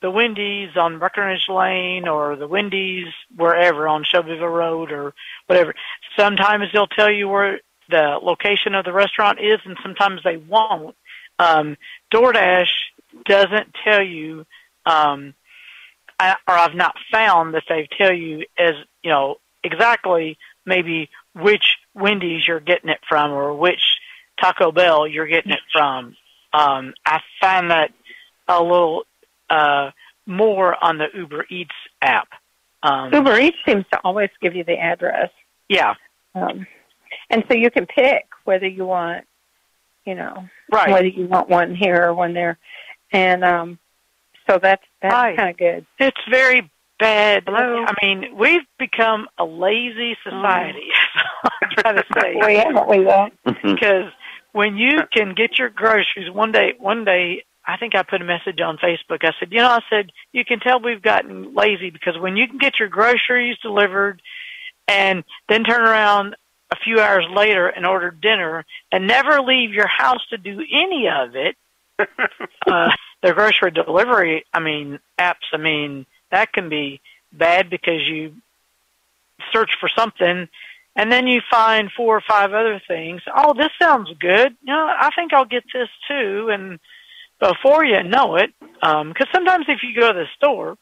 the 0.07 0.11
Wendy's 0.13 0.77
on 0.77 1.01
Breckenridge 1.01 1.49
Lane 1.49 2.07
or 2.07 2.37
the 2.37 2.47
Wendy's 2.47 3.13
wherever 3.35 3.89
on 3.89 4.05
Shelbyville 4.05 4.47
Road 4.47 4.93
or 4.93 5.15
whatever. 5.49 5.75
Sometimes 6.17 6.67
they'll 6.73 6.87
tell 6.87 7.11
you 7.11 7.27
where 7.29 7.59
the 7.91 8.21
location 8.23 8.77
of 8.77 8.85
the 8.85 8.93
restaurant 8.93 9.41
is 9.41 9.59
and 9.65 9.77
sometimes 9.83 10.21
they 10.23 10.37
won't. 10.37 10.95
Um, 11.41 11.77
DoorDash 12.15 12.69
doesn't 13.25 13.75
tell 13.83 14.01
you, 14.01 14.47
um, 14.85 15.35
I, 16.21 16.37
or 16.47 16.55
I've 16.55 16.77
not 16.77 16.95
found 17.11 17.55
that 17.55 17.65
they 17.69 17.89
tell 17.99 18.13
you 18.13 18.45
as, 18.57 18.75
you 19.03 19.11
know, 19.11 19.39
exactly 19.65 20.39
maybe 20.65 21.11
which 21.35 21.79
Wendy's 21.95 22.47
you're 22.47 22.61
getting 22.61 22.91
it 22.91 23.01
from 23.09 23.33
or 23.33 23.57
which 23.59 23.83
Taco 24.41 24.71
Bell 24.71 25.09
you're 25.09 25.27
getting 25.27 25.51
it 25.51 25.67
from. 25.73 26.17
Um, 26.53 26.95
I 27.05 27.19
find 27.41 27.73
that 27.73 27.91
a 28.47 28.63
little 28.63 29.03
uh, 29.51 29.91
more 30.27 30.77
on 30.83 30.99
the 30.99 31.07
Uber 31.15 31.47
Eats 31.51 31.75
app. 32.03 32.29
Um, 32.83 33.13
Uber 33.13 33.39
Eats 33.39 33.57
seems 33.67 33.85
to 33.93 34.01
always 34.05 34.31
give 34.41 34.55
you 34.55 34.65
the 34.65 34.79
address. 34.79 35.31
Yeah. 35.69 35.95
Um, 36.35 36.67
and 37.31 37.45
so 37.49 37.57
you 37.57 37.71
can 37.71 37.87
pick 37.87 38.27
whether 38.45 38.67
you 38.67 38.87
want, 38.87 39.25
you 40.05 40.15
know, 40.15 40.49
right. 40.71 40.91
whether 40.91 41.07
you 41.07 41.27
want 41.27 41.49
one 41.49 41.75
here 41.75 42.05
or 42.05 42.15
one 42.15 42.35
there. 42.35 42.59
And 43.13 43.45
um, 43.45 43.79
so 44.49 44.59
that's 44.63 44.83
that's 45.01 45.37
kind 45.37 45.51
of 45.51 45.57
good. 45.57 45.87
It's 45.99 46.21
very 46.31 46.71
bad. 46.99 47.45
Hello? 47.47 47.85
I 47.87 47.95
mean, 48.03 48.37
we've 48.37 48.67
become 48.79 49.29
a 49.39 49.45
lazy 49.45 50.17
society. 50.23 50.89
Oh. 51.45 51.49
I 51.63 51.83
gotta 51.83 52.05
say, 52.19 52.37
we 52.45 52.57
haven't 52.57 52.89
we 52.89 53.05
though? 53.05 53.29
because 53.45 54.13
when 54.53 54.77
you 54.77 55.01
can 55.13 55.35
get 55.35 55.59
your 55.59 55.69
groceries 55.69 56.31
one 56.33 56.53
day, 56.53 56.75
one 56.79 57.05
day 57.05 57.45
I 57.67 57.77
think 57.77 57.95
I 57.95 58.03
put 58.03 58.23
a 58.23 58.25
message 58.25 58.61
on 58.61 58.79
Facebook. 58.79 59.25
I 59.25 59.33
said, 59.39 59.51
you 59.51 59.59
know, 59.59 59.69
I 59.69 59.81
said, 59.91 60.13
you 60.33 60.45
can 60.45 60.61
tell 60.61 60.81
we've 60.81 61.03
gotten 61.03 61.55
lazy 61.55 61.91
because 61.91 62.17
when 62.19 62.37
you 62.37 62.47
can 62.47 62.59
get 62.59 62.79
your 62.79 62.89
groceries 62.89 63.59
delivered 63.59 64.23
and 64.87 65.25
then 65.49 65.65
turn 65.65 65.81
around 65.81 66.37
a 66.71 66.77
few 66.77 67.01
hours 67.01 67.27
later 67.35 67.69
and 67.69 67.85
order 67.85 68.11
dinner 68.11 68.65
and 68.93 69.07
never 69.07 69.41
leave 69.41 69.73
your 69.73 69.89
house 69.89 70.25
to 70.31 70.39
do 70.39 70.61
any 70.73 71.09
of 71.09 71.35
it, 71.35 71.57
uh, 72.67 72.91
the 73.23 73.33
grocery 73.33 73.71
delivery, 73.73 74.45
I 74.53 74.61
mean, 74.61 74.99
apps, 75.19 75.47
I 75.53 75.57
mean, 75.57 76.07
that 76.31 76.53
can 76.53 76.69
be 76.69 77.01
bad 77.33 77.69
because 77.71 78.01
you 78.07 78.35
search 79.53 79.71
for 79.81 79.89
something 79.89 80.49
and 80.97 81.13
then 81.13 81.27
you 81.27 81.41
find 81.51 81.91
four 81.95 82.17
or 82.17 82.23
five 82.27 82.53
other 82.53 82.81
things. 82.89 83.23
Oh, 83.35 83.55
this 83.55 83.71
sounds 83.79 84.11
good. 84.19 84.57
You 84.63 84.73
know, 84.73 84.87
I 84.99 85.11
think 85.15 85.33
I'll 85.33 85.45
get 85.45 85.65
this 85.73 85.91
too. 86.09 86.49
And 86.51 86.79
before 87.41 87.85
you 87.85 88.03
know 88.03 88.37
it, 88.37 88.51
because 88.61 88.83
um, 88.83 89.15
sometimes 89.35 89.67
if 89.69 89.81
you 89.83 89.99
go 89.99 90.13
to 90.13 90.19
the 90.19 90.27
store 90.37 90.77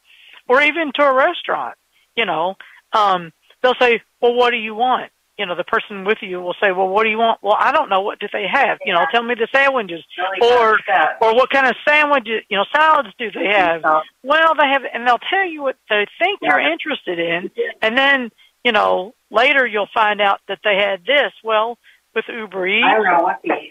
or 0.49 0.63
even 0.63 0.93
to 0.95 1.03
a 1.03 1.15
restaurant, 1.15 1.77
you 2.17 2.25
know, 2.25 2.55
um, 2.93 3.33
they'll 3.63 3.75
say, 3.81 4.01
"Well, 4.21 4.35
what 4.35 4.51
do 4.51 4.57
you 4.57 4.75
want?" 4.75 5.11
You 5.39 5.47
know, 5.47 5.57
the 5.57 5.65
person 5.65 6.05
with 6.05 6.19
you 6.21 6.41
will 6.41 6.55
say, 6.63 6.71
"Well, 6.71 6.89
what 6.89 7.05
do 7.05 7.11
you 7.11 7.19
want?" 7.19 7.41
Well, 7.43 7.57
I 7.59 7.73
don't 7.73 7.89
know. 7.89 8.03
What 8.03 8.21
do 8.21 8.29
they 8.33 8.47
have? 8.51 8.79
You 8.85 8.93
know, 8.93 9.01
tell 9.13 9.23
me 9.23 9.35
the 9.35 9.49
sandwiches, 9.53 10.05
or 10.43 10.79
or 11.21 11.35
what 11.35 11.51
kind 11.51 11.67
of 11.67 11.75
sandwiches, 11.89 12.45
you 12.49 12.57
know, 12.57 12.65
salads 12.73 13.09
do 13.19 13.31
they 13.33 13.49
have? 13.53 13.83
Well, 14.23 14.55
they 14.55 14.69
have, 14.69 14.83
and 14.93 15.07
they'll 15.07 15.19
tell 15.19 15.47
you 15.49 15.63
what 15.63 15.77
they 15.89 16.07
think 16.21 16.39
you're 16.41 16.61
interested 16.73 17.19
in, 17.19 17.51
and 17.83 17.99
then 17.99 18.31
you 18.65 18.71
know 18.73 19.15
later 19.31 19.67
you'll 19.67 19.89
find 19.93 20.21
out 20.21 20.41
that 20.47 20.61
they 20.63 20.77
had 20.77 21.05
this. 21.05 21.33
Well, 21.43 21.79
with 22.15 22.27
Uber 22.29 22.67
Eats 22.69 22.87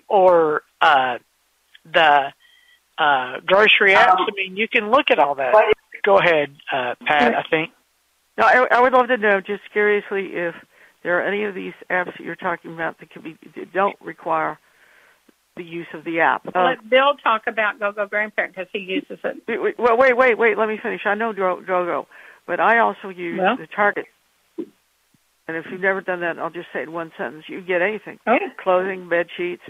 or 0.09 0.63
uh, 0.81 1.19
the 1.85 2.33
uh, 2.97 3.39
grocery 3.45 3.93
apps. 3.93 4.15
I 4.17 4.31
mean, 4.35 4.57
you 4.57 4.67
can 4.67 4.91
look 4.91 5.09
at 5.09 5.19
all 5.19 5.35
that. 5.35 5.53
Go 6.03 6.17
ahead, 6.17 6.55
uh, 6.71 6.95
Pat. 7.05 7.33
I 7.35 7.43
think. 7.49 7.71
No, 8.37 8.45
I, 8.45 8.67
I 8.71 8.81
would 8.81 8.93
love 8.93 9.07
to 9.07 9.17
know, 9.17 9.41
just 9.41 9.61
curiously, 9.71 10.31
if 10.33 10.55
there 11.03 11.19
are 11.19 11.27
any 11.27 11.43
of 11.43 11.53
these 11.53 11.73
apps 11.89 12.17
that 12.17 12.21
you're 12.21 12.35
talking 12.35 12.73
about 12.73 12.99
that 12.99 13.11
could 13.11 13.23
be 13.23 13.37
that 13.55 13.71
don't 13.73 13.95
require 14.01 14.57
the 15.55 15.63
use 15.63 15.87
of 15.93 16.03
the 16.03 16.19
app. 16.19 16.47
Uh, 16.47 16.63
Let 16.63 16.89
Bill 16.89 17.15
talk 17.23 17.43
about 17.47 17.79
GoGo 17.79 18.07
Grandparent 18.07 18.55
because 18.55 18.69
he 18.73 18.79
uses 18.79 19.19
it. 19.23 19.43
Wait, 19.47 19.77
well, 19.77 19.97
wait, 19.97 20.17
wait, 20.17 20.37
wait. 20.37 20.57
Let 20.57 20.67
me 20.67 20.79
finish. 20.81 21.01
I 21.05 21.13
know 21.15 21.31
GoGo, 21.31 22.07
but 22.47 22.59
I 22.59 22.79
also 22.79 23.09
use 23.09 23.39
well, 23.39 23.57
the 23.57 23.67
Target. 23.67 24.05
And 25.45 25.57
if 25.57 25.65
you've 25.69 25.81
never 25.81 26.01
done 26.01 26.21
that, 26.21 26.39
I'll 26.39 26.49
just 26.49 26.67
say 26.73 26.79
it 26.79 26.83
in 26.83 26.93
one 26.93 27.11
sentence. 27.17 27.45
You 27.47 27.61
get 27.61 27.81
anything: 27.81 28.19
oh. 28.25 28.37
clothing, 28.57 29.09
bed 29.09 29.27
sheets. 29.35 29.61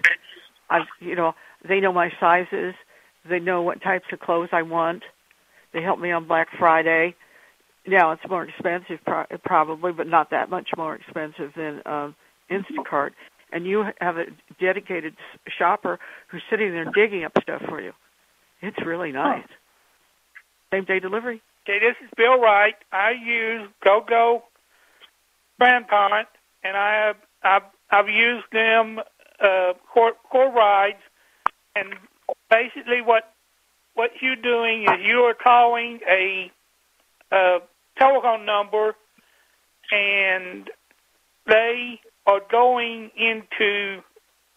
I, 0.70 0.82
you 1.00 1.16
know, 1.16 1.34
they 1.68 1.80
know 1.80 1.92
my 1.92 2.12
sizes. 2.20 2.76
They 3.28 3.40
know 3.40 3.62
what 3.62 3.82
types 3.82 4.06
of 4.12 4.20
clothes 4.20 4.50
I 4.52 4.62
want. 4.62 5.04
They 5.74 5.82
help 5.82 6.00
me 6.00 6.12
on 6.12 6.28
Black 6.28 6.48
Friday. 6.58 7.16
Now 7.88 8.12
it's 8.12 8.22
more 8.30 8.44
expensive, 8.44 9.00
pro- 9.06 9.26
probably, 9.44 9.92
but 9.92 10.08
not 10.08 10.30
that 10.32 10.50
much 10.50 10.70
more 10.78 10.96
expensive 10.96 11.52
than 11.56 11.82
um, 11.86 12.16
Instacart. 12.52 13.12
And 13.52 13.66
you 13.66 13.86
have 14.00 14.18
a 14.18 14.26
dedicated 14.60 15.16
shopper 15.48 16.00
who's 16.28 16.42
sitting 16.50 16.72
there 16.72 16.86
digging 16.94 17.24
up 17.24 17.34
stuff 17.42 17.62
for 17.68 17.82
you. 17.82 17.92
It's 18.62 18.78
really 18.86 19.12
nice. 19.12 19.48
Same 20.74 20.86
day 20.86 21.00
delivery. 21.00 21.42
Okay, 21.66 21.80
this 21.80 21.96
is 22.04 22.10
Bill 22.18 22.40
Wright. 22.40 22.76
I 22.92 23.12
use 23.12 23.70
GoGo 23.86 24.44
Grandparent, 25.60 26.28
and 26.64 26.76
I 26.76 27.06
have 27.06 27.16
I've, 27.44 27.64
I've 27.92 28.10
used 28.10 28.46
them 28.52 29.00
uh, 29.40 29.74
core, 29.94 30.14
core 30.30 30.52
rides, 30.52 30.98
and 31.76 31.94
basically 32.54 33.02
what 33.02 33.24
what 33.96 34.12
you're 34.22 34.36
doing 34.36 34.84
is 34.84 35.06
you 35.06 35.20
are 35.20 35.36
calling 35.36 36.00
a, 36.10 36.52
a 37.32 37.60
telephone 37.98 38.46
number, 38.46 38.96
and 39.92 40.70
they 41.46 42.00
are 42.26 42.42
going 42.50 43.12
into 43.16 44.02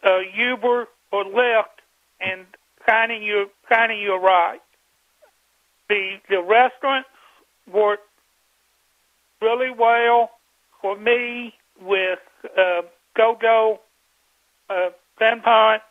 uh, 0.02 0.18
Uber 0.34 0.88
or 1.12 1.24
Lyft 1.24 1.64
and 2.20 2.46
finding 2.86 3.22
you 3.22 3.50
finding 3.68 4.00
you 4.00 4.14
a 4.14 4.20
ride. 4.20 4.60
The 5.88 6.16
the 6.28 6.42
restaurants 6.42 7.08
work 7.72 8.00
really 9.42 9.70
well 9.70 10.30
for 10.80 10.96
me 10.98 11.54
with 11.80 12.20
uh, 12.56 12.82
GoGo 13.16 13.80
uh, 14.70 14.90
Grandparent 15.16 15.82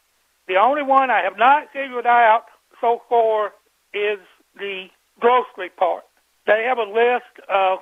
the 0.47 0.55
only 0.55 0.83
one 0.83 1.09
I 1.09 1.21
have 1.21 1.37
not 1.37 1.71
figured 1.73 2.05
out 2.05 2.45
so 2.81 3.01
far 3.09 3.53
is 3.93 4.19
the 4.57 4.87
grocery 5.19 5.69
part. 5.69 6.03
They 6.45 6.65
have 6.67 6.77
a 6.77 6.83
list 6.83 7.49
of 7.49 7.79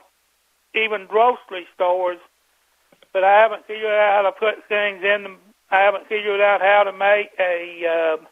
even 0.74 1.05
grocery 1.07 1.68
stores, 1.76 2.20
but 3.11 3.24
I 3.24 3.39
haven't 3.41 3.66
figured 3.68 3.91
out 3.91 4.24
how 4.24 4.30
to 4.30 4.32
put 4.32 4.68
things 4.70 5.03
in 5.03 5.24
them. 5.24 5.38
I 5.70 5.80
haven't 5.80 6.07
figured 6.07 6.41
out 6.41 6.61
how 6.61 6.84
to 6.84 6.93
make 6.93 7.30
a 7.39 8.18
uh, 8.18 8.26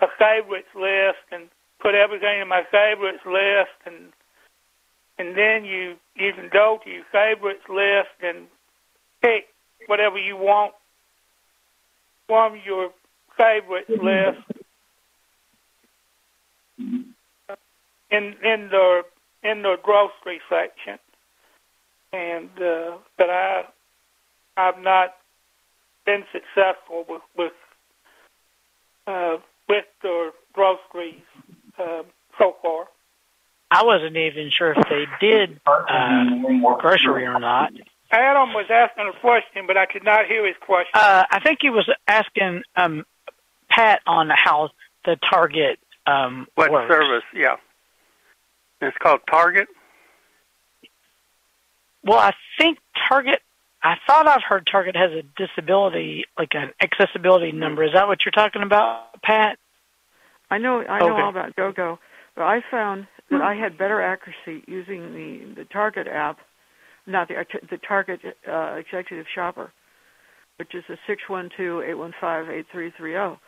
a 0.00 0.08
favorites 0.18 0.72
list 0.74 1.22
and 1.30 1.48
put 1.80 1.94
everything 1.94 2.40
in 2.40 2.48
my 2.48 2.62
favorites 2.70 3.24
list 3.26 3.76
and 3.86 4.12
and 5.18 5.36
then 5.36 5.64
you 5.64 5.96
you 6.16 6.32
can 6.32 6.48
go 6.50 6.80
to 6.82 6.90
your 6.90 7.04
favorites 7.12 7.64
list 7.68 8.16
and 8.22 8.46
pick 9.22 9.48
whatever 9.86 10.18
you 10.18 10.36
want 10.36 10.72
from 12.26 12.58
your 12.64 12.90
favorite 13.36 13.88
list 13.88 14.40
in 18.10 18.34
in 18.42 18.68
the 18.70 19.02
in 19.42 19.62
the 19.62 19.76
grocery 19.82 20.40
section, 20.48 20.98
and 22.12 22.50
uh, 22.60 22.96
but 23.16 23.30
I 23.30 23.64
I've 24.56 24.82
not 24.82 25.14
been 26.04 26.24
successful 26.32 27.04
with 27.08 27.22
with 27.36 27.52
uh, 29.06 29.36
with 29.68 29.84
the 30.02 30.30
groceries 30.52 31.22
uh, 31.78 32.02
so 32.38 32.56
far. 32.62 32.86
I 33.70 33.84
wasn't 33.84 34.16
even 34.16 34.50
sure 34.50 34.72
if 34.72 34.88
they 34.88 35.06
did 35.20 35.60
uh, 35.64 36.24
grocery 36.78 37.24
or 37.24 37.38
not. 37.38 37.72
Adam 38.10 38.52
was 38.52 38.66
asking 38.68 39.06
a 39.06 39.20
question, 39.20 39.68
but 39.68 39.76
I 39.76 39.86
could 39.86 40.02
not 40.02 40.26
hear 40.26 40.44
his 40.44 40.56
question. 40.60 40.90
Uh, 40.94 41.24
I 41.30 41.38
think 41.38 41.58
he 41.62 41.70
was 41.70 41.88
asking 42.08 42.62
um, 42.74 43.04
Pat 43.70 44.00
on 44.06 44.30
how 44.34 44.70
the 45.04 45.16
Target 45.30 45.78
um, 46.06 46.46
what 46.54 46.70
works. 46.70 46.92
service? 46.92 47.24
Yeah. 47.34 47.56
It's 48.80 48.96
called 48.98 49.20
Target. 49.30 49.68
Well, 52.04 52.18
I 52.18 52.32
think 52.58 52.78
Target. 53.08 53.40
I 53.82 53.94
thought 54.06 54.26
I've 54.26 54.42
heard 54.46 54.66
Target 54.70 54.94
has 54.96 55.10
a 55.12 55.22
disability, 55.36 56.24
like 56.38 56.50
an 56.52 56.70
accessibility 56.82 57.52
number. 57.52 57.82
Is 57.84 57.92
that 57.94 58.08
what 58.08 58.24
you're 58.24 58.32
talking 58.32 58.62
about, 58.62 59.20
Pat? 59.22 59.58
I 60.50 60.58
know 60.58 60.80
I 60.86 60.98
know 60.98 61.12
Okay. 61.14 61.22
all 61.22 61.30
about 61.30 61.56
GoGo, 61.56 61.98
but 62.34 62.42
I 62.42 62.60
found 62.70 63.06
that 63.30 63.40
I 63.40 63.54
had 63.54 63.78
better 63.78 64.02
accuracy 64.02 64.64
using 64.66 65.12
the 65.14 65.62
the 65.62 65.64
Target 65.66 66.08
app, 66.08 66.38
not 67.06 67.28
the 67.28 67.44
the 67.70 67.78
Target 67.78 68.20
uh, 68.46 68.74
Executive 68.74 69.26
Shopper, 69.34 69.72
which 70.58 70.74
is 70.74 70.84
a 70.90 70.96
six 71.06 71.22
one 71.28 71.48
two 71.56 71.82
eight 71.86 71.94
one 71.94 72.12
five 72.20 72.50
eight 72.50 72.66
three 72.72 72.90
three 72.96 73.12
zero, 73.12 73.38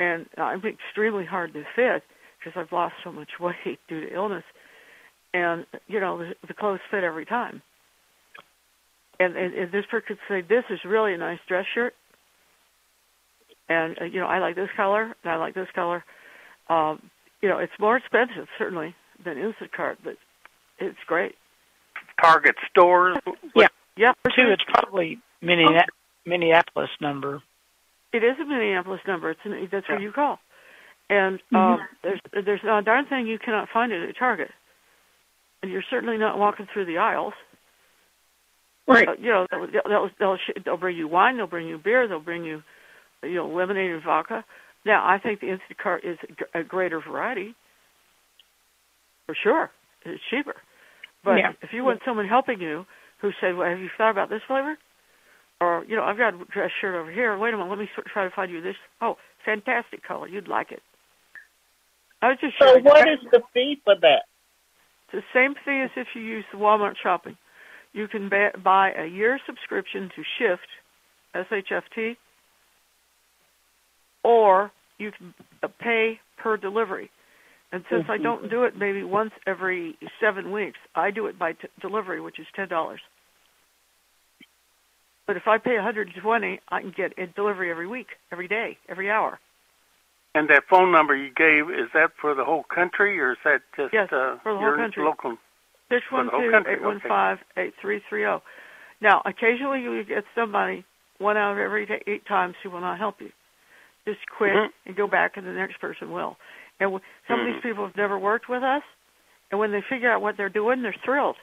and 0.00 0.26
I'm 0.36 0.62
extremely 0.64 1.24
hard 1.24 1.52
to 1.54 1.64
fit 1.76 2.02
because 2.38 2.58
I've 2.58 2.72
lost 2.72 2.94
so 3.02 3.12
much 3.12 3.30
weight 3.40 3.78
due 3.88 4.00
to 4.00 4.14
illness, 4.14 4.44
and 5.32 5.66
you 5.86 6.00
know 6.00 6.18
the, 6.18 6.34
the 6.46 6.54
clothes 6.54 6.80
fit 6.90 7.04
every 7.04 7.26
time. 7.26 7.62
And, 9.20 9.36
and, 9.36 9.54
and 9.54 9.72
this 9.72 9.84
person 9.90 10.06
could 10.08 10.18
say, 10.28 10.40
"This 10.40 10.64
is 10.70 10.80
really 10.84 11.14
a 11.14 11.18
nice 11.18 11.38
dress 11.48 11.66
shirt." 11.74 11.94
and 13.68 13.96
uh, 14.00 14.04
you 14.04 14.20
know 14.20 14.26
I 14.26 14.38
like 14.38 14.56
this 14.56 14.68
color 14.76 15.14
and 15.22 15.32
I 15.32 15.36
like 15.36 15.54
this 15.54 15.68
color. 15.74 16.04
Um, 16.68 17.10
you 17.42 17.48
know, 17.48 17.58
it's 17.58 17.72
more 17.78 17.96
expensive 17.96 18.46
certainly 18.58 18.94
than 19.24 19.36
Instacart, 19.36 19.96
but 20.02 20.16
it's 20.78 20.98
great. 21.06 21.34
Target 22.20 22.54
stores. 22.70 23.18
Yeah. 23.54 23.68
Yeah, 23.96 24.12
Two, 24.24 24.50
it's 24.50 24.64
probably 24.66 25.18
Minneapolis, 25.40 25.86
Minneapolis 26.26 26.90
number. 27.00 27.40
It 28.14 28.22
is 28.22 28.38
a 28.40 28.44
Minneapolis 28.44 29.00
number. 29.06 29.30
It's 29.30 29.40
an, 29.44 29.68
that's 29.70 29.86
Yeah. 29.88 29.98
you 29.98 30.12
call. 30.12 30.38
And 31.10 31.38
um, 31.54 31.80
there's 32.02 32.20
there's 32.32 32.60
not 32.64 32.78
a 32.78 32.82
darn 32.82 33.04
thing 33.06 33.26
you 33.26 33.38
cannot 33.38 33.68
find 33.68 33.92
it 33.92 34.08
at 34.08 34.16
Target, 34.16 34.50
and 35.62 35.70
you're 35.70 35.84
certainly 35.90 36.16
not 36.16 36.38
walking 36.38 36.66
through 36.72 36.86
the 36.86 36.96
aisles. 36.98 37.34
Right. 38.86 39.08
Uh, 39.08 39.12
you 39.18 39.30
know, 39.30 39.46
they'll 39.50 39.66
they'll 39.86 40.10
they'll, 40.18 40.38
they'll 40.64 40.76
bring 40.78 40.96
you 40.96 41.06
wine, 41.08 41.36
they'll 41.36 41.46
bring 41.46 41.66
you 41.68 41.76
beer, 41.76 42.08
they'll 42.08 42.20
bring 42.20 42.44
you 42.44 42.62
you 43.22 43.34
know 43.34 43.48
lemonade 43.48 43.90
and 43.90 44.02
vodka. 44.02 44.44
Now, 44.86 45.04
I 45.06 45.18
think 45.18 45.40
the 45.40 45.48
Instacart 45.48 46.04
is 46.04 46.18
a 46.54 46.60
a 46.60 46.64
greater 46.64 47.00
variety 47.00 47.54
for 49.26 49.34
sure. 49.42 49.70
It's 50.06 50.22
cheaper, 50.30 50.56
but 51.22 51.36
Yeah. 51.36 51.52
if 51.60 51.72
you 51.72 51.84
want 51.84 52.00
someone 52.06 52.28
helping 52.28 52.60
you 52.62 52.86
who 53.20 53.30
said, 53.40 53.56
"Well, 53.56 53.68
have 53.68 53.78
you 53.80 53.90
thought 53.98 54.10
about 54.10 54.30
this 54.30 54.42
flavor?" 54.46 54.76
Or 55.64 55.84
you 55.88 55.96
know, 55.96 56.02
I've 56.02 56.18
got 56.18 56.34
a 56.34 56.44
dress 56.52 56.70
shirt 56.80 56.94
over 56.94 57.10
here. 57.10 57.36
Wait 57.38 57.54
a 57.54 57.56
minute, 57.56 57.70
let 57.70 57.78
me 57.78 57.88
try 58.12 58.24
to 58.24 58.34
find 58.34 58.52
you 58.52 58.60
this. 58.60 58.76
Oh, 59.00 59.16
fantastic 59.44 60.02
color, 60.06 60.28
you'd 60.28 60.48
like 60.48 60.70
it. 60.70 60.82
I 62.20 62.28
was 62.28 62.38
just 62.40 62.54
So 62.60 62.78
what 62.80 63.08
is 63.08 63.18
the 63.32 63.40
fee 63.52 63.80
for 63.84 63.94
that? 64.00 64.24
It's 65.12 65.24
the 65.24 65.38
same 65.38 65.54
thing 65.64 65.82
as 65.82 65.90
if 65.96 66.08
you 66.14 66.22
use 66.22 66.44
the 66.52 66.58
Walmart 66.58 66.94
shopping. 67.02 67.36
You 67.92 68.08
can 68.08 68.30
buy 68.62 68.92
a 68.92 69.06
year 69.06 69.38
subscription 69.46 70.10
to 70.16 70.22
Shipt, 70.38 70.68
S-H-F-T, 71.34 72.16
or 74.24 74.72
you 74.98 75.12
can 75.16 75.34
uh, 75.62 75.68
pay 75.80 76.18
per 76.36 76.56
delivery. 76.56 77.10
And 77.72 77.84
since 77.90 78.04
I 78.08 78.18
don't 78.18 78.50
do 78.50 78.64
it 78.64 78.74
maybe 78.76 79.02
once 79.02 79.32
every 79.46 79.96
seven 80.20 80.52
weeks, 80.52 80.78
I 80.94 81.10
do 81.10 81.26
it 81.26 81.38
by 81.38 81.52
t- 81.52 81.68
delivery, 81.80 82.20
which 82.20 82.38
is 82.38 82.46
ten 82.54 82.68
dollars. 82.68 83.00
But 85.26 85.36
if 85.36 85.46
I 85.46 85.58
pay 85.58 85.74
120, 85.74 86.60
I 86.68 86.80
can 86.80 86.90
get 86.94 87.18
a 87.18 87.26
delivery 87.26 87.70
every 87.70 87.86
week, 87.86 88.08
every 88.30 88.48
day, 88.48 88.78
every 88.88 89.10
hour. 89.10 89.38
And 90.34 90.48
that 90.50 90.64
phone 90.68 90.90
number 90.92 91.14
you 91.16 91.30
gave 91.34 91.70
is 91.70 91.88
that 91.94 92.10
for 92.20 92.34
the 92.34 92.44
whole 92.44 92.64
country 92.64 93.18
or 93.20 93.32
is 93.32 93.38
that 93.44 93.62
just 93.76 93.94
Yes, 93.94 94.12
uh, 94.12 94.36
for 94.42 94.52
the 94.52 94.58
whole 94.58 94.60
your 94.60 94.76
country. 94.76 95.04
local? 95.04 95.38
Six 95.88 96.04
whole 96.10 96.28
two 96.28 96.62
eight 96.66 96.82
one 96.82 97.00
five 97.00 97.38
eight 97.56 97.74
three 97.80 98.02
three 98.08 98.22
zero. 98.22 98.42
Now, 99.00 99.22
occasionally 99.24 99.82
you 99.82 100.02
get 100.04 100.24
somebody 100.34 100.84
one 101.18 101.36
out 101.36 101.52
of 101.52 101.58
every 101.58 101.86
eight 102.06 102.26
times 102.26 102.56
who 102.62 102.70
will 102.70 102.80
not 102.80 102.98
help 102.98 103.20
you. 103.20 103.30
Just 104.04 104.26
quit 104.26 104.54
Mhm. 104.54 104.72
and 104.86 104.96
go 104.96 105.06
back, 105.06 105.36
and 105.36 105.46
the 105.46 105.52
next 105.52 105.78
person 105.78 106.10
will. 106.10 106.36
And 106.80 107.00
some 107.28 107.40
of 107.40 107.46
Mhm. 107.46 107.52
these 107.52 107.62
people 107.62 107.86
have 107.86 107.96
never 107.96 108.18
worked 108.18 108.48
with 108.48 108.62
us, 108.62 108.82
and 109.50 109.60
when 109.60 109.70
they 109.70 109.82
figure 109.82 110.10
out 110.10 110.20
what 110.20 110.36
they're 110.36 110.48
doing, 110.48 110.82
they're 110.82 110.92
thrilled. 110.92 111.38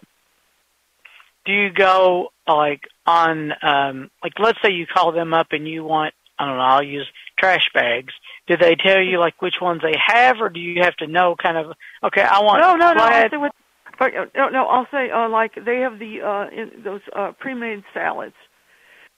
Do 1.46 1.54
you 1.54 1.72
go 1.72 2.30
like 2.48 2.82
on 3.06 3.54
um 3.62 4.12
like 4.24 4.34
let's 4.39 4.60
say 4.64 4.72
you 4.72 4.86
call 4.86 5.12
them 5.12 5.34
up 5.34 5.48
and 5.52 5.68
you 5.68 5.84
want 5.84 6.14
I 6.38 6.46
don't 6.46 6.58
know, 6.58 6.64
I'll 6.64 6.84
use 6.84 7.08
trash 7.38 7.70
bags. 7.74 8.14
Do 8.48 8.58
they 8.58 8.76
tell 8.76 9.00
you 9.02 9.20
like 9.20 9.42
which 9.42 9.56
ones 9.62 9.82
they 9.82 9.96
have 10.08 10.38
or 10.42 10.50
do 10.50 10.60
you 10.60 10.84
have 10.84 10.96
to 10.98 11.08
know 11.08 11.36
kind 11.42 11.58
of 11.58 11.74
okay, 12.04 12.22
I 12.22 12.39
want 12.42 12.62
No, 12.62 12.76
no, 12.76 12.94
no. 12.94 13.04
I'll 13.04 13.10
plaid- 13.10 13.32
say 13.32 13.38
what, 13.38 13.52
but, 14.00 14.16
uh, 14.16 14.26
no, 14.36 14.50
no. 14.50 14.66
I'll 14.68 14.88
say 14.92 15.12
uh, 15.12 15.30
like 15.30 15.54
they 15.64 15.80
have 15.80 16.00
the 16.00 16.22
uh, 16.22 16.48
in, 16.50 16.84
those 16.84 17.02
uh, 17.16 17.32
pre-made 17.39 17.84
salads 17.94 18.36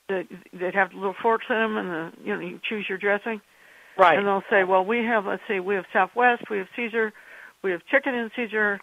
that 0.09 0.27
that 0.59 0.75
have 0.75 0.91
the 0.91 0.97
little 0.97 1.15
forks 1.21 1.45
in 1.49 1.55
them, 1.55 1.77
and 1.77 1.89
the 1.89 2.11
you 2.23 2.33
know 2.33 2.41
you 2.41 2.59
choose 2.67 2.85
your 2.89 2.97
dressing. 2.97 3.39
right. 3.97 4.17
And 4.17 4.27
they'll 4.27 4.43
say, 4.49 4.63
well, 4.65 4.83
we 4.83 4.97
have, 5.05 5.25
let's 5.25 5.41
say, 5.47 5.59
we 5.59 5.75
have 5.75 5.85
Southwest, 5.93 6.43
we 6.49 6.57
have 6.57 6.67
Caesar, 6.75 7.13
we 7.63 7.71
have 7.71 7.81
chicken 7.85 8.13
and 8.13 8.31
Caesar, 8.35 8.79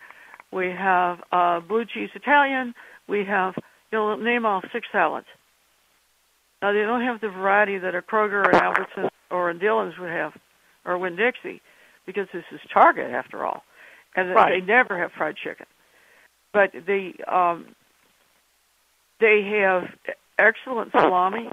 we 0.52 0.68
have 0.68 1.18
uh, 1.32 1.60
blue 1.60 1.84
cheese 1.84 2.10
Italian, 2.14 2.74
we 3.10 3.24
have, 3.24 3.54
you 3.90 3.98
know, 3.98 4.16
name 4.16 4.46
off 4.46 4.64
six 4.72 4.86
salads. 4.92 5.26
Now, 6.62 6.72
they 6.72 6.80
don't 6.82 7.02
have 7.02 7.20
the 7.20 7.28
variety 7.28 7.78
that 7.78 7.94
a 7.94 8.02
Kroger 8.02 8.46
and 8.46 8.54
Albertsons 8.54 9.10
or 9.30 9.50
a 9.50 9.58
Dillon's 9.58 9.98
would 9.98 10.10
have, 10.10 10.32
or 10.84 10.96
Winn 10.98 11.16
Dixie, 11.16 11.60
because 12.06 12.28
this 12.32 12.44
is 12.52 12.60
Target 12.72 13.10
after 13.10 13.44
all, 13.44 13.64
and 14.14 14.30
Right. 14.30 14.60
they 14.60 14.66
never 14.66 14.98
have 14.98 15.12
fried 15.12 15.36
chicken. 15.36 15.66
But 16.52 16.72
they 16.86 17.14
um, 17.28 17.74
they 19.20 19.42
have 19.60 19.84
excellent 20.38 20.90
salami. 20.92 21.48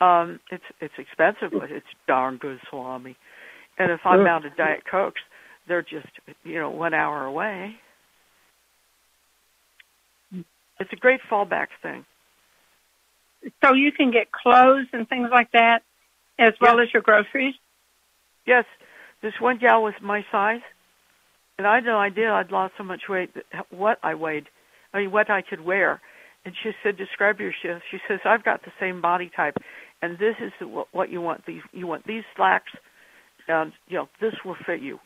Um, 0.00 0.40
it's 0.50 0.64
it's 0.80 0.94
expensive, 0.98 1.52
but 1.52 1.70
it's 1.70 1.86
darn 2.06 2.36
good 2.36 2.60
salami. 2.68 3.16
And 3.78 3.90
if 3.90 4.00
I'm 4.04 4.26
out 4.26 4.44
of 4.44 4.56
Diet 4.56 4.84
Cokes, 4.90 5.22
they're 5.66 5.82
just 5.82 6.08
you 6.44 6.58
know 6.58 6.70
one 6.70 6.92
hour 6.92 7.24
away. 7.24 7.76
It's 10.80 10.92
a 10.92 10.96
great 10.96 11.20
fallback 11.30 11.68
thing. 11.82 12.04
So 13.64 13.74
you 13.74 13.92
can 13.92 14.10
get 14.10 14.32
clothes 14.32 14.86
and 14.92 15.08
things 15.08 15.28
like 15.30 15.52
that, 15.52 15.82
as 16.38 16.54
well 16.60 16.80
as 16.80 16.92
your 16.92 17.02
groceries. 17.02 17.54
Yes, 18.46 18.64
this 19.22 19.34
one 19.38 19.58
gal 19.58 19.82
was 19.82 19.94
my 20.00 20.24
size, 20.32 20.62
and 21.58 21.66
I 21.66 21.76
had 21.76 21.84
no 21.84 21.98
idea 21.98 22.32
I'd 22.32 22.50
lost 22.50 22.74
so 22.76 22.84
much 22.84 23.08
weight. 23.08 23.32
that- 23.34 23.70
What 23.70 23.98
I 24.02 24.14
weighed, 24.14 24.48
I 24.92 25.00
mean, 25.00 25.10
what 25.10 25.30
I 25.30 25.42
could 25.42 25.60
wear. 25.60 26.00
And 26.44 26.56
she 26.56 26.74
said, 26.82 26.96
"Describe 26.96 27.38
your 27.38 27.52
shift." 27.52 27.84
She 27.90 28.00
says, 28.08 28.20
"I've 28.24 28.42
got 28.42 28.62
the 28.62 28.72
same 28.80 29.02
body 29.02 29.28
type, 29.28 29.58
and 30.00 30.18
this 30.18 30.36
is 30.40 30.52
what 30.60 31.10
you 31.10 31.20
want. 31.20 31.44
These 31.44 31.62
you 31.72 31.86
want 31.86 32.06
these 32.06 32.24
slacks, 32.34 32.72
and 33.46 33.74
you 33.88 33.98
know 33.98 34.08
this 34.20 34.42
will 34.42 34.54
fit 34.54 34.80
you." 34.80 35.00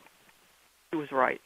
She 0.91 0.97
was 0.97 1.11
right. 1.11 1.41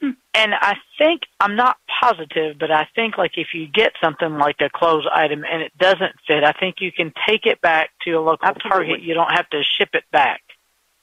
And 0.00 0.54
I 0.54 0.76
think 0.96 1.22
I'm 1.40 1.56
not 1.56 1.78
positive, 2.00 2.58
but 2.60 2.70
I 2.70 2.86
think 2.94 3.18
like 3.18 3.32
if 3.36 3.48
you 3.54 3.66
get 3.66 3.92
something 4.00 4.34
like 4.34 4.56
a 4.60 4.70
clothes 4.72 5.06
item 5.12 5.44
and 5.44 5.62
it 5.62 5.72
doesn't 5.78 6.12
fit, 6.26 6.44
I 6.44 6.52
think 6.52 6.76
you 6.80 6.92
can 6.92 7.12
take 7.26 7.44
it 7.44 7.60
back 7.60 7.90
to 8.02 8.12
a 8.12 8.20
local 8.20 8.46
Absolutely. 8.46 8.70
Target. 8.70 9.02
You 9.02 9.14
don't 9.14 9.32
have 9.32 9.50
to 9.50 9.62
ship 9.76 9.90
it 9.94 10.04
back. 10.12 10.42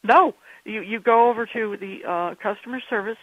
No, 0.03 0.35
you 0.63 0.81
you 0.81 0.99
go 1.01 1.29
over 1.29 1.45
to 1.45 1.77
the 1.77 2.09
uh, 2.09 2.35
customer 2.35 2.79
service. 2.89 3.17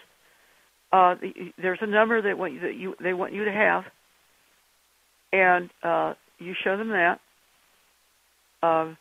Uh, 0.92 1.14
the, 1.14 1.52
there's 1.56 1.78
a 1.80 1.86
number 1.86 2.20
that 2.20 2.36
want 2.36 2.52
you, 2.52 2.60
that 2.60 2.74
you 2.74 2.94
they 3.00 3.14
want 3.14 3.32
you 3.32 3.46
to 3.46 3.52
have, 3.52 3.84
and 5.32 5.70
uh, 5.82 6.12
you 6.38 6.54
show 6.62 6.76
them 6.76 6.90
that. 6.90 7.20
Um, 8.62 8.98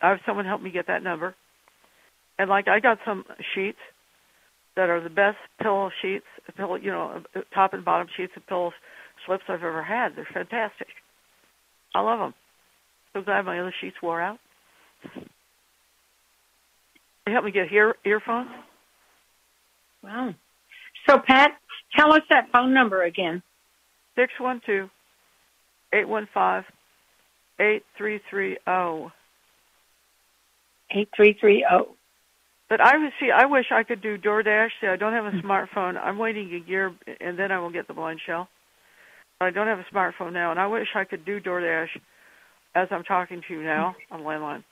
I 0.00 0.10
have 0.10 0.20
someone 0.24 0.44
help 0.44 0.62
me 0.62 0.70
get 0.70 0.86
that 0.86 1.02
number, 1.02 1.34
and 2.38 2.48
like 2.48 2.68
I 2.68 2.78
got 2.78 2.98
some 3.04 3.24
sheets 3.54 3.78
that 4.76 4.90
are 4.90 5.00
the 5.00 5.10
best 5.10 5.38
pillow 5.60 5.90
sheets, 6.02 6.24
pillow 6.56 6.76
you 6.76 6.90
know, 6.90 7.22
top 7.52 7.74
and 7.74 7.84
bottom 7.84 8.08
sheets 8.16 8.32
of 8.36 8.46
pillow 8.46 8.72
slips 9.26 9.44
I've 9.48 9.62
ever 9.62 9.82
had. 9.82 10.16
They're 10.16 10.28
fantastic. 10.32 10.88
I 11.94 12.00
love 12.00 12.18
them. 12.18 12.34
So 13.12 13.22
glad 13.22 13.44
my 13.44 13.60
other 13.60 13.74
sheets 13.80 13.96
wore 14.02 14.20
out. 14.20 14.38
They 17.24 17.32
helped 17.32 17.46
me 17.46 17.52
get 17.52 17.72
ear 17.72 17.94
earphones. 18.04 18.50
Wow. 20.02 20.34
So 21.08 21.18
Pat, 21.18 21.52
tell 21.96 22.12
us 22.12 22.22
that 22.30 22.48
phone 22.52 22.74
number 22.74 23.04
again. 23.04 23.42
Six 24.16 24.32
one 24.38 24.60
two 24.66 24.90
eight 25.92 26.08
one 26.08 26.28
five 26.34 26.64
eight 27.60 27.84
three 27.96 28.20
three 28.28 28.58
zero. 28.64 29.12
Eight 30.90 31.08
three 31.16 31.36
three 31.40 31.66
oh. 31.70 31.76
zero. 31.76 31.96
But 32.68 32.80
I 32.80 32.96
would 32.96 33.12
see. 33.20 33.30
I 33.30 33.44
wish 33.46 33.66
I 33.70 33.82
could 33.82 34.00
do 34.00 34.16
DoorDash. 34.18 34.70
See, 34.80 34.86
I 34.86 34.96
don't 34.96 35.12
have 35.12 35.26
a 35.26 35.30
mm. 35.32 35.42
smartphone. 35.42 35.96
I'm 36.02 36.18
waiting 36.18 36.48
a 36.54 36.68
year, 36.68 36.94
and 37.20 37.38
then 37.38 37.52
I 37.52 37.58
will 37.58 37.70
get 37.70 37.86
the 37.88 37.94
BlindShell. 37.94 38.46
But 39.38 39.46
I 39.46 39.50
don't 39.50 39.66
have 39.66 39.78
a 39.80 39.94
smartphone 39.94 40.32
now, 40.32 40.50
and 40.50 40.58
I 40.58 40.66
wish 40.66 40.88
I 40.94 41.04
could 41.04 41.24
do 41.24 41.40
DoorDash 41.40 41.88
as 42.74 42.88
I'm 42.90 43.04
talking 43.04 43.42
to 43.46 43.54
you 43.54 43.62
now 43.62 43.94
mm. 44.10 44.14
on 44.14 44.22
landline. 44.22 44.64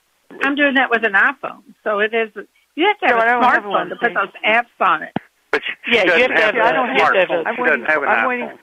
I'm 0.43 0.55
doing 0.55 0.73
that 0.75 0.89
with 0.89 1.05
an 1.05 1.13
iPhone, 1.13 1.61
so 1.83 1.99
it 1.99 2.13
is. 2.13 2.29
You 2.75 2.87
have 2.87 2.97
to 2.99 3.05
have 3.07 3.17
No, 3.17 3.21
I 3.21 3.25
a 3.25 3.29
don't 3.29 3.43
have 3.43 3.63
smartphone 3.63 3.69
one. 3.69 3.89
to 3.89 3.95
put 3.97 4.13
those 4.15 4.33
apps 4.45 4.65
on 4.81 5.03
it. 5.03 5.13
But 5.51 5.61
she, 5.85 5.95
Yeah, 5.95 6.01
she 6.01 6.21
you 6.21 6.27
doesn't 6.27 6.31
have 6.37 6.37
to 6.37 6.41
have, 6.41 6.55
have 6.55 6.65
a 6.65 6.67
I 6.67 6.71
don't 6.71 6.89
have 6.97 7.13
that. 7.13 7.27
smartphone. 7.29 7.43
I'm 7.45 7.55
She 7.55 7.61
waiting- 7.61 7.79
doesn't 7.81 7.93
have 7.93 8.03
an 8.03 8.09
I'm 8.09 8.17
iPhone. 8.25 8.27
waiting- 8.29 8.59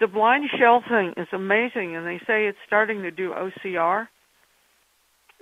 The 0.00 0.06
BlindShell 0.06 0.88
thing 0.88 1.14
is 1.22 1.28
amazing, 1.32 1.94
and 1.94 2.04
they 2.04 2.18
say 2.26 2.46
it's 2.46 2.58
starting 2.66 3.02
to 3.02 3.12
do 3.12 3.32
OCR. 3.32 4.08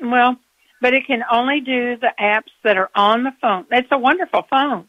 Well, 0.03 0.37
but 0.83 0.93
it 0.93 1.07
can 1.07 1.23
only 1.33 1.61
do 1.61 1.97
the 1.97 2.13
apps 2.21 2.51
that 2.65 2.77
are 2.77 2.91
on 2.95 3.23
the 3.23 3.31
phone. 3.41 3.65
It's 3.71 3.89
a 3.93 3.99
wonderful 3.99 4.43
phone, 4.51 4.89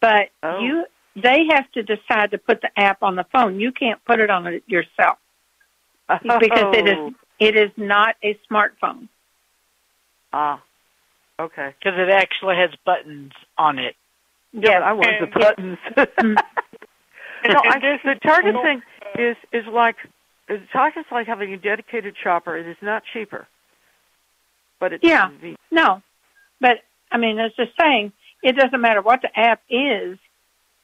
but 0.00 0.30
Oh. 0.42 0.60
you 0.60 0.86
they 1.16 1.46
have 1.50 1.70
to 1.72 1.82
decide 1.82 2.32
to 2.32 2.38
put 2.38 2.60
the 2.60 2.70
app 2.76 3.02
on 3.02 3.14
the 3.14 3.24
phone. 3.32 3.60
You 3.60 3.70
can't 3.72 4.02
put 4.04 4.18
it 4.18 4.30
on 4.30 4.46
it 4.46 4.64
yourself 4.66 5.18
because 6.08 6.74
it 6.76 6.88
is 6.88 6.96
Oh. 6.96 7.14
it 7.40 7.56
is 7.56 7.70
not 7.76 8.16
a 8.22 8.38
smartphone. 8.50 9.08
Ah, 10.32 10.62
okay. 11.38 11.74
because 11.78 11.98
it 11.98 12.10
actually 12.10 12.56
has 12.56 12.70
buttons 12.84 13.32
on 13.58 13.78
it. 13.78 13.96
Yeah, 14.52 14.70
Yes. 14.70 14.80
but 14.80 14.82
I 14.82 14.92
want 14.92 15.20
the 15.20 15.38
buttons. 15.38 15.78
no, 17.48 17.60
I, 17.70 17.78
guess 17.80 18.00
the 18.04 18.14
Target 18.22 18.54
thing 18.62 18.82
is 19.18 19.36
is 19.52 19.66
like 19.66 19.96
the 20.48 20.60
Target's 20.72 21.10
like 21.10 21.26
having 21.26 21.52
a 21.52 21.56
dedicated 21.56 22.16
shopper. 22.22 22.56
It 22.56 22.66
is 22.68 22.76
not 22.82 23.02
cheaper, 23.12 23.46
but 24.78 24.92
it's 24.92 25.04
Yeah. 25.04 25.28
convenient. 25.28 25.60
No, 25.70 26.02
but 26.60 26.82
I 27.10 27.16
mean, 27.18 27.38
it's 27.38 27.56
just 27.56 27.72
saying 27.80 28.12
it 28.42 28.56
doesn't 28.56 28.80
matter 28.80 29.00
what 29.02 29.22
the 29.22 29.38
app 29.38 29.62
is. 29.68 30.18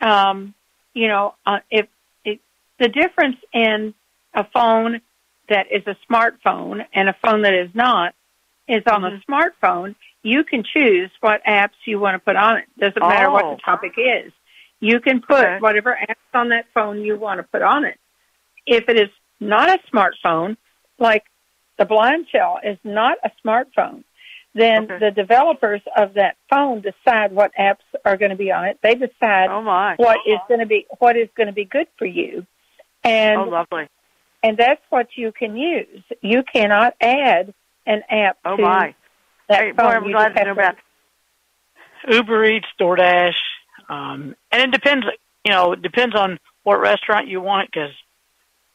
Um, 0.00 0.54
you 0.94 1.08
know, 1.08 1.34
uh, 1.46 1.60
if 1.70 1.86
it, 2.24 2.40
the 2.78 2.88
difference 2.88 3.36
in 3.52 3.94
a 4.34 4.44
phone 4.44 5.00
that 5.48 5.70
is 5.70 5.86
a 5.86 5.96
smartphone 6.08 6.86
and 6.94 7.08
a 7.08 7.16
phone 7.22 7.42
that 7.42 7.54
is 7.54 7.70
not 7.74 8.14
is 8.68 8.82
on 8.86 9.04
a 9.04 9.20
smartphone. 9.28 9.94
You 10.22 10.44
can 10.44 10.62
choose 10.62 11.10
what 11.20 11.42
apps 11.44 11.74
you 11.86 11.98
want 11.98 12.14
to 12.14 12.18
put 12.18 12.36
on 12.36 12.58
it. 12.58 12.66
Doesn't 12.78 13.00
matter 13.00 13.30
what 13.30 13.44
Oh. 13.46 13.54
the 13.56 13.60
topic 13.62 13.94
is. 13.96 14.32
You 14.78 15.00
can 15.00 15.20
put 15.20 15.44
Okay. 15.44 15.58
whatever 15.58 15.98
apps 16.08 16.38
on 16.38 16.50
that 16.50 16.66
phone 16.72 17.00
you 17.02 17.16
want 17.16 17.38
to 17.38 17.42
put 17.44 17.62
on 17.62 17.84
it. 17.84 17.98
If 18.66 18.88
it 18.88 18.96
is 18.96 19.10
not 19.40 19.68
a 19.68 19.78
smartphone, 19.90 20.56
like 20.98 21.24
the 21.80 21.86
BlindShell 21.86 22.58
is 22.62 22.78
not 22.84 23.16
a 23.24 23.30
smartphone, 23.44 24.04
then 24.54 24.84
Okay. 24.84 24.98
the 24.98 25.10
developers 25.10 25.80
of 25.96 26.14
that 26.14 26.36
phone 26.50 26.82
decide 26.82 27.32
what 27.32 27.50
apps 27.58 27.86
are 28.04 28.16
going 28.18 28.30
to 28.30 28.36
be 28.36 28.52
on 28.52 28.66
it. 28.66 28.78
They 28.82 28.94
decide 28.94 29.48
Oh 29.48 29.62
my! 29.62 29.96
what 29.96 30.18
is 30.26 30.38
going 30.46 30.60
to 30.60 30.66
be 30.66 30.86
what 30.98 31.16
is 31.16 31.28
going 31.36 31.46
to 31.46 31.52
be 31.54 31.64
good 31.64 31.86
for 31.98 32.04
you, 32.04 32.46
and 33.02 33.40
oh, 33.40 33.44
lovely! 33.48 33.88
and 34.42 34.58
that's 34.58 34.82
what 34.90 35.08
you 35.16 35.32
can 35.32 35.56
use. 35.56 36.02
You 36.20 36.42
cannot 36.42 36.94
add 37.00 37.54
an 37.86 38.02
app 38.10 38.36
Oh 38.44 38.56
to 38.56 38.62
my! 38.62 38.94
that 39.48 39.58
Hey, 39.64 39.70
boy, 39.72 39.82
phone. 39.82 39.92
I'm 39.92 40.04
You 40.04 40.12
glad 40.12 40.24
just 40.28 40.34
to 40.34 40.38
have 40.40 40.56
know 40.56 40.62
about. 40.62 40.76
Uber 42.08 42.44
Eats, 42.44 42.68
DoorDash, 42.80 43.34
um, 43.88 44.34
and 44.52 44.62
it 44.62 44.70
depends. 44.70 45.06
You 45.44 45.52
know, 45.52 45.72
it 45.72 45.80
depends 45.82 46.14
on 46.14 46.38
what 46.64 46.78
restaurant 46.80 47.28
you 47.28 47.40
want 47.40 47.70
because 47.70 47.92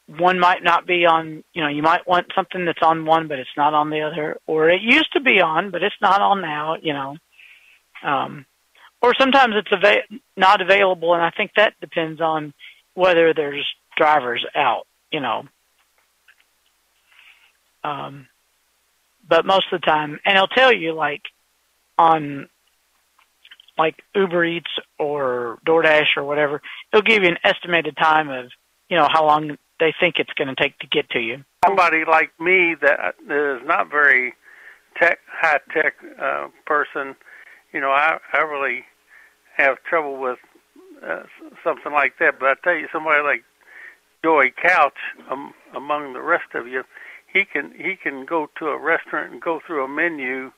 one 0.06 0.38
might 0.38 0.62
not 0.62 0.86
be 0.86 1.04
on. 1.04 1.42
You 1.52 1.62
know, 1.62 1.68
you 1.68 1.82
might 1.82 2.06
want 2.06 2.32
something 2.34 2.64
that's 2.64 2.82
on 2.82 3.04
one, 3.04 3.28
but 3.28 3.38
it's 3.38 3.56
not 3.56 3.74
on 3.74 3.90
the 3.90 4.02
other, 4.02 4.38
or 4.46 4.70
it 4.70 4.82
used 4.82 5.12
to 5.12 5.20
be 5.20 5.40
on, 5.40 5.70
but 5.70 5.82
it's 5.82 6.00
not 6.00 6.20
on 6.20 6.40
now. 6.40 6.76
You 6.80 6.92
know, 6.92 7.16
um, 8.02 8.46
or 9.02 9.14
sometimes 9.18 9.54
it's 9.56 9.72
ava- 9.72 10.20
not 10.36 10.60
available, 10.60 11.14
and 11.14 11.22
I 11.22 11.30
think 11.30 11.52
that 11.56 11.74
depends 11.80 12.20
on 12.20 12.54
whether 12.94 13.34
there's 13.34 13.66
drivers 13.96 14.44
out. 14.54 14.86
You 15.10 15.20
know, 15.20 15.44
um, 17.82 18.28
but 19.28 19.46
most 19.46 19.66
of 19.72 19.80
the 19.80 19.86
time, 19.86 20.20
and 20.24 20.38
I'll 20.38 20.46
tell 20.46 20.72
you, 20.72 20.92
like 20.92 21.22
on 21.98 22.48
like 23.78 24.02
Uber 24.14 24.44
Eats 24.44 24.70
or 24.98 25.58
DoorDash 25.66 26.16
or 26.16 26.24
whatever, 26.24 26.62
it'll 26.92 27.02
give 27.02 27.22
you 27.22 27.28
an 27.28 27.38
estimated 27.44 27.96
time 27.96 28.30
of, 28.30 28.50
you 28.88 28.96
know, 28.96 29.06
how 29.10 29.26
long 29.26 29.56
they 29.78 29.94
think 29.98 30.16
it's 30.18 30.32
going 30.32 30.48
to 30.48 30.54
take 30.54 30.78
to 30.78 30.86
get 30.86 31.10
to 31.10 31.20
you. 31.20 31.44
Somebody 31.64 32.04
like 32.06 32.30
me 32.40 32.74
that 32.80 33.14
is 33.28 33.66
not 33.66 33.90
very 33.90 34.34
tech 35.00 35.18
high 35.30 35.60
tech 35.72 35.94
uh, 36.20 36.48
person, 36.64 37.14
you 37.72 37.80
know, 37.80 37.90
I 37.90 38.18
I 38.32 38.38
really 38.38 38.84
have 39.56 39.76
trouble 39.88 40.20
with 40.20 40.38
uh, 41.06 41.22
something 41.64 41.92
like 41.92 42.14
that. 42.20 42.38
But 42.38 42.48
I 42.48 42.54
tell 42.64 42.74
you, 42.74 42.88
somebody 42.92 43.22
like 43.22 43.44
Joey 44.24 44.52
Couch, 44.62 44.98
um, 45.30 45.52
among 45.74 46.12
the 46.12 46.22
rest 46.22 46.54
of 46.54 46.66
you, 46.66 46.82
he 47.32 47.44
can 47.44 47.72
he 47.76 47.96
can 47.96 48.24
go 48.24 48.48
to 48.58 48.66
a 48.66 48.78
restaurant 48.78 49.32
and 49.32 49.42
go 49.42 49.60
through 49.66 49.84
a 49.84 49.88
menu 49.88 50.52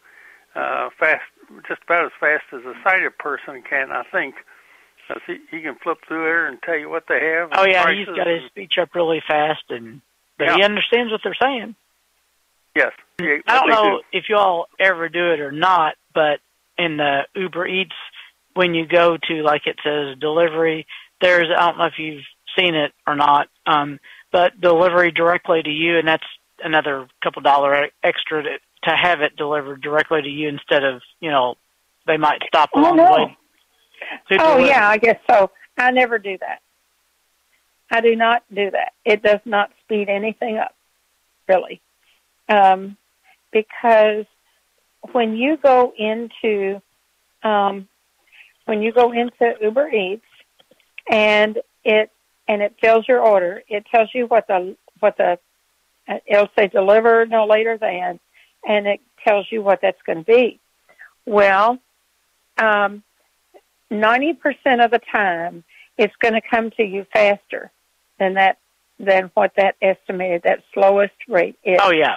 uh, 0.55 0.89
fast, 0.99 1.25
just 1.67 1.83
about 1.85 2.07
as 2.07 2.13
fast 2.21 2.45
as 2.53 2.61
a 2.65 2.75
sighted 2.85 3.17
person 3.19 3.63
can, 3.69 3.91
I 3.91 4.05
think. 4.11 4.37
'Cause 5.09 5.23
he, 5.27 5.39
he 5.51 5.63
can 5.63 5.75
flip 5.77 5.99
through 6.07 6.23
there 6.25 6.47
and 6.49 6.61
tell 6.63 6.77
you 6.77 6.91
what 6.91 7.05
they 7.09 7.19
have. 7.19 7.49
Oh 7.57 7.65
yeah, 7.67 7.91
he's 7.91 8.07
got 8.07 8.27
his 8.27 8.43
speech 8.51 8.75
up 8.79 8.95
really 8.95 9.23
fast, 9.27 9.65
and 9.71 10.03
but 10.37 10.55
he 10.55 10.63
understands 10.63 11.11
what 11.11 11.23
they're 11.25 11.35
saying. 11.41 11.75
Yes. 12.77 12.93
Yeah, 13.19 13.39
I 13.47 13.59
don't 13.61 13.69
know 13.71 13.99
do. 13.99 14.19
if 14.19 14.25
you 14.29 14.37
all 14.37 14.69
ever 14.79 15.09
do 15.09 15.33
it 15.33 15.41
or 15.41 15.51
not, 15.51 15.95
but 16.15 16.41
in 16.77 16.99
the 16.99 17.23
Uber 17.35 17.67
Eats, 17.67 17.95
when 18.55 18.75
you 18.75 18.87
go 18.87 19.17
to 19.17 19.35
like 19.43 19.67
it 19.67 19.77
says 19.83 20.19
delivery, 20.19 20.87
there's 21.23 21.49
I 21.57 21.67
don't 21.69 21.79
know 21.79 21.87
if 21.87 21.99
you've 21.99 22.23
seen 22.57 22.75
it 22.75 22.93
or 23.07 23.17
not, 23.17 23.49
um, 23.67 23.99
but 24.31 24.61
delivery 24.61 25.11
directly 25.11 25.63
to 25.63 25.71
you, 25.71 25.99
and 25.99 26.07
that's 26.07 26.27
another 26.63 27.09
couple 27.23 27.41
dollar 27.41 27.89
extra 28.05 28.43
to, 28.43 28.59
to 28.85 28.91
have 28.95 29.23
it 29.23 29.37
delivered 29.37 29.81
directly 29.81 30.21
to 30.23 30.29
you 30.29 30.49
instead 30.49 30.85
of 30.85 31.01
you 31.19 31.31
know 31.31 31.55
they 32.07 32.19
might 32.19 32.43
stop 32.47 32.69
Oh, 32.75 32.81
along 32.81 32.97
no. 32.99 33.05
the 33.07 33.23
way. 33.25 33.37
Oh 34.33 34.59
yeah, 34.59 34.89
I 34.89 34.99
guess 34.99 35.19
so. 35.29 35.51
I 35.77 35.91
never 35.91 36.19
do 36.19 36.37
that. 36.39 36.61
I 37.91 38.01
do 38.01 38.15
not 38.17 38.43
do 38.53 38.71
that. 38.71 38.93
It 39.05 39.23
does 39.23 39.41
not 39.45 39.71
speed 39.85 40.09
anything 40.09 40.59
up, 40.59 40.75
really, 41.49 41.81
um, 42.49 42.97
because 43.53 44.27
when 45.13 45.37
you 45.37 45.57
go 45.57 45.93
into 45.97 46.83
um, 47.43 47.89
when 48.67 48.83
you 48.83 48.93
go 48.93 49.13
into 49.13 49.55
Uber 49.63 49.89
Eats 49.89 50.25
and 51.11 51.59
it 51.85 52.11
and 52.47 52.63
it 52.63 52.75
fills 52.81 53.07
your 53.09 53.21
order, 53.21 53.63
it 53.69 53.87
tells 53.87 54.11
you 54.15 54.27
what 54.27 54.47
the 54.47 54.77
what 55.01 55.17
the 55.17 55.39
uh, 56.09 56.19
it'll 56.27 56.49
say 56.59 56.69
deliver 56.69 57.27
no 57.27 57.47
later 57.47 57.79
than, 57.79 58.21
and 58.67 58.87
it 58.87 59.01
tells 59.27 59.47
you 59.51 59.63
what 59.63 59.81
that's 59.81 60.01
going 60.03 60.19
to 60.19 60.25
be. 60.25 60.61
Well, 61.27 61.79
um, 62.59 63.03
ninety 63.91 64.35
percent 64.35 64.81
of 64.81 64.91
the 64.91 65.01
time, 65.13 65.65
it's 65.97 66.15
going 66.21 66.35
to 66.35 66.41
come 66.41 66.71
to 66.73 66.83
you 66.83 67.07
faster 67.13 67.71
than 68.19 68.35
that 68.35 68.59
than 68.99 69.31
what 69.35 69.53
that 69.57 69.77
estimated 69.81 70.43
that 70.45 70.63
slowest 70.75 71.15
rate 71.29 71.57
is. 71.65 71.79
Oh 71.83 71.93
yeah. 71.93 72.17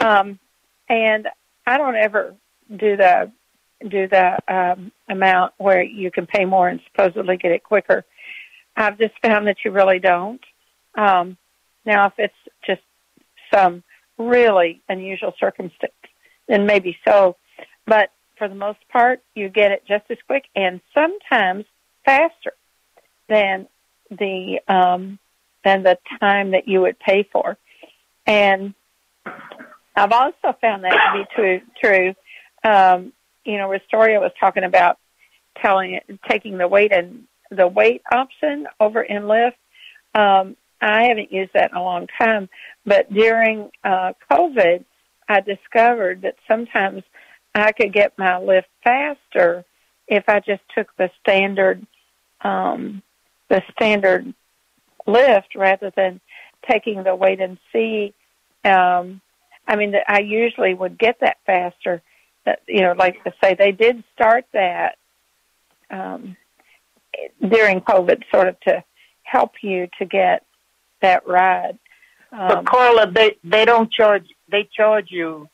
Um, 0.00 0.38
and 0.88 1.28
I 1.66 1.78
don't 1.78 1.96
ever 1.96 2.34
do 2.70 2.96
the 2.96 3.30
do 3.88 4.08
the 4.08 4.38
um, 4.48 4.92
amount 5.08 5.52
where 5.58 5.82
you 5.82 6.10
can 6.10 6.26
pay 6.26 6.44
more 6.44 6.68
and 6.68 6.80
supposedly 6.86 7.36
get 7.36 7.52
it 7.52 7.62
quicker. 7.62 8.04
I've 8.76 8.98
just 8.98 9.14
found 9.22 9.46
that 9.46 9.58
you 9.64 9.70
really 9.70 9.98
don't. 9.98 10.40
Um, 10.96 11.36
now, 11.84 12.06
if 12.06 12.14
it's 12.18 12.34
just 12.66 12.82
some 13.52 13.82
really 14.18 14.80
unusual 14.88 15.34
circumstance, 15.38 15.92
then 16.48 16.66
maybe 16.66 16.96
so. 17.06 17.36
But 17.86 18.10
for 18.36 18.48
the 18.48 18.54
most 18.54 18.80
part, 18.88 19.22
you 19.34 19.48
get 19.48 19.72
it 19.72 19.84
just 19.86 20.04
as 20.10 20.18
quick 20.26 20.44
and 20.54 20.80
sometimes 20.92 21.64
faster 22.04 22.52
than 23.28 23.66
the 24.10 24.60
um, 24.68 25.18
than 25.64 25.82
the 25.82 25.98
time 26.20 26.50
that 26.52 26.68
you 26.68 26.82
would 26.82 26.98
pay 26.98 27.26
for. 27.32 27.56
And 28.26 28.74
I've 29.96 30.12
also 30.12 30.56
found 30.60 30.84
that 30.84 31.12
to 31.12 31.18
be 31.18 31.24
true. 31.34 31.60
True. 31.82 32.14
Um, 32.64 33.12
you 33.44 33.58
know, 33.58 33.68
Restoria 33.68 34.20
was 34.20 34.32
talking 34.38 34.64
about 34.64 34.98
telling 35.60 36.00
taking 36.28 36.58
the 36.58 36.68
wait 36.68 36.92
and 36.92 37.24
the 37.50 37.68
wait 37.68 38.02
option 38.12 38.66
over 38.80 39.02
in 39.02 39.22
Lyft. 39.22 39.54
Um, 40.14 40.56
I 40.80 41.04
haven't 41.04 41.32
used 41.32 41.52
that 41.54 41.70
in 41.70 41.76
a 41.76 41.82
long 41.82 42.08
time, 42.18 42.48
but 42.84 43.12
during 43.12 43.70
uh, 43.82 44.12
COVID, 44.30 44.84
I 45.28 45.40
discovered 45.40 46.22
that 46.22 46.36
sometimes 46.46 47.02
I 47.54 47.72
could 47.72 47.92
get 47.92 48.18
my 48.18 48.32
Lyft 48.32 48.64
faster 48.82 49.64
if 50.08 50.28
I 50.28 50.40
just 50.40 50.62
took 50.74 50.88
the 50.96 51.10
standard 51.20 51.86
um, 52.42 53.02
the 53.48 53.62
standard 53.72 54.32
Lyft 55.06 55.54
rather 55.56 55.90
than 55.96 56.20
taking 56.68 57.02
the 57.02 57.14
wait 57.14 57.40
and 57.40 57.58
see. 57.72 58.14
Um, 58.64 59.20
I 59.66 59.76
mean, 59.76 59.94
I 60.08 60.20
usually 60.20 60.74
would 60.74 60.98
get 60.98 61.20
that 61.20 61.38
faster. 61.46 62.02
That 62.44 62.60
you 62.68 62.82
know, 62.82 62.92
like 62.92 63.22
to 63.24 63.32
say, 63.42 63.54
they 63.54 63.72
did 63.72 64.04
start 64.14 64.44
that 64.52 64.98
um, 65.90 66.36
during 67.40 67.80
COVID, 67.80 68.24
sort 68.30 68.48
of 68.48 68.60
to 68.60 68.84
help 69.22 69.52
you 69.62 69.88
to 69.98 70.04
get 70.04 70.44
that 71.00 71.26
ride. 71.26 71.78
Um, 72.32 72.48
But 72.48 72.66
Carla, 72.66 73.10
they 73.10 73.36
they 73.42 73.64
don't 73.64 73.90
charge. 73.90 74.26
They 74.50 74.64
charge 74.64 75.10
you 75.10 75.48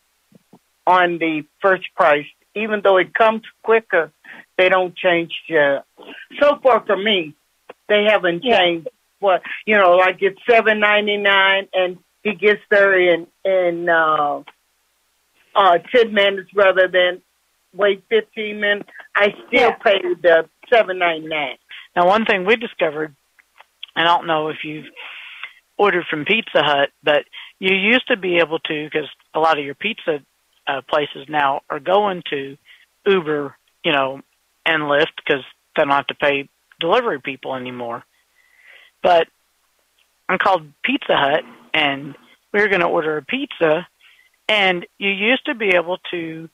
on 0.99 1.18
the 1.18 1.34
first 1.62 1.86
price, 2.01 2.26
even 2.55 2.80
though 2.84 2.99
it 3.05 3.11
comes 3.14 3.43
quicker. 3.62 4.11
They 4.59 4.68
don't 4.68 4.95
change 5.07 5.32
the 5.49 5.82
so 6.41 6.49
far 6.62 6.78
for 6.86 6.97
me, 6.97 7.18
they 7.88 8.03
haven't 8.12 8.43
Yeah. 8.45 8.59
changed 8.59 8.88
what 9.24 9.43
you 9.66 9.76
know, 9.80 9.93
like 10.05 10.18
it's 10.28 10.41
seven 10.49 10.76
ninety 10.80 11.16
nine 11.16 11.64
and 11.80 11.99
he 12.24 12.32
gets 12.34 12.62
there 12.70 12.93
in 13.12 13.20
in 13.45 13.88
uh 13.88 14.43
uh 15.55 15.78
ten 15.95 16.12
minutes 16.12 16.51
rather 16.55 16.86
than 16.88 17.12
wait 17.74 18.03
fifteen 18.09 18.61
minutes. 18.61 18.88
I 19.14 19.26
still 19.47 19.70
Yeah. 19.70 19.82
pay 19.86 19.99
the 20.26 20.36
seven 20.72 20.99
ninety 20.99 21.28
nine. 21.28 21.59
Now, 21.97 22.07
one 22.07 22.24
thing 22.24 22.45
we 22.45 22.57
discovered, 22.57 23.12
and 23.97 24.09
I 24.09 24.11
don't 24.16 24.26
know 24.26 24.49
if 24.49 24.59
you've 24.64 24.91
ordered 25.76 26.07
from 26.11 26.24
Pizza 26.24 26.62
Hut, 26.62 26.91
but 27.03 27.22
you 27.59 27.74
used 27.74 28.07
to 28.09 28.16
be 28.16 28.36
able 28.45 28.59
to, 28.61 28.84
because 28.84 29.09
a 29.34 29.41
lot 29.41 29.59
of 29.59 29.64
your 29.64 29.74
pizza 29.74 30.20
uh, 30.66 30.80
places 30.88 31.26
now 31.28 31.62
are 31.68 31.80
going 31.80 32.22
to 32.30 32.56
Uber, 33.06 33.54
you 33.84 33.92
know, 33.92 34.20
and 34.66 34.82
Lyft 34.82 35.16
because 35.16 35.44
they 35.76 35.82
don't 35.82 35.90
have 35.90 36.06
to 36.08 36.14
pay 36.14 36.48
delivery 36.78 37.20
people 37.20 37.54
anymore. 37.54 38.04
But 39.02 39.28
I'm 40.28 40.38
called 40.38 40.62
Pizza 40.84 41.16
Hut, 41.16 41.44
and 41.74 42.14
we 42.52 42.61
were 42.61 42.68
going 42.68 42.80
to 42.80 42.86
order 42.86 43.16
a 43.16 43.22
pizza, 43.22 43.86
and 44.48 44.86
you 44.98 45.11
used 45.11 45.46
to 45.46 45.54
be 45.54 45.68
able 45.68 45.98
to, 46.11 46.48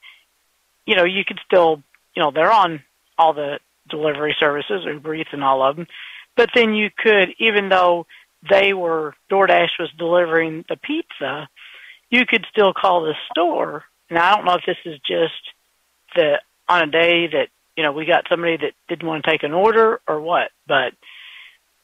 you 0.85 0.95
know, 0.95 1.03
you 1.03 1.23
could 1.25 1.39
still, 1.45 1.81
you 2.15 2.21
know, 2.23 2.31
they're 2.31 2.51
on 2.51 2.81
all 3.17 3.33
the 3.33 3.59
delivery 3.89 4.35
services, 4.39 4.83
Uber 4.85 5.15
Eats 5.15 5.29
and 5.31 5.43
all 5.43 5.63
of 5.63 5.75
them. 5.75 5.87
But 6.35 6.49
then 6.53 6.73
you 6.73 6.89
could, 6.95 7.29
even 7.39 7.69
though 7.69 8.05
they 8.47 8.73
were 8.73 9.15
DoorDash 9.31 9.79
was 9.79 9.89
delivering 9.97 10.65
the 10.69 10.77
pizza, 10.77 11.49
you 12.09 12.25
could 12.25 12.45
still 12.51 12.73
call 12.73 13.01
the 13.01 13.15
store. 13.31 13.83
And 14.09 14.17
I 14.17 14.35
don't 14.35 14.45
know 14.45 14.55
if 14.55 14.65
this 14.65 14.77
is 14.85 14.99
just 14.99 15.33
the 16.15 16.39
on 16.69 16.89
a 16.89 16.91
day 16.91 17.27
that 17.27 17.49
you 17.75 17.83
know 17.83 17.91
we 17.91 18.05
got 18.05 18.25
somebody 18.29 18.57
that 18.57 18.73
didn't 18.87 19.07
want 19.07 19.23
to 19.23 19.29
take 19.29 19.43
an 19.43 19.53
order 19.53 19.99
or 20.07 20.21
what, 20.21 20.51
but 20.67 20.93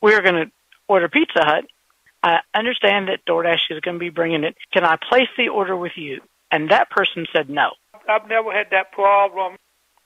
we 0.01 0.13
were 0.13 0.21
going 0.21 0.45
to 0.45 0.51
order 0.87 1.09
Pizza 1.09 1.43
Hut. 1.43 1.65
I 2.21 2.39
understand 2.53 3.09
that 3.09 3.25
DoorDash 3.27 3.69
is 3.69 3.81
going 3.81 3.95
to 3.95 3.99
be 3.99 4.09
bringing 4.09 4.43
it. 4.45 4.55
Can 4.71 4.85
I 4.85 4.95
place 5.09 5.27
the 5.37 5.49
order 5.49 5.75
with 5.75 5.93
you? 5.97 6.21
And 6.51 6.71
that 6.71 6.89
person 6.89 7.25
said 7.33 7.49
no. 7.49 7.71
I've 8.07 8.27
never 8.29 8.51
had 8.51 8.67
that 8.71 8.91
problem. 8.91 9.55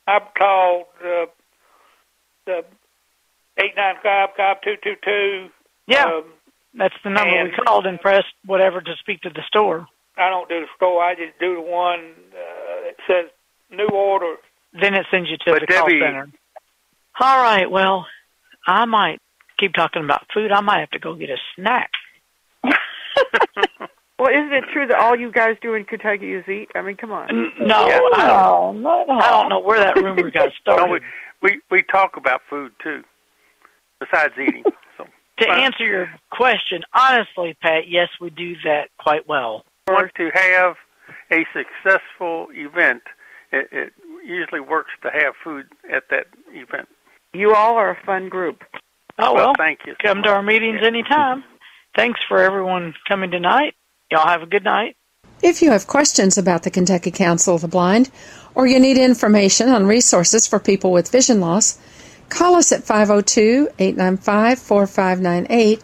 I've 0.07 0.33
called 0.37 0.85
uh, 1.03 1.25
the 2.45 2.63
eight 3.57 3.73
nine 3.75 3.95
five 4.01 4.29
five 4.35 4.61
two 4.61 4.75
two 4.83 4.95
two. 5.03 5.49
Yeah, 5.87 6.05
Um, 6.05 6.23
that's 6.73 6.95
the 7.03 7.09
number 7.09 7.43
we 7.43 7.51
called 7.65 7.85
and 7.85 7.99
pressed 7.99 8.33
whatever 8.45 8.81
to 8.81 8.95
speak 8.99 9.21
to 9.21 9.29
the 9.29 9.41
store. 9.47 9.87
I 10.17 10.29
don't 10.29 10.49
do 10.49 10.61
the 10.61 10.67
store. 10.75 11.03
I 11.03 11.15
just 11.15 11.37
do 11.39 11.55
the 11.55 11.61
one 11.61 11.99
uh, 12.33 12.81
that 12.85 12.95
says 13.07 13.29
new 13.71 13.87
order. 13.87 14.35
Then 14.79 14.93
it 14.93 15.05
sends 15.11 15.29
you 15.29 15.37
to 15.37 15.51
But 15.51 15.61
the 15.61 15.67
call 15.67 15.89
center. 15.89 16.29
All 17.19 17.41
right. 17.41 17.69
Well, 17.69 18.05
I 18.65 18.85
might 18.85 19.19
keep 19.59 19.73
talking 19.73 20.03
about 20.03 20.25
food. 20.33 20.51
I 20.51 20.61
might 20.61 20.79
have 20.79 20.89
to 20.91 20.99
go 20.99 21.15
get 21.15 21.29
a 21.29 21.37
snack. 21.55 21.91
Well, 24.19 24.31
isn't 24.31 24.51
it 24.51 24.63
true 24.73 24.87
that 24.87 24.97
all 24.97 25.15
you 25.15 25.31
guys 25.31 25.57
do 25.61 25.75
in 25.75 25.85
Kentucky 25.85 26.33
is 26.33 26.43
eat? 26.49 26.69
I 26.73 26.81
mean, 26.81 26.97
come 26.97 27.11
on. 27.11 27.29
N- 27.29 27.51
No, 27.59 27.87
Yeah. 27.87 27.99
I, 28.15 28.47
Oh, 28.49 28.71
not 28.71 29.07
I 29.11 29.29
don't 29.29 29.47
know 29.49 29.59
where 29.59 29.77
that 29.79 29.95
rumor 29.95 30.31
got 30.31 30.45
No, 30.45 30.51
started. 30.73 31.03
we, 31.43 31.51
we 31.51 31.61
we 31.69 31.83
talk 31.83 32.17
about 32.17 32.41
food 32.49 32.71
too, 32.83 33.03
besides 33.99 34.33
eating. 34.41 34.63
So 34.97 35.05
to 35.41 35.47
answer 35.51 35.85
your 35.85 36.09
question, 36.31 36.81
honestly, 36.95 37.55
Pat, 37.61 37.87
yes, 37.89 38.07
we 38.19 38.31
do 38.31 38.55
that 38.63 38.85
quite 38.97 39.27
well. 39.27 39.63
Want 39.87 40.11
to 40.15 40.29
have 40.33 40.75
a 41.31 41.45
successful 41.53 42.47
event, 42.51 43.03
it, 43.51 43.67
it 43.71 43.93
usually 44.25 44.59
works 44.59 44.91
to 45.03 45.09
have 45.09 45.33
food 45.43 45.65
at 45.91 46.03
that 46.09 46.27
event. 46.51 46.87
You 47.33 47.53
all 47.53 47.75
are 47.75 47.91
a 47.91 48.05
fun 48.05 48.29
group. 48.29 48.63
Oh 49.19 49.33
well, 49.33 49.53
thank 49.57 49.79
you. 49.85 49.95
come 50.01 50.21
to 50.23 50.29
our 50.29 50.43
meetings 50.43 50.79
anytime. 50.83 51.43
Thanks 51.95 52.19
for 52.27 52.39
everyone 52.39 52.93
coming 53.07 53.31
tonight. 53.31 53.73
Y'all 54.11 54.27
have 54.27 54.43
a 54.43 54.45
good 54.45 54.63
night. 54.63 54.95
If 55.41 55.61
you 55.61 55.71
have 55.71 55.87
questions 55.87 56.37
about 56.37 56.63
the 56.63 56.71
Kentucky 56.71 57.11
Council 57.11 57.55
of 57.55 57.61
the 57.61 57.67
Blind 57.67 58.09
or 58.55 58.65
you 58.65 58.79
need 58.79 58.97
information 58.97 59.69
on 59.69 59.85
resources 59.85 60.47
for 60.47 60.59
people 60.59 60.91
with 60.91 61.11
vision 61.11 61.39
loss, 61.39 61.77
call 62.29 62.55
us 62.55 62.71
at 62.71 62.83
502 62.83 63.69
895 63.77 64.59
4598 64.59 65.83